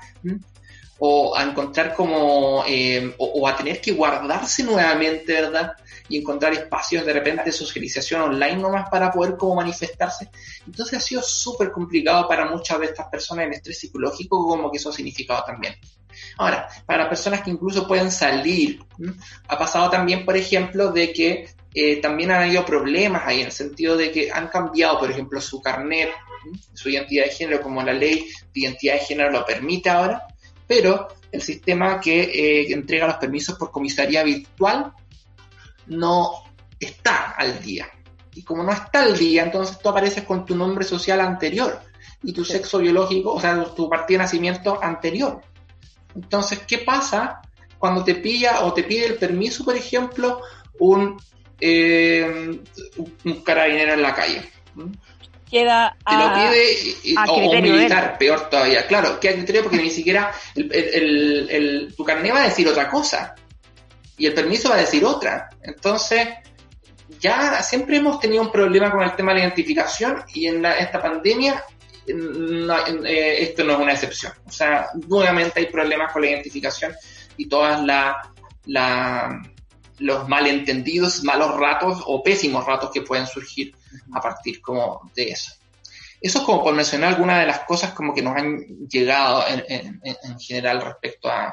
o 1.04 1.36
a 1.36 1.42
encontrar 1.42 1.96
como, 1.96 2.64
eh, 2.68 3.16
o, 3.18 3.48
a 3.48 3.56
tener 3.56 3.82
que 3.82 3.92
guardarse 3.92 4.64
nuevamente, 4.64 5.34
¿verdad? 5.34 5.72
Y 6.08 6.20
encontrar 6.20 6.54
espacios 6.54 7.04
de 7.04 7.12
repente 7.12 7.46
de 7.46 7.52
socialización 7.52 8.22
online 8.22 8.58
nomás 8.58 8.88
para 8.88 9.12
poder 9.12 9.36
como 9.36 9.56
manifestarse. 9.56 10.30
Entonces 10.64 11.00
ha 11.00 11.02
sido 11.02 11.24
súper 11.24 11.72
complicado 11.72 12.28
para 12.28 12.46
muchas 12.46 12.80
de 12.80 12.86
estas 12.86 13.08
personas 13.08 13.48
el 13.48 13.54
estrés 13.54 13.80
psicológico 13.80 14.48
como 14.48 14.70
que 14.70 14.78
eso 14.78 14.90
ha 14.90 14.94
significado 14.94 15.44
también. 15.44 15.74
Ahora, 16.38 16.70
para 16.86 17.10
personas 17.10 17.42
que 17.42 17.50
incluso 17.50 17.88
pueden 17.88 18.12
salir, 18.12 18.84
ha 19.48 19.58
pasado 19.58 19.90
también, 19.90 20.24
por 20.24 20.38
ejemplo, 20.38 20.92
de 20.92 21.12
que 21.12 21.50
eh, 21.74 22.00
también 22.00 22.30
han 22.30 22.44
habido 22.44 22.64
problemas 22.64 23.24
ahí, 23.26 23.40
en 23.40 23.48
el 23.48 23.52
sentido 23.52 23.98
de 23.98 24.12
que 24.12 24.32
han 24.32 24.50
cambiado, 24.50 25.00
por 25.00 25.10
ejemplo, 25.10 25.42
su 25.42 25.64
carnet, 25.64 26.12
su 26.76 26.90
identidad 26.90 27.26
de 27.26 27.32
género, 27.32 27.62
como 27.64 27.82
la 27.82 27.94
ley 27.94 28.28
de 28.54 28.60
identidad 28.60 28.94
de 28.94 29.00
género 29.00 29.32
lo 29.32 29.44
permite 29.44 29.90
ahora, 29.90 30.28
pero 30.72 31.10
el 31.30 31.42
sistema 31.42 32.00
que 32.00 32.22
eh, 32.22 32.72
entrega 32.72 33.06
los 33.06 33.18
permisos 33.18 33.58
por 33.58 33.72
comisaría 33.72 34.24
virtual 34.24 34.94
no 35.88 36.46
está 36.80 37.32
al 37.32 37.62
día. 37.62 37.90
Y 38.34 38.44
como 38.44 38.64
no 38.64 38.72
está 38.72 39.02
al 39.02 39.18
día, 39.18 39.44
entonces 39.44 39.80
tú 39.80 39.90
apareces 39.90 40.24
con 40.24 40.46
tu 40.46 40.56
nombre 40.56 40.86
social 40.86 41.20
anterior 41.20 41.78
y 42.24 42.32
tu 42.32 42.46
sexo 42.46 42.80
biológico, 42.80 43.34
o 43.34 43.42
sea, 43.42 43.62
tu 43.76 43.90
partida 43.90 44.20
de 44.20 44.24
nacimiento 44.24 44.82
anterior. 44.82 45.42
Entonces, 46.16 46.60
¿qué 46.60 46.78
pasa 46.78 47.42
cuando 47.78 48.02
te 48.06 48.16
pilla 48.16 48.64
o 48.64 48.72
te 48.72 48.84
pide 48.84 49.08
el 49.08 49.16
permiso, 49.16 49.66
por 49.66 49.76
ejemplo, 49.76 50.40
un 50.80 51.18
eh, 51.60 52.62
un 53.26 53.42
carabinero 53.42 53.92
en 53.92 54.02
la 54.02 54.16
calle. 54.16 54.50
Queda 55.52 55.98
a, 56.06 56.10
Te 56.10 56.18
lo 56.18 56.34
pide 56.34 57.28
o 57.28 57.50
un 57.52 57.62
militar, 57.62 58.18
peor 58.18 58.50
todavía. 58.50 58.88
Claro, 58.88 59.20
queda 59.20 59.34
criterio 59.34 59.64
porque 59.64 59.78
ni 59.78 59.90
siquiera 59.90 60.32
el, 60.56 61.94
tu 61.96 62.06
carnet 62.06 62.34
va 62.34 62.44
a 62.44 62.48
decir 62.48 62.68
otra 62.70 62.90
cosa 62.90 63.36
y 64.18 64.28
el 64.28 64.34
permiso 64.34 64.70
va 64.70 64.76
a 64.76 64.80
decir 64.80 65.04
otra. 65.04 65.50
Entonces, 65.62 66.30
ya 67.20 67.62
siempre 67.64 67.98
hemos 67.98 68.20
tenido 68.20 68.44
un 68.44 68.52
problema 68.52 68.90
con 68.90 69.02
el 69.04 69.14
tema 69.14 69.34
de 69.34 69.40
la 69.40 69.46
identificación 69.46 70.24
y 70.34 70.48
en 70.48 70.66
esta 70.66 71.02
pandemia 71.02 71.62
eh, 72.08 73.38
esto 73.42 73.66
no 73.66 73.74
es 73.74 73.80
una 73.80 73.92
excepción. 73.92 74.32
O 74.46 74.52
sea, 74.52 74.88
nuevamente 75.08 75.60
hay 75.60 75.66
problemas 75.66 76.14
con 76.14 76.22
la 76.22 76.30
identificación 76.30 76.94
y 77.36 77.48
todas 77.48 77.84
la, 77.84 78.32
la, 78.66 79.42
los 80.00 80.30
malentendidos, 80.30 81.24
malos 81.24 81.58
ratos 81.58 82.02
o 82.06 82.24
pésimos 82.24 82.66
ratos 82.66 82.92
que 82.92 83.02
pueden 83.02 83.28
surgir 83.28 83.76
a 84.14 84.22
partir 84.22 84.62
como 84.62 85.12
de 85.16 85.30
eso. 85.30 85.54
Eso 86.20 86.40
es 86.40 86.44
como 86.46 86.64
por 86.64 86.74
mencionar 86.76 87.10
algunas 87.10 87.40
de 87.40 87.48
las 87.48 87.62
cosas 87.62 87.94
como 87.94 88.14
que 88.14 88.22
nos 88.22 88.38
han 88.38 88.60
llegado 88.88 89.44
en, 89.48 90.40
general 90.40 90.82
respecto 90.82 91.30
a, 91.30 91.52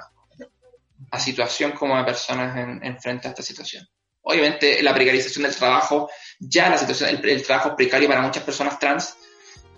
a 1.10 1.18
situación 1.18 1.72
como 1.72 1.96
de 1.96 2.04
personas 2.04 2.56
en, 2.82 3.00
frente 3.00 3.28
a 3.28 3.30
esta 3.30 3.42
situación. 3.42 3.88
Obviamente 4.22 4.82
la 4.82 4.92
precarización 4.92 5.44
del 5.44 5.56
trabajo, 5.56 6.10
ya 6.38 6.68
la 6.68 6.76
situación, 6.76 7.08
el, 7.10 7.28
el 7.28 7.42
trabajo 7.42 7.74
precario 7.74 8.08
para 8.08 8.20
muchas 8.20 8.42
personas 8.42 8.78
trans, 8.78 9.16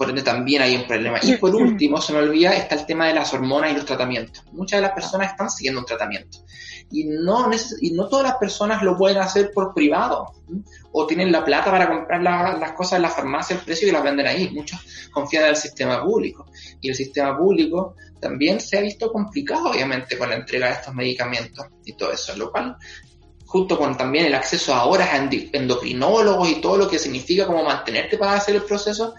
por 0.00 0.08
ende 0.08 0.22
también 0.22 0.62
hay 0.62 0.76
un 0.76 0.86
problema. 0.86 1.18
Y 1.20 1.36
por 1.36 1.54
último, 1.54 2.00
se 2.00 2.14
me 2.14 2.20
olvida, 2.20 2.56
está 2.56 2.74
el 2.74 2.86
tema 2.86 3.08
de 3.08 3.12
las 3.12 3.34
hormonas 3.34 3.70
y 3.70 3.74
los 3.74 3.84
tratamientos. 3.84 4.42
Muchas 4.50 4.78
de 4.78 4.86
las 4.86 4.92
personas 4.92 5.32
están 5.32 5.50
siguiendo 5.50 5.78
un 5.78 5.84
tratamiento 5.84 6.38
y 6.90 7.04
no, 7.04 7.50
y 7.82 7.90
no 7.90 8.08
todas 8.08 8.24
las 8.24 8.36
personas 8.36 8.82
lo 8.82 8.96
pueden 8.96 9.18
hacer 9.18 9.50
por 9.52 9.74
privado 9.74 10.32
o 10.92 11.06
tienen 11.06 11.30
la 11.30 11.44
plata 11.44 11.70
para 11.70 11.86
comprar 11.86 12.22
las 12.22 12.72
cosas 12.72 12.94
en 12.94 13.02
la 13.02 13.10
farmacia 13.10 13.56
al 13.56 13.62
precio 13.62 13.88
y 13.88 13.90
las 13.90 14.02
venden 14.02 14.26
ahí. 14.26 14.48
Muchos 14.54 14.80
confían 15.10 15.42
en 15.44 15.50
el 15.50 15.56
sistema 15.56 16.02
público 16.02 16.46
y 16.80 16.88
el 16.88 16.94
sistema 16.94 17.36
público 17.36 17.94
también 18.18 18.58
se 18.58 18.78
ha 18.78 18.80
visto 18.80 19.12
complicado 19.12 19.68
obviamente 19.68 20.16
con 20.16 20.30
la 20.30 20.36
entrega 20.36 20.68
de 20.68 20.72
estos 20.76 20.94
medicamentos 20.94 21.66
y 21.84 21.92
todo 21.92 22.10
eso, 22.10 22.34
lo 22.38 22.50
cual 22.50 22.74
junto 23.44 23.76
con 23.76 23.98
también 23.98 24.24
el 24.24 24.34
acceso 24.34 24.72
a 24.72 24.86
horas 24.86 25.10
a 25.12 25.16
endocrinólogos 25.18 26.48
y 26.48 26.60
todo 26.62 26.78
lo 26.78 26.88
que 26.88 26.98
significa 26.98 27.46
como 27.46 27.64
mantenerte 27.64 28.16
para 28.16 28.34
hacer 28.34 28.54
el 28.54 28.62
proceso, 28.62 29.12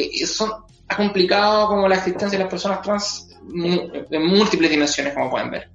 eh, 0.00 0.26
son, 0.26 0.50
ha 0.88 0.96
complicado 0.96 1.68
como 1.68 1.88
la 1.88 1.96
existencia 1.96 2.38
de 2.38 2.44
las 2.44 2.50
personas 2.50 2.82
trans 2.82 3.28
en 3.54 4.26
múltiples 4.26 4.70
dimensiones, 4.70 5.14
como 5.14 5.30
pueden 5.30 5.50
ver. 5.50 5.70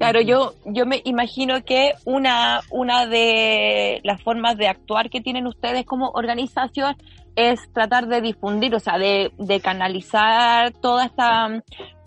Claro, 0.00 0.22
yo, 0.22 0.54
yo 0.64 0.86
me 0.86 1.02
imagino 1.04 1.62
que 1.62 1.92
una, 2.06 2.62
una 2.70 3.04
de 3.04 4.00
las 4.02 4.22
formas 4.22 4.56
de 4.56 4.66
actuar 4.66 5.10
que 5.10 5.20
tienen 5.20 5.46
ustedes 5.46 5.84
como 5.84 6.08
organización 6.12 6.96
es 7.36 7.60
tratar 7.74 8.06
de 8.06 8.22
difundir, 8.22 8.74
o 8.74 8.80
sea, 8.80 8.96
de, 8.96 9.30
de 9.36 9.60
canalizar 9.60 10.72
toda 10.72 11.04
esta 11.04 11.62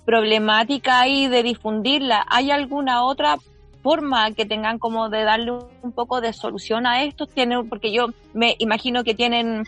problemática 0.05 1.07
y 1.07 1.27
de 1.27 1.43
difundirla. 1.43 2.25
¿Hay 2.29 2.49
alguna 2.49 3.03
otra 3.03 3.37
forma 3.83 4.31
que 4.31 4.45
tengan 4.45 4.79
como 4.79 5.09
de 5.09 5.23
darle 5.23 5.51
un 5.83 5.91
poco 5.91 6.19
de 6.19 6.33
solución 6.33 6.87
a 6.87 7.03
esto? 7.03 7.27
Tienen, 7.27 7.69
porque 7.69 7.93
yo 7.93 8.07
me 8.33 8.55
imagino 8.57 9.03
que 9.03 9.13
tienen 9.13 9.65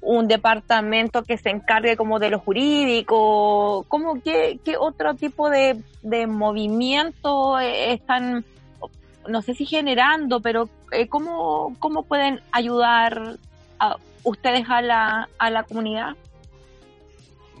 un 0.00 0.28
departamento 0.28 1.22
que 1.22 1.38
se 1.38 1.50
encargue 1.50 1.96
como 1.96 2.18
de 2.18 2.30
lo 2.30 2.38
jurídico, 2.38 3.84
¿cómo 3.88 4.22
qué, 4.22 4.58
qué 4.64 4.76
otro 4.76 5.14
tipo 5.14 5.50
de, 5.50 5.82
de 6.02 6.26
movimiento 6.26 7.58
eh, 7.58 7.92
están, 7.92 8.44
no 9.28 9.42
sé 9.42 9.54
si 9.54 9.66
generando, 9.66 10.40
pero 10.40 10.68
eh, 10.92 11.08
¿cómo, 11.08 11.76
cómo 11.78 12.04
pueden 12.04 12.40
ayudar 12.52 13.36
a 13.78 13.96
ustedes 14.22 14.64
a 14.68 14.82
la, 14.82 15.28
a 15.38 15.50
la 15.50 15.64
comunidad? 15.64 16.16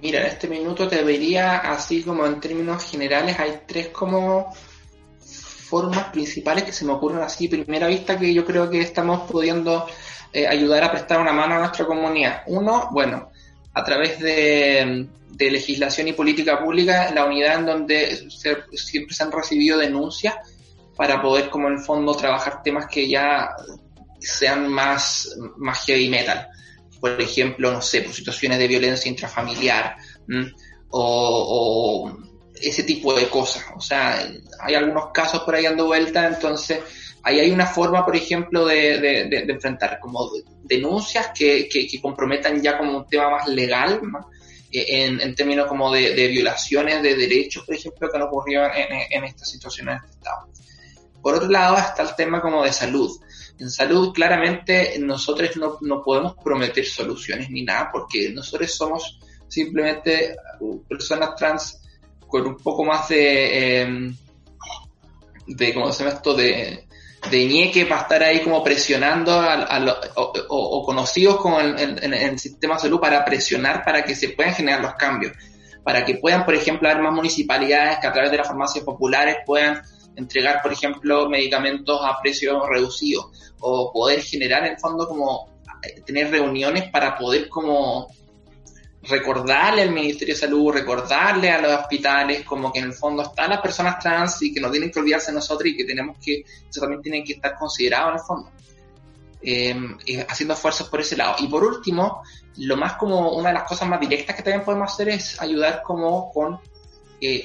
Mira, 0.00 0.20
en 0.20 0.26
este 0.26 0.46
minuto 0.46 0.86
te 0.88 1.02
diría, 1.04 1.56
así 1.58 2.02
como 2.02 2.26
en 2.26 2.38
términos 2.38 2.84
generales, 2.84 3.38
hay 3.38 3.60
tres 3.66 3.88
como 3.88 4.52
formas 5.66 6.04
principales 6.10 6.64
que 6.64 6.72
se 6.72 6.84
me 6.84 6.92
ocurren 6.92 7.22
así, 7.22 7.48
primera 7.48 7.88
vista, 7.88 8.18
que 8.18 8.32
yo 8.32 8.44
creo 8.44 8.70
que 8.70 8.80
estamos 8.80 9.28
pudiendo 9.28 9.86
eh, 10.32 10.46
ayudar 10.46 10.84
a 10.84 10.90
prestar 10.90 11.20
una 11.20 11.32
mano 11.32 11.56
a 11.56 11.58
nuestra 11.58 11.86
comunidad. 11.86 12.42
Uno, 12.46 12.88
bueno, 12.92 13.30
a 13.74 13.84
través 13.84 14.18
de, 14.20 15.06
legislación 15.38 16.08
y 16.08 16.12
política 16.12 16.58
pública, 16.58 17.10
la 17.14 17.26
unidad 17.26 17.58
en 17.58 17.66
donde 17.66 18.28
siempre 18.72 19.14
se 19.14 19.22
han 19.22 19.30
recibido 19.30 19.76
denuncias 19.78 20.34
para 20.96 21.20
poder, 21.20 21.50
como 21.50 21.68
en 21.68 21.74
el 21.74 21.80
fondo, 21.80 22.14
trabajar 22.14 22.62
temas 22.62 22.86
que 22.86 23.06
ya 23.06 23.50
sean 24.18 24.68
más, 24.68 25.36
más 25.58 25.84
heavy 25.84 26.08
metal. 26.08 26.48
Por 27.00 27.20
ejemplo, 27.20 27.70
no 27.70 27.82
sé, 27.82 28.00
por 28.00 28.14
situaciones 28.14 28.58
de 28.58 28.68
violencia 28.68 29.10
intrafamiliar 29.10 29.96
o, 30.88 32.16
ese 32.60 32.82
tipo 32.84 33.12
de 33.14 33.28
cosas. 33.28 33.64
O 33.76 33.80
sea, 33.80 34.26
hay 34.60 34.74
algunos 34.74 35.10
casos 35.12 35.42
por 35.42 35.54
ahí 35.54 35.64
dando 35.64 35.86
vuelta, 35.86 36.26
entonces 36.26 36.80
ahí 37.26 37.40
hay 37.40 37.50
una 37.50 37.66
forma, 37.66 38.04
por 38.04 38.14
ejemplo, 38.14 38.64
de, 38.64 39.28
enfrentar 39.48 39.98
como 39.98 40.30
denuncias 40.62 41.32
que, 41.34 41.68
comprometan 42.00 42.62
ya 42.62 42.78
como 42.78 42.98
un 42.98 43.06
tema 43.08 43.30
más 43.30 43.48
legal, 43.48 44.00
eh, 44.70 45.04
En, 45.04 45.34
términos 45.34 45.66
como 45.66 45.92
de, 45.92 46.28
violaciones 46.28 47.02
de 47.02 47.16
derechos, 47.16 47.64
por 47.64 47.74
ejemplo, 47.74 48.08
que 48.08 48.16
han 48.16 48.22
ocurrido 48.22 48.64
en, 48.66 49.06
en 49.10 49.24
estas 49.24 49.50
situaciones 49.50 50.02
de 50.02 50.08
Estado. 50.08 50.48
Por 51.20 51.34
otro 51.34 51.48
lado 51.48 51.76
está 51.76 52.02
el 52.02 52.14
tema 52.14 52.40
como 52.40 52.62
de 52.62 52.72
salud. 52.72 53.10
En 53.58 53.70
salud, 53.70 54.12
claramente, 54.12 54.96
nosotros 55.00 55.56
no, 55.56 55.78
no 55.80 56.04
podemos 56.04 56.34
prometer 56.44 56.86
soluciones 56.86 57.50
ni 57.50 57.64
nada, 57.64 57.90
porque 57.92 58.30
nosotros 58.30 58.72
somos 58.72 59.18
simplemente 59.48 60.36
personas 60.88 61.34
trans 61.34 61.82
con 62.28 62.46
un 62.46 62.56
poco 62.56 62.84
más 62.84 63.08
de, 63.08 63.80
em, 63.80 64.16
de 65.48 65.74
¿cómo 65.74 65.92
se 65.92 66.04
llama 66.04 66.16
esto? 66.16 66.34
De, 66.34 66.85
de 67.30 67.46
ñeque 67.46 67.86
para 67.86 68.02
estar 68.02 68.22
ahí 68.22 68.42
como 68.42 68.62
presionando 68.62 69.32
a, 69.32 70.00
o, 70.16 70.82
conocidos 70.84 71.36
con 71.36 71.60
el, 71.60 72.02
en, 72.02 72.14
el 72.14 72.38
sistema 72.38 72.74
de 72.74 72.80
salud 72.80 73.00
para 73.00 73.24
presionar 73.24 73.84
para 73.84 74.04
que 74.04 74.14
se 74.14 74.30
puedan 74.30 74.54
generar 74.54 74.80
los 74.80 74.94
cambios, 74.94 75.32
para 75.82 76.04
que 76.04 76.16
puedan, 76.16 76.44
por 76.44 76.54
ejemplo, 76.54 76.88
haber 76.88 77.02
más 77.02 77.12
municipalidades 77.12 77.98
que 77.98 78.06
a 78.06 78.12
través 78.12 78.30
de 78.30 78.38
las 78.38 78.46
farmacias 78.46 78.84
populares 78.84 79.36
puedan 79.44 79.82
entregar, 80.16 80.62
por 80.62 80.72
ejemplo, 80.72 81.28
medicamentos 81.28 82.00
a 82.02 82.20
precios 82.20 82.62
reducidos. 82.68 83.54
O 83.60 83.92
poder 83.92 84.22
generar 84.22 84.66
en 84.66 84.78
fondo 84.78 85.06
como 85.06 85.48
eh, 85.82 86.00
tener 86.04 86.30
reuniones 86.30 86.90
para 86.90 87.16
poder 87.16 87.48
como 87.48 88.08
recordarle 89.08 89.82
al 89.82 89.90
Ministerio 89.90 90.34
de 90.34 90.40
Salud, 90.40 90.72
recordarle 90.72 91.50
a 91.50 91.60
los 91.60 91.72
hospitales 91.72 92.44
como 92.44 92.72
que 92.72 92.80
en 92.80 92.86
el 92.86 92.92
fondo 92.92 93.22
están 93.22 93.50
las 93.50 93.60
personas 93.60 93.98
trans 93.98 94.42
y 94.42 94.52
que 94.52 94.60
no 94.60 94.70
tienen 94.70 94.90
que 94.90 95.00
olvidarse 95.00 95.30
de 95.30 95.36
nosotros 95.36 95.68
y 95.68 95.76
que 95.76 95.84
tenemos 95.84 96.18
que, 96.22 96.44
eso 96.68 96.80
también 96.80 97.02
tiene 97.02 97.24
que 97.24 97.34
estar 97.34 97.56
considerado 97.56 98.10
en 98.10 98.14
el 98.14 98.20
fondo. 98.20 98.50
Em, 99.48 99.96
haciendo 100.28 100.54
esfuerzos 100.54 100.88
por 100.88 101.00
ese 101.00 101.16
lado. 101.16 101.36
Y 101.38 101.46
por 101.46 101.62
último, 101.62 102.22
lo 102.56 102.76
más 102.76 102.94
como 102.94 103.30
una 103.32 103.50
de 103.50 103.54
las 103.54 103.62
cosas 103.62 103.88
más 103.88 104.00
directas 104.00 104.34
que 104.34 104.42
también 104.42 104.64
podemos 104.64 104.92
hacer 104.92 105.10
es 105.10 105.40
ayudar 105.40 105.82
como 105.82 106.32
con 106.32 106.58
eh, 107.20 107.44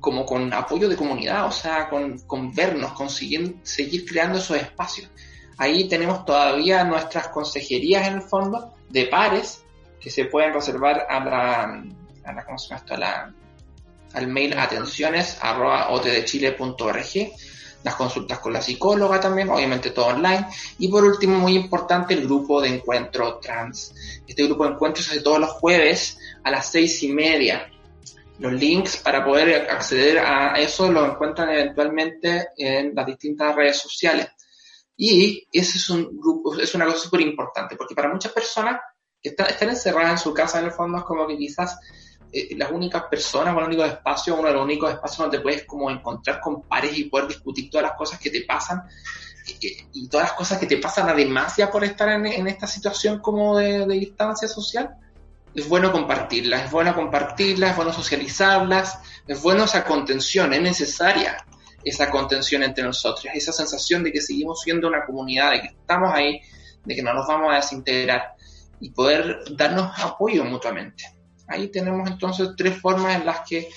como 0.00 0.26
con 0.26 0.52
apoyo 0.52 0.88
de 0.88 0.96
comunidad, 0.96 1.46
o 1.46 1.50
sea, 1.50 1.88
con, 1.88 2.18
con 2.20 2.54
vernos, 2.54 2.92
conseguir 2.92 3.56
seguir 3.62 4.04
creando 4.06 4.38
esos 4.38 4.56
espacios. 4.56 5.08
Ahí 5.56 5.88
tenemos 5.88 6.24
todavía 6.24 6.84
nuestras 6.84 7.28
consejerías 7.28 8.08
en 8.08 8.14
el 8.14 8.22
fondo 8.22 8.74
de 8.88 9.06
pares 9.06 9.62
que 10.00 10.10
se 10.10 10.24
pueden 10.26 10.54
reservar 10.54 11.06
a 11.08 11.24
la, 11.24 11.84
a 12.24 12.32
la, 12.32 12.44
¿cómo 12.44 12.58
se 12.58 12.68
llama 12.68 12.80
esto? 12.80 12.94
A 12.94 12.98
la, 12.98 13.34
al 14.14 14.26
mail 14.26 14.58
atenciones 14.58 15.38
arroba 15.40 15.88
las 17.82 17.94
consultas 17.94 18.38
con 18.40 18.52
la 18.52 18.60
psicóloga 18.60 19.20
también, 19.20 19.48
obviamente 19.48 19.90
todo 19.90 20.08
online. 20.08 20.46
Y 20.78 20.88
por 20.88 21.04
último, 21.04 21.38
muy 21.38 21.54
importante, 21.54 22.14
el 22.14 22.24
grupo 22.24 22.60
de 22.60 22.68
encuentro 22.68 23.38
trans. 23.38 23.94
Este 24.26 24.44
grupo 24.44 24.64
de 24.64 24.72
encuentros 24.72 25.06
se 25.06 25.12
hace 25.12 25.22
todos 25.22 25.38
los 25.38 25.50
jueves 25.50 26.18
a 26.44 26.50
las 26.50 26.70
seis 26.70 27.02
y 27.02 27.12
media. 27.12 27.70
Los 28.38 28.52
links 28.52 28.98
para 28.98 29.24
poder 29.24 29.70
acceder 29.70 30.18
a 30.18 30.58
eso 30.58 30.90
los 30.90 31.08
encuentran 31.08 31.50
eventualmente 31.50 32.48
en 32.56 32.94
las 32.94 33.06
distintas 33.06 33.54
redes 33.54 33.78
sociales. 33.78 34.28
Y 34.96 35.48
ese 35.50 35.78
es 35.78 35.88
un 35.88 36.20
grupo, 36.20 36.58
es 36.58 36.74
una 36.74 36.84
cosa 36.84 36.98
súper 36.98 37.22
importante, 37.22 37.76
porque 37.76 37.94
para 37.94 38.12
muchas 38.12 38.32
personas 38.32 38.78
que 39.22 39.30
están, 39.30 39.68
encerradas 39.68 40.12
en 40.12 40.18
su 40.18 40.34
casa, 40.34 40.58
en 40.58 40.66
el 40.66 40.72
fondo, 40.72 40.98
es 40.98 41.04
como 41.04 41.26
que 41.26 41.36
quizás 41.36 41.78
eh, 42.32 42.54
las 42.56 42.70
únicas 42.70 43.04
personas, 43.04 43.54
o 43.54 43.60
el 43.60 43.66
único 43.66 43.84
espacio, 43.84 44.36
uno 44.36 44.48
de 44.48 44.54
los 44.54 44.64
únicos 44.64 44.90
espacios 44.92 45.18
donde 45.18 45.40
puedes 45.40 45.64
como 45.64 45.90
encontrar 45.90 46.40
con 46.40 46.62
pares 46.62 46.96
y 46.96 47.04
poder 47.04 47.28
discutir 47.28 47.70
todas 47.70 47.88
las 47.88 47.96
cosas 47.96 48.18
que 48.18 48.30
te 48.30 48.42
pasan 48.42 48.82
y, 49.92 50.08
todas 50.08 50.28
las 50.28 50.36
cosas 50.36 50.58
que 50.58 50.66
te 50.66 50.76
pasan 50.76 51.08
además 51.08 51.56
ya 51.56 51.70
por 51.70 51.82
estar 51.82 52.08
en, 52.08 52.46
esta 52.46 52.68
situación 52.68 53.18
como 53.18 53.58
de 53.58 53.84
distancia 53.86 54.46
social 54.46 54.96
es 55.54 55.68
bueno 55.68 55.90
compartirlas, 55.90 56.64
es 56.64 56.70
bueno 56.70 56.94
compartirlas, 56.94 57.70
es 57.70 57.76
bueno 57.76 57.92
socializarlas, 57.92 58.98
es 59.26 59.42
bueno 59.42 59.64
esa 59.64 59.84
contención, 59.84 60.52
es 60.52 60.62
necesaria 60.62 61.44
esa 61.82 62.10
contención 62.10 62.62
entre 62.62 62.84
nosotros, 62.84 63.26
esa 63.34 63.52
sensación 63.52 64.04
de 64.04 64.12
que 64.12 64.20
seguimos 64.20 64.60
siendo 64.60 64.86
una 64.86 65.04
comunidad, 65.04 65.52
de 65.52 65.60
que 65.62 65.66
estamos 65.68 66.12
ahí, 66.14 66.40
de 66.84 66.94
que 66.94 67.02
no 67.02 67.14
nos 67.14 67.26
vamos 67.26 67.52
a 67.52 67.56
desintegrar 67.56 68.34
y 68.80 68.90
poder 68.90 69.40
darnos 69.56 69.92
apoyo 69.98 70.44
mutuamente. 70.44 71.04
Ahí 71.48 71.68
tenemos 71.68 72.08
entonces 72.08 72.50
tres 72.56 72.80
formas 72.80 73.16
en 73.16 73.26
las 73.26 73.40
que 73.48 73.68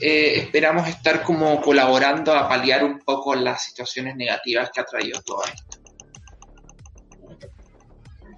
eh, 0.00 0.38
esperamos 0.38 0.88
estar 0.88 1.22
como 1.22 1.60
colaborando 1.60 2.34
a 2.34 2.48
paliar 2.48 2.84
un 2.84 2.98
poco 3.00 3.34
las 3.34 3.64
situaciones 3.64 4.16
negativas 4.16 4.70
que 4.70 4.80
ha 4.80 4.84
traído 4.84 5.20
todo 5.22 5.42
esto. 5.44 5.78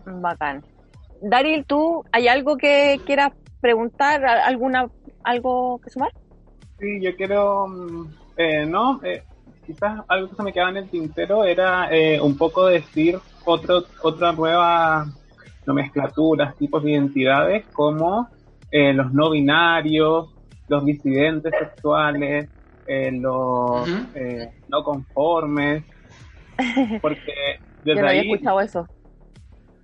Bacán. 0.07 0.65
Daryl, 1.21 1.65
¿tú 1.65 2.05
hay 2.13 2.29
algo 2.29 2.57
que 2.57 3.01
quieras 3.05 3.33
preguntar? 3.61 4.25
¿Alguna, 4.25 4.89
¿Algo 5.25 5.81
que 5.83 5.91
sumar? 5.91 6.13
Sí, 6.79 7.01
yo 7.01 7.17
quiero, 7.17 7.67
mm, 7.67 8.15
eh, 8.37 8.67
no, 8.67 9.01
eh, 9.03 9.25
quizás 9.67 10.01
algo 10.09 10.29
que 10.29 10.37
se 10.37 10.43
me 10.43 10.53
quedaba 10.53 10.71
en 10.71 10.77
el 10.77 10.91
tintero 10.91 11.45
era 11.45 11.89
eh, 11.91 12.21
un 12.21 12.37
poco 12.37 12.67
decir 12.67 13.19
otro, 13.45 13.85
otra 14.03 14.33
nueva 14.33 15.07
nomenclaturas, 15.67 16.57
tipos 16.57 16.83
de 16.83 16.93
identidades 16.93 17.67
como 17.73 18.29
los 18.73 19.13
no 19.13 19.31
binarios, 19.31 20.35
los 20.69 20.85
disidentes 20.85 21.53
sexuales, 21.59 22.49
los 22.87 23.89
no 24.69 24.85
conformes, 24.85 25.85
porque 27.01 27.61
desde 27.85 27.97
Yo 27.97 28.03
no 28.03 28.09
había 28.09 28.23
escuchado 28.23 28.61
eso 28.61 28.87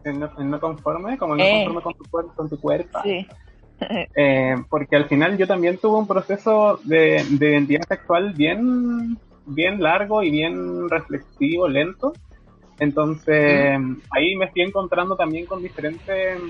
en 0.05 0.51
no, 0.51 0.61
conforme, 0.61 1.19
como 1.19 1.37
no 1.37 1.45
eh. 1.45 1.65
conforme 1.65 1.83
con 1.83 1.95
tu, 1.95 2.11
cuerpo, 2.11 2.33
con 2.35 2.49
tu 2.49 2.61
cuerpo. 2.61 2.99
Eh, 4.15 4.55
porque 4.71 4.95
al 4.95 5.07
final 5.07 5.37
yo 5.37 5.45
también 5.49 5.77
tuve 5.77 5.99
un 5.99 6.07
proceso 6.07 6.79
de, 6.85 7.21
identidad 7.29 7.83
sexual 7.89 8.33
bien, 8.33 9.19
bien 9.45 9.83
largo 9.83 10.23
y 10.23 10.31
bien 10.31 10.89
reflexivo, 10.89 11.67
lento. 11.67 12.13
Entonces 12.83 13.79
ahí 14.11 14.35
me 14.35 14.47
estoy 14.47 14.63
encontrando 14.63 15.15
también 15.15 15.47
con 15.47 15.63
diferentes 15.63 16.41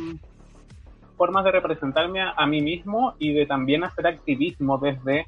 formas 1.15 1.45
de 1.45 1.53
representarme 1.53 2.23
a, 2.23 2.47
mí 2.47 2.63
mismo 2.63 3.13
y 3.19 3.35
de 3.35 3.45
también 3.45 3.85
hacer 3.85 4.07
activismo 4.07 4.79
desde 4.79 5.27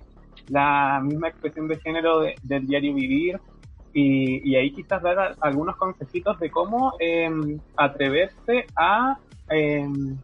la 0.49 1.03
misma 1.05 1.29
expresión 1.29 1.69
de 1.69 1.79
género 1.79 2.23
del 2.43 2.67
diario 2.67 2.95
vivir. 2.95 3.39
Y, 3.93 4.57
ahí 4.57 4.73
quizás 4.73 5.03
dar 5.03 5.37
algunos 5.41 5.77
consejitos 5.77 6.41
de 6.41 6.51
cómo 6.51 6.95
em, 6.99 7.61
atreverse 7.77 8.65
a, 8.75 9.19
em, 9.51 10.17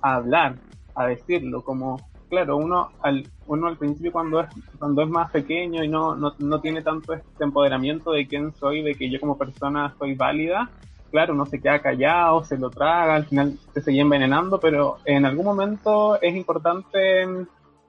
a 0.00 0.14
hablar, 0.14 0.56
a 0.94 1.06
decirlo, 1.06 1.62
como 1.62 1.98
claro, 2.32 2.56
uno 2.56 2.88
al, 3.02 3.26
uno 3.46 3.66
al 3.66 3.76
principio 3.76 4.10
cuando 4.10 4.40
es, 4.40 4.48
cuando 4.78 5.02
es 5.02 5.08
más 5.10 5.30
pequeño 5.30 5.84
y 5.84 5.88
no, 5.88 6.16
no, 6.16 6.32
no 6.38 6.60
tiene 6.62 6.80
tanto 6.80 7.12
este 7.12 7.44
empoderamiento 7.44 8.10
de 8.10 8.26
quién 8.26 8.54
soy, 8.54 8.80
de 8.80 8.94
que 8.94 9.10
yo 9.10 9.20
como 9.20 9.36
persona 9.36 9.94
soy 9.98 10.14
válida, 10.14 10.70
claro, 11.10 11.34
uno 11.34 11.44
se 11.44 11.60
queda 11.60 11.80
callado, 11.80 12.42
se 12.42 12.56
lo 12.56 12.70
traga, 12.70 13.16
al 13.16 13.26
final 13.26 13.58
se 13.74 13.82
sigue 13.82 14.00
envenenando, 14.00 14.58
pero 14.58 14.96
en 15.04 15.26
algún 15.26 15.44
momento 15.44 16.18
es 16.22 16.34
importante 16.34 17.26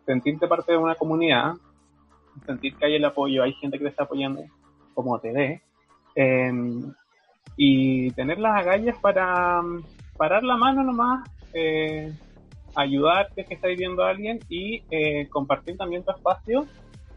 sentirte 0.05 0.45
parte 0.45 0.73
de 0.73 0.77
una 0.77 0.95
comunidad, 0.95 1.53
sentir 2.45 2.75
que 2.75 2.85
hay 2.85 2.95
el 2.95 3.05
apoyo, 3.05 3.43
hay 3.43 3.53
gente 3.53 3.77
que 3.77 3.85
te 3.85 3.91
está 3.91 4.03
apoyando 4.03 4.41
como 4.93 5.19
te 5.19 5.31
dé, 5.31 5.61
em, 6.15 6.93
y 7.55 8.11
tener 8.11 8.39
las 8.39 8.59
agallas 8.59 8.97
para 8.97 9.61
parar 10.17 10.43
la 10.43 10.57
mano 10.57 10.83
nomás, 10.83 11.29
eh, 11.53 12.13
ayudar 12.75 13.29
si 13.33 13.41
es 13.41 13.47
que 13.47 13.55
está 13.55 13.67
viviendo 13.67 14.03
a 14.03 14.09
alguien 14.09 14.39
y 14.49 14.83
eh, 14.89 15.27
compartir 15.29 15.77
también 15.77 16.03
tu 16.03 16.11
espacio 16.11 16.67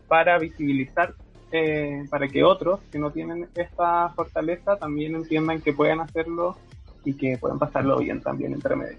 para 0.09 0.39
visibilizar, 0.39 1.15
eh, 1.51 2.05
para 2.11 2.29
que 2.29 2.45
otros 2.45 2.81
que 2.91 2.99
no 2.99 3.11
tienen 3.11 3.49
esta 3.55 4.11
fortaleza 4.11 4.77
también 4.77 5.15
entiendan 5.15 5.61
que 5.61 5.73
pueden 5.73 6.01
hacerlo 6.01 6.59
y 7.05 7.15
que 7.15 7.39
pueden 7.39 7.59
pasarlo 7.59 7.99
bien 7.99 8.21
también 8.21 8.53
entre 8.53 8.77
medio. 8.77 8.99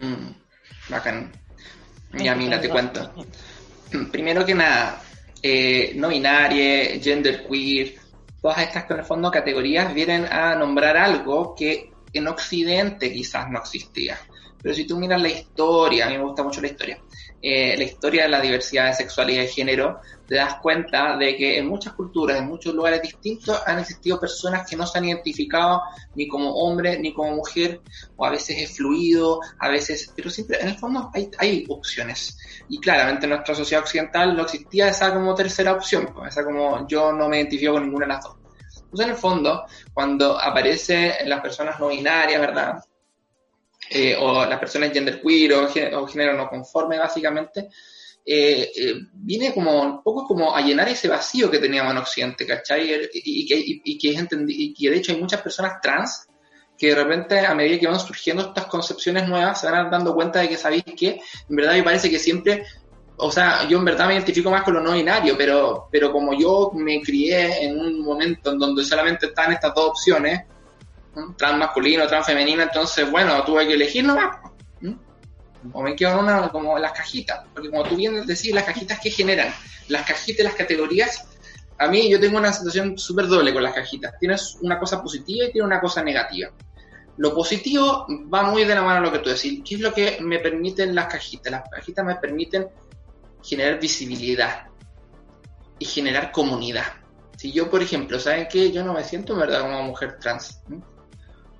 Mm, 0.00 0.90
bacán. 0.90 1.32
Mira, 2.12 2.34
mira, 2.34 2.60
te 2.60 2.68
cuento. 2.68 3.12
Primero 4.12 4.44
que 4.44 4.54
nada, 4.54 5.00
eh, 5.42 5.92
no 5.96 6.08
binaria, 6.08 7.00
gender 7.00 7.46
queer, 7.46 7.94
todas 8.40 8.58
estas 8.58 8.84
con 8.84 8.98
el 8.98 9.04
fondo 9.04 9.30
categorías 9.30 9.92
vienen 9.92 10.24
a 10.24 10.54
nombrar 10.54 10.96
algo 10.96 11.54
que 11.54 11.90
en 12.12 12.28
Occidente 12.28 13.12
quizás 13.12 13.50
no 13.50 13.58
existía. 13.58 14.18
Pero 14.62 14.74
si 14.74 14.86
tú 14.86 14.96
miras 14.96 15.20
la 15.20 15.28
historia, 15.28 16.06
a 16.06 16.10
mí 16.10 16.18
me 16.18 16.24
gusta 16.24 16.42
mucho 16.42 16.60
la 16.60 16.68
historia, 16.68 17.00
eh, 17.40 17.76
la 17.76 17.84
historia 17.84 18.24
de 18.24 18.28
la 18.28 18.40
diversidad 18.40 18.86
de 18.86 18.94
sexualidad 18.94 19.42
y 19.42 19.48
género, 19.48 20.00
te 20.26 20.34
das 20.34 20.56
cuenta 20.56 21.16
de 21.16 21.36
que 21.36 21.58
en 21.58 21.68
muchas 21.68 21.92
culturas, 21.92 22.38
en 22.38 22.46
muchos 22.46 22.74
lugares 22.74 23.02
distintos, 23.02 23.60
han 23.66 23.78
existido 23.78 24.18
personas 24.18 24.68
que 24.68 24.76
no 24.76 24.86
se 24.86 24.98
han 24.98 25.04
identificado 25.04 25.82
ni 26.14 26.26
como 26.26 26.54
hombre 26.54 26.98
ni 26.98 27.12
como 27.12 27.36
mujer, 27.36 27.80
o 28.16 28.26
a 28.26 28.30
veces 28.30 28.56
es 28.58 28.76
fluido, 28.76 29.40
a 29.58 29.68
veces, 29.68 30.12
pero 30.16 30.30
siempre, 30.30 30.60
en 30.60 30.68
el 30.68 30.78
fondo 30.78 31.10
hay, 31.14 31.30
hay 31.38 31.64
opciones. 31.68 32.36
Y 32.68 32.80
claramente 32.80 33.26
en 33.26 33.30
nuestra 33.30 33.54
sociedad 33.54 33.84
occidental 33.84 34.36
no 34.36 34.42
existía 34.42 34.88
esa 34.88 35.14
como 35.14 35.34
tercera 35.34 35.72
opción, 35.72 36.12
esa 36.26 36.44
como 36.44 36.88
yo 36.88 37.12
no 37.12 37.28
me 37.28 37.36
identifico 37.36 37.74
con 37.74 37.84
ninguna 37.84 38.06
de 38.06 38.12
las 38.14 38.24
dos. 38.24 38.36
Entonces, 38.86 39.06
en 39.06 39.10
el 39.10 39.16
fondo, 39.16 39.66
cuando 39.92 40.40
aparecen 40.40 41.12
las 41.26 41.40
personas 41.40 41.78
no 41.78 41.88
binarias, 41.88 42.40
¿verdad? 42.40 42.82
Eh, 43.90 44.16
o 44.18 44.44
las 44.44 44.58
personas 44.58 44.92
genderqueer 44.92 45.52
o, 45.52 45.64
o 46.00 46.06
género 46.06 46.34
no 46.34 46.48
conforme, 46.48 46.98
básicamente, 46.98 47.68
eh, 48.24 48.72
eh, 48.76 48.94
viene 49.12 49.54
como 49.54 49.80
un 49.80 50.02
poco 50.02 50.26
como 50.26 50.54
a 50.54 50.60
llenar 50.60 50.88
ese 50.88 51.06
vacío 51.06 51.48
que 51.48 51.60
teníamos 51.60 51.92
en 51.92 51.98
Occidente, 51.98 52.46
¿cachai? 52.46 53.08
Y, 53.12 53.46
que, 53.46 53.56
y, 53.56 53.98
que, 53.98 54.10
es 54.10 54.26
y 54.48 54.74
que 54.74 54.90
de 54.90 54.96
hecho 54.96 55.12
hay 55.12 55.20
muchas 55.20 55.42
personas 55.42 55.80
trans 55.80 56.26
que 56.76 56.88
de 56.88 56.96
repente 56.96 57.38
a 57.38 57.54
medida 57.54 57.78
que 57.78 57.86
van 57.86 58.00
surgiendo 58.00 58.42
estas 58.42 58.66
concepciones 58.66 59.28
nuevas 59.28 59.60
se 59.60 59.70
van 59.70 59.90
dando 59.90 60.14
cuenta 60.14 60.40
de 60.40 60.48
que 60.48 60.56
sabéis 60.56 60.84
que 60.84 61.20
en 61.48 61.56
verdad 61.56 61.74
me 61.74 61.84
parece 61.84 62.10
que 62.10 62.18
siempre 62.18 62.64
o 63.18 63.30
sea, 63.30 63.66
yo 63.66 63.78
en 63.78 63.84
verdad 63.84 64.08
me 64.08 64.14
identifico 64.14 64.50
más 64.50 64.62
con 64.62 64.74
lo 64.74 64.80
no 64.80 64.92
binario, 64.92 65.36
pero, 65.38 65.88
pero 65.90 66.12
como 66.12 66.38
yo 66.38 66.70
me 66.74 67.00
crié 67.00 67.64
en 67.64 67.78
un 67.78 68.00
momento 68.00 68.52
en 68.52 68.58
donde 68.58 68.84
solamente 68.84 69.26
están 69.26 69.52
estas 69.52 69.74
dos 69.74 69.90
opciones, 69.90 70.42
trans 71.36 71.58
masculino, 71.58 72.06
trans 72.06 72.26
femenino, 72.26 72.62
entonces, 72.62 73.10
bueno, 73.10 73.42
tuve 73.44 73.66
que 73.66 73.74
elegir 73.74 74.04
nomás. 74.04 74.36
O 75.72 75.82
me 75.82 75.96
quedo 75.96 76.12
en 76.12 76.18
una, 76.18 76.48
como 76.50 76.78
las 76.78 76.92
cajitas, 76.92 77.44
porque 77.52 77.70
como 77.70 77.82
tú 77.84 77.96
bien 77.96 78.24
decís, 78.24 78.54
las 78.54 78.64
cajitas 78.64 79.00
que 79.00 79.10
generan, 79.10 79.52
las 79.88 80.06
cajitas, 80.06 80.44
las 80.44 80.54
categorías, 80.54 81.26
a 81.78 81.88
mí 81.88 82.08
yo 82.08 82.20
tengo 82.20 82.38
una 82.38 82.52
situación 82.52 82.96
súper 82.96 83.26
doble 83.26 83.52
con 83.52 83.62
las 83.62 83.74
cajitas. 83.74 84.14
Tienes 84.18 84.56
una 84.60 84.78
cosa 84.78 85.02
positiva 85.02 85.46
y 85.46 85.52
tienes 85.52 85.66
una 85.66 85.80
cosa 85.80 86.02
negativa. 86.02 86.50
Lo 87.18 87.34
positivo 87.34 88.06
va 88.32 88.44
muy 88.44 88.64
de 88.64 88.74
la 88.74 88.82
mano 88.82 88.98
a 88.98 89.00
lo 89.00 89.12
que 89.12 89.18
tú 89.18 89.30
decís. 89.30 89.62
¿Qué 89.66 89.74
es 89.74 89.80
lo 89.80 89.92
que 89.92 90.18
me 90.20 90.38
permiten 90.38 90.94
las 90.94 91.06
cajitas? 91.06 91.50
Las 91.50 91.68
cajitas 91.68 92.04
me 92.04 92.16
permiten 92.16 92.68
generar 93.42 93.80
visibilidad 93.80 94.66
y 95.78 95.84
generar 95.84 96.30
comunidad. 96.30 96.86
Si 97.36 97.52
yo, 97.52 97.70
por 97.70 97.82
ejemplo, 97.82 98.18
¿saben 98.18 98.48
qué? 98.50 98.70
Yo 98.70 98.82
no 98.82 98.94
me 98.94 99.04
siento 99.04 99.34
en 99.34 99.40
verdad 99.40 99.62
como 99.62 99.82
mujer 99.82 100.18
trans 100.18 100.62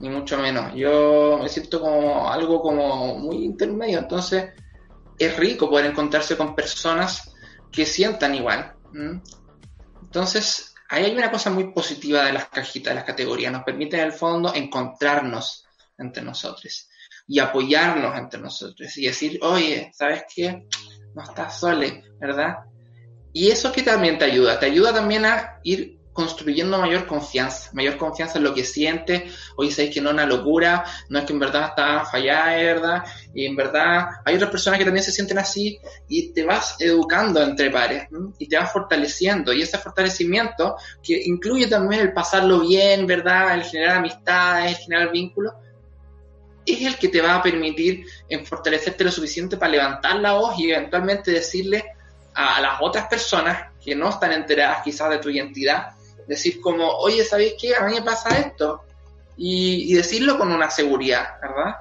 ni 0.01 0.09
mucho 0.09 0.39
menos. 0.39 0.75
Yo 0.75 1.39
me 1.43 1.49
siento 1.49 1.81
como 1.81 2.31
algo 2.31 2.61
como 2.61 3.17
muy 3.19 3.45
intermedio, 3.45 3.99
entonces 3.99 4.51
es 5.19 5.37
rico 5.37 5.71
poder 5.71 5.87
encontrarse 5.87 6.37
con 6.37 6.55
personas 6.55 7.35
que 7.73 7.87
sientan 7.87 8.35
igual. 8.35 8.75
Entonces, 10.03 10.75
ahí 10.89 11.05
hay 11.05 11.17
una 11.17 11.31
cosa 11.31 11.51
muy 11.51 11.73
positiva 11.73 12.25
de 12.25 12.33
las 12.33 12.49
cajitas, 12.49 12.93
de 12.93 12.97
las 12.97 13.05
categorías, 13.05 13.53
nos 13.53 13.65
permite 13.65 13.97
en 13.97 14.05
el 14.05 14.13
fondo 14.13 14.55
encontrarnos 14.55 15.65
entre 15.99 16.23
nosotros 16.23 16.89
y 17.27 17.39
apoyarnos 17.39 18.17
entre 18.17 18.41
nosotros 18.41 18.97
y 18.97 19.07
decir, 19.07 19.39
oye, 19.43 19.91
¿sabes 19.95 20.25
qué? 20.35 20.67
No 21.15 21.23
estás 21.23 21.59
sole, 21.59 22.05
¿verdad? 22.21 22.57
Y 23.33 23.49
eso 23.49 23.73
que 23.73 23.83
también 23.83 24.19
te 24.19 24.27
ayuda, 24.27 24.59
te 24.59 24.67
ayuda 24.67 24.95
también 24.95 25.25
a 25.25 25.59
ir 25.63 25.96
construyendo 26.17 26.79
mayor 26.79 27.07
confianza, 27.07 27.69
mayor 27.75 27.99
confianza 27.99 28.39
en 28.39 28.45
lo 28.45 28.55
que 28.55 28.65
siente. 28.65 29.31
Hoy 29.55 29.71
sabéis 29.71 29.95
que 29.95 30.01
no 30.01 30.09
es 30.09 30.15
una 30.15 30.25
locura, 30.25 30.83
no 31.11 31.19
es 31.19 31.27
que 31.27 31.35
en 31.35 31.39
verdad 31.39 31.69
está 31.69 32.07
fallada, 32.07 32.57
verdad. 32.57 33.05
Y 33.35 33.45
en 33.45 33.55
verdad 33.55 34.07
hay 34.25 34.35
otras 34.37 34.51
personas 34.51 34.79
que 34.79 34.87
también 34.87 35.05
se 35.05 35.13
sienten 35.13 35.39
así 35.39 35.79
y 36.09 36.33
te 36.33 36.45
vas 36.45 36.77
educando 36.81 37.43
entre 37.43 37.71
pares 37.71 38.09
y 38.39 38.49
te 38.49 38.57
vas 38.57 38.73
fortaleciendo. 38.73 39.53
Y 39.53 39.61
ese 39.61 39.77
fortalecimiento, 39.77 40.77
que 41.03 41.21
incluye 41.27 41.67
también 41.67 42.01
el 42.01 42.15
pasarlo 42.15 42.61
bien, 42.61 43.07
¿verdad? 43.07 43.55
El 43.55 43.65
generar 43.65 43.99
amistades, 43.99 44.71
el 44.71 44.77
generar 44.79 45.13
vínculos, 45.13 45.53
es 46.65 46.81
el 46.81 46.97
que 46.97 47.09
te 47.09 47.21
va 47.21 47.37
a 47.37 47.43
permitir 47.43 48.07
en 48.27 48.47
fortalecerte 48.47 49.05
lo 49.05 49.13
suficiente 49.13 49.59
para 49.59 49.71
levantar 49.71 50.17
la 50.17 50.33
voz 50.33 50.59
y 50.59 50.73
eventualmente 50.73 51.31
decirle 51.31 51.85
a, 52.35 52.57
a 52.57 52.61
las 52.63 52.79
otras 52.81 53.07
personas 53.07 53.67
que 53.85 53.95
no 53.95 54.09
están 54.09 54.33
enteradas 54.33 54.83
quizás 54.83 55.11
de 55.11 55.19
tu 55.19 55.29
identidad, 55.29 55.96
decir 56.27 56.61
como, 56.61 56.89
oye, 56.99 57.25
¿sabéis 57.25 57.55
qué? 57.61 57.75
A 57.75 57.83
mí 57.83 57.95
me 57.95 58.03
pasa 58.03 58.39
esto. 58.39 58.83
Y, 59.37 59.95
decirlo 59.95 60.39
con 60.39 60.51
una 60.51 60.71
seguridad, 60.71 61.41
¿verdad? 61.41 61.77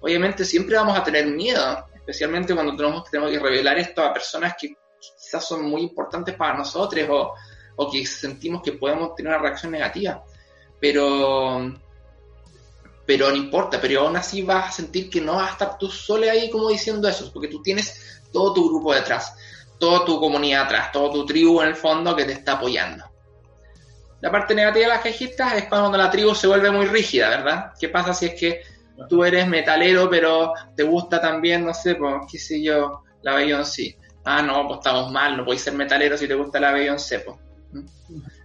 Obviamente 0.00 0.44
siempre 0.44 0.76
vamos 0.76 0.96
a 0.96 1.02
tener 1.02 1.26
miedo, 1.26 1.86
especialmente 1.94 2.54
cuando 2.54 2.76
tenemos, 2.76 3.10
tenemos 3.10 3.32
que 3.32 3.38
revelar 3.38 3.78
esto 3.78 4.02
a 4.02 4.12
personas 4.12 4.54
que 4.58 4.76
quizás 5.00 5.46
son 5.46 5.64
muy 5.64 5.82
importantes 5.82 6.34
para 6.34 6.56
nosotros 6.56 7.06
o, 7.10 7.34
o 7.76 7.90
que 7.90 8.06
sentimos 8.06 8.62
que 8.62 8.72
podemos 8.72 9.14
tener 9.14 9.32
una 9.32 9.42
reacción 9.42 9.72
negativa. 9.72 10.22
Pero, 10.78 11.74
pero 13.04 13.30
no 13.30 13.36
importa, 13.36 13.80
pero 13.80 14.02
aún 14.02 14.16
así 14.16 14.42
vas 14.42 14.68
a 14.68 14.72
sentir 14.72 15.10
que 15.10 15.20
no 15.20 15.34
vas 15.34 15.48
a 15.48 15.52
estar 15.52 15.78
tú 15.78 15.90
solo 15.90 16.30
ahí 16.30 16.48
como 16.48 16.68
diciendo 16.68 17.08
eso, 17.08 17.30
porque 17.32 17.48
tú 17.48 17.60
tienes 17.60 18.22
todo 18.32 18.54
tu 18.54 18.68
grupo 18.68 18.94
detrás, 18.94 19.34
toda 19.78 20.04
tu 20.04 20.20
comunidad 20.20 20.62
atrás, 20.62 20.92
todo 20.92 21.10
tu 21.10 21.26
tribu 21.26 21.60
en 21.60 21.68
el 21.68 21.74
fondo 21.74 22.14
que 22.14 22.24
te 22.24 22.32
está 22.32 22.52
apoyando. 22.52 23.09
La 24.20 24.30
parte 24.30 24.54
negativa 24.54 24.86
de 24.86 24.92
las 24.92 25.02
cajitas 25.02 25.54
es 25.54 25.64
cuando 25.64 25.96
la 25.96 26.10
tribu 26.10 26.34
se 26.34 26.46
vuelve 26.46 26.70
muy 26.70 26.86
rígida, 26.86 27.30
¿verdad? 27.30 27.72
¿Qué 27.78 27.88
pasa 27.88 28.12
si 28.12 28.26
es 28.26 28.34
que 28.34 28.62
tú 29.08 29.24
eres 29.24 29.48
metalero, 29.48 30.10
pero 30.10 30.52
te 30.76 30.82
gusta 30.82 31.20
también, 31.20 31.64
no 31.64 31.72
sé, 31.72 31.94
pues, 31.94 32.14
qué 32.30 32.38
sé 32.38 32.62
yo, 32.62 33.02
la 33.22 33.34
Beyoncé? 33.34 33.96
Ah, 34.24 34.42
no, 34.42 34.66
pues 34.66 34.78
estamos 34.78 35.10
mal, 35.10 35.36
no 35.36 35.44
podéis 35.44 35.62
ser 35.62 35.72
metalero 35.72 36.18
si 36.18 36.28
te 36.28 36.34
gusta 36.34 36.60
la 36.60 36.72
Beyoncé, 36.72 37.20
pues. 37.20 37.38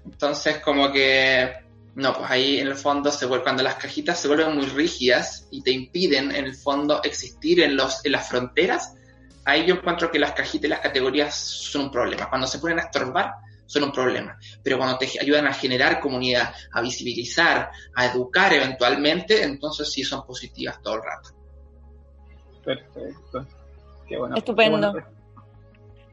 Entonces, 0.05 0.59
como 0.59 0.91
que, 0.93 1.51
no, 1.95 2.13
pues 2.13 2.31
ahí 2.31 2.59
en 2.59 2.67
el 2.67 2.75
fondo, 2.75 3.11
se 3.11 3.25
vuelve, 3.25 3.43
cuando 3.43 3.63
las 3.63 3.75
cajitas 3.75 4.17
se 4.17 4.29
vuelven 4.29 4.55
muy 4.55 4.67
rígidas 4.67 5.47
y 5.51 5.61
te 5.61 5.71
impiden, 5.71 6.31
en 6.31 6.45
el 6.45 6.55
fondo, 6.55 7.01
existir 7.03 7.59
en, 7.61 7.75
los, 7.75 8.05
en 8.05 8.13
las 8.13 8.29
fronteras, 8.29 8.93
ahí 9.43 9.65
yo 9.65 9.75
encuentro 9.75 10.09
que 10.09 10.19
las 10.19 10.31
cajitas 10.31 10.65
y 10.65 10.69
las 10.69 10.79
categorías 10.79 11.35
son 11.35 11.83
un 11.83 11.91
problema. 11.91 12.29
Cuando 12.29 12.47
se 12.47 12.59
ponen 12.59 12.79
a 12.79 12.83
estorbar, 12.83 13.33
son 13.65 13.83
un 13.83 13.91
problema. 13.91 14.37
Pero 14.63 14.77
cuando 14.77 14.97
te 14.97 15.07
ayudan 15.19 15.47
a 15.47 15.53
generar 15.53 15.99
comunidad, 15.99 16.53
a 16.71 16.81
visibilizar, 16.81 17.69
a 17.95 18.05
educar 18.05 18.53
eventualmente, 18.53 19.43
entonces 19.43 19.91
sí 19.91 20.03
son 20.03 20.25
positivas 20.25 20.81
todo 20.81 20.95
el 20.95 21.01
rato. 21.03 21.29
Perfecto. 22.63 23.45
Qué 24.07 24.17
bueno. 24.17 24.35
Estupendo. 24.35 24.93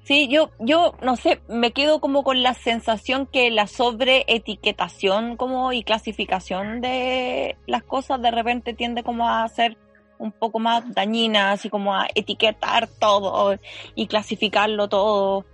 Sí, 0.05 0.29
yo, 0.29 0.51
yo 0.59 0.97
no 1.01 1.17
sé, 1.17 1.41
me 1.49 1.71
quedo 1.71 2.01
como 2.01 2.25
con 2.25 2.43
la 2.43 2.55
sensación 2.55 3.27
que 3.27 3.53
la 3.53 3.69
sobreetiquetación 3.69 5.37
como 5.37 5.73
y 5.73 5.85
clasificación 5.85 6.81
de 6.81 7.57
las 7.67 7.85
cosas 7.85 8.21
de 8.21 8.33
repente 8.33 8.75
tiende 8.75 9.05
como 9.05 9.29
a 9.29 9.47
ser 9.49 9.77
un 10.19 10.33
poco 10.33 10.59
más 10.59 10.93
dañina, 10.93 11.53
así 11.53 11.69
como 11.69 11.95
a 11.95 12.09
etiquetar 12.15 12.89
todo 12.89 13.57
y 13.95 14.09
clasificarlo 14.09 14.89
todo 14.89 15.45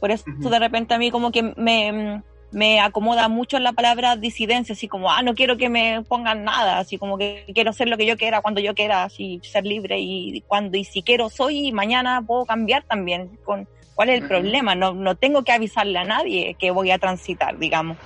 por 0.00 0.10
eso 0.10 0.24
de 0.26 0.58
repente 0.58 0.94
a 0.94 0.98
mí 0.98 1.10
como 1.10 1.30
que 1.32 1.42
me, 1.56 2.22
me 2.50 2.80
acomoda 2.80 3.28
mucho 3.28 3.58
la 3.58 3.72
palabra 3.72 4.16
disidencia, 4.16 4.72
así 4.72 4.88
como, 4.88 5.10
ah, 5.10 5.22
no 5.22 5.34
quiero 5.34 5.56
que 5.56 5.68
me 5.68 6.02
pongan 6.08 6.44
nada, 6.44 6.78
así 6.78 6.98
como 6.98 7.18
que 7.18 7.44
quiero 7.54 7.72
ser 7.72 7.88
lo 7.88 7.96
que 7.96 8.06
yo 8.06 8.16
quiera 8.16 8.40
cuando 8.40 8.60
yo 8.60 8.74
quiera, 8.74 9.04
así 9.04 9.40
ser 9.42 9.64
libre 9.64 9.98
y 9.98 10.42
cuando 10.46 10.76
y 10.76 10.84
si 10.84 11.02
quiero 11.02 11.30
soy 11.30 11.68
y 11.68 11.72
mañana 11.72 12.22
puedo 12.26 12.46
cambiar 12.46 12.84
también. 12.84 13.38
Con, 13.44 13.68
¿Cuál 13.94 14.10
es 14.10 14.22
el 14.22 14.28
problema? 14.28 14.76
No, 14.76 14.94
no 14.94 15.16
tengo 15.16 15.42
que 15.42 15.50
avisarle 15.50 15.98
a 15.98 16.04
nadie 16.04 16.54
que 16.56 16.70
voy 16.70 16.92
a 16.92 16.98
transitar, 16.98 17.58
digamos. 17.58 17.98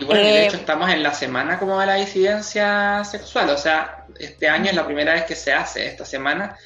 Y 0.00 0.04
bueno, 0.04 0.20
de 0.22 0.42
eh, 0.42 0.46
hecho 0.46 0.56
estamos 0.56 0.90
en 0.90 1.02
la 1.02 1.14
semana 1.14 1.58
como 1.58 1.78
de 1.78 1.86
la 1.86 1.94
disidencia 1.94 3.02
sexual, 3.04 3.48
o 3.50 3.56
sea, 3.56 4.06
este 4.18 4.48
año 4.48 4.70
es 4.70 4.74
la 4.74 4.84
primera 4.84 5.14
vez 5.14 5.24
que 5.24 5.36
se 5.36 5.52
hace 5.52 5.86
esta 5.86 6.04
semana 6.04 6.58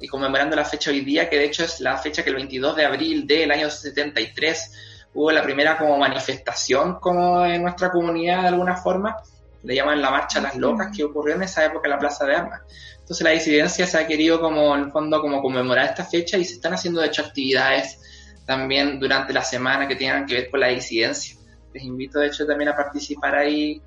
y 0.00 0.08
conmemorando 0.08 0.56
la 0.56 0.64
fecha 0.64 0.90
hoy 0.90 1.00
día, 1.00 1.28
que 1.28 1.38
de 1.38 1.44
hecho 1.46 1.64
es 1.64 1.80
la 1.80 1.96
fecha 1.96 2.22
que 2.22 2.30
el 2.30 2.36
22 2.36 2.76
de 2.76 2.84
abril 2.84 3.26
del 3.26 3.50
año 3.50 3.70
73 3.70 4.72
hubo 5.14 5.30
la 5.30 5.42
primera 5.42 5.78
como 5.78 5.96
manifestación 5.96 7.00
como 7.00 7.44
en 7.44 7.62
nuestra 7.62 7.90
comunidad 7.90 8.42
de 8.42 8.48
alguna 8.48 8.76
forma, 8.76 9.16
le 9.62 9.74
llaman 9.74 10.00
la 10.00 10.10
Marcha 10.10 10.38
a 10.38 10.42
las 10.42 10.56
Locas, 10.56 10.88
que 10.94 11.02
ocurrió 11.02 11.34
en 11.34 11.42
esa 11.42 11.64
época 11.64 11.88
en 11.88 11.92
la 11.92 11.98
Plaza 11.98 12.24
de 12.26 12.36
Armas. 12.36 12.60
Entonces 13.00 13.24
la 13.24 13.30
disidencia 13.30 13.86
se 13.86 13.98
ha 13.98 14.06
querido 14.06 14.40
como 14.40 14.74
en 14.74 14.84
el 14.84 14.92
fondo 14.92 15.20
como 15.20 15.40
conmemorar 15.40 15.86
esta 15.86 16.04
fecha 16.04 16.36
y 16.36 16.44
se 16.44 16.54
están 16.54 16.74
haciendo 16.74 17.00
de 17.00 17.06
hecho 17.06 17.22
actividades 17.22 17.98
también 18.44 19.00
durante 19.00 19.32
la 19.32 19.42
semana 19.42 19.88
que 19.88 19.96
tengan 19.96 20.26
que 20.26 20.34
ver 20.34 20.50
con 20.50 20.60
la 20.60 20.68
disidencia. 20.68 21.36
Les 21.72 21.82
invito 21.82 22.20
de 22.20 22.28
hecho 22.28 22.46
también 22.46 22.68
a 22.68 22.76
participar 22.76 23.36
ahí 23.36 23.82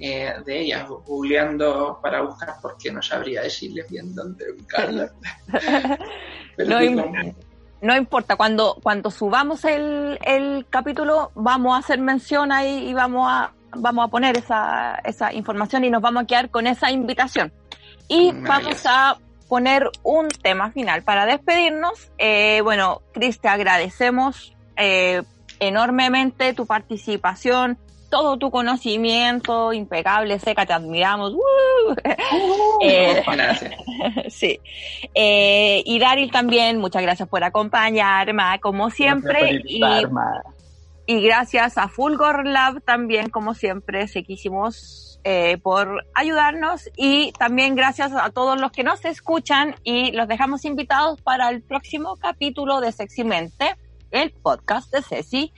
eh, 0.00 0.32
de 0.44 0.60
ellas, 0.60 0.88
googleando 0.88 1.98
para 2.02 2.22
buscar 2.22 2.54
porque 2.62 2.90
no 2.90 3.02
sabría 3.02 3.42
decirles 3.42 3.88
bien 3.88 4.14
dónde 4.14 4.50
ubicarla. 4.50 5.12
no, 6.58 7.12
no 7.82 7.96
importa, 7.96 8.36
cuando, 8.36 8.78
cuando 8.82 9.10
subamos 9.10 9.64
el, 9.64 10.18
el 10.22 10.66
capítulo 10.68 11.32
vamos 11.34 11.74
a 11.74 11.78
hacer 11.78 11.98
mención 11.98 12.52
ahí 12.52 12.88
y 12.88 12.94
vamos 12.94 13.26
a, 13.28 13.52
vamos 13.76 14.06
a 14.06 14.08
poner 14.08 14.36
esa, 14.36 14.96
esa 15.04 15.32
información 15.32 15.84
y 15.84 15.90
nos 15.90 16.02
vamos 16.02 16.24
a 16.24 16.26
quedar 16.26 16.50
con 16.50 16.66
esa 16.66 16.90
invitación. 16.90 17.52
Y 18.08 18.32
vamos 18.32 18.84
a 18.86 19.18
poner 19.48 19.90
un 20.02 20.28
tema 20.28 20.70
final 20.70 21.02
para 21.02 21.26
despedirnos. 21.26 22.10
Eh, 22.18 22.60
bueno, 22.62 23.02
Cris, 23.12 23.40
te 23.40 23.48
agradecemos 23.48 24.54
eh, 24.76 25.22
enormemente 25.58 26.52
tu 26.54 26.66
participación, 26.66 27.78
todo 28.10 28.36
tu 28.36 28.50
conocimiento 28.50 29.72
impecable, 29.72 30.38
seca, 30.38 30.66
te 30.66 30.72
admiramos. 30.72 31.34
Eh, 32.82 33.22
gracias. 33.26 33.74
sí. 34.28 34.60
Eh, 35.14 35.82
y 35.84 35.98
Daryl 35.98 36.30
también, 36.30 36.78
muchas 36.78 37.02
gracias 37.02 37.28
por 37.28 37.44
acompañarme, 37.44 38.58
como 38.60 38.90
siempre. 38.90 39.62
Y, 39.64 39.82
y, 41.06 41.22
gracias 41.22 41.78
a 41.78 41.88
Fulgor 41.88 42.46
Lab 42.46 42.82
también, 42.82 43.30
como 43.30 43.54
siempre, 43.54 44.08
sequísimos 44.08 45.20
eh, 45.24 45.58
por 45.58 46.06
ayudarnos. 46.14 46.90
Y 46.96 47.32
también 47.32 47.74
gracias 47.74 48.12
a 48.12 48.30
todos 48.30 48.60
los 48.60 48.72
que 48.72 48.82
nos 48.82 49.04
escuchan 49.04 49.76
y 49.84 50.12
los 50.12 50.26
dejamos 50.26 50.64
invitados 50.64 51.20
para 51.20 51.50
el 51.50 51.62
próximo 51.62 52.16
capítulo 52.16 52.80
de 52.80 52.92
Seximente, 52.92 53.76
el 54.10 54.30
podcast 54.30 54.92
de 54.92 55.02
Ceci. 55.02 55.52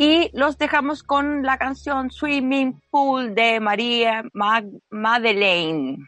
Y 0.00 0.30
los 0.32 0.56
dejamos 0.58 1.02
con 1.02 1.42
la 1.42 1.58
canción 1.58 2.12
Swimming 2.12 2.80
Pool 2.88 3.34
de 3.34 3.58
María 3.58 4.22
Madeleine. 4.90 5.98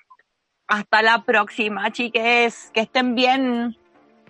Hasta 0.69 1.03
la 1.03 1.25
próxima, 1.25 1.91
chiques. 1.91 2.71
Que 2.73 2.83
estén 2.83 3.17
bien. 3.17 3.77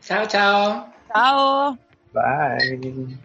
Chao, 0.01 0.25
chao. 0.27 0.91
Chao. 1.13 1.79
Bye. 2.15 3.19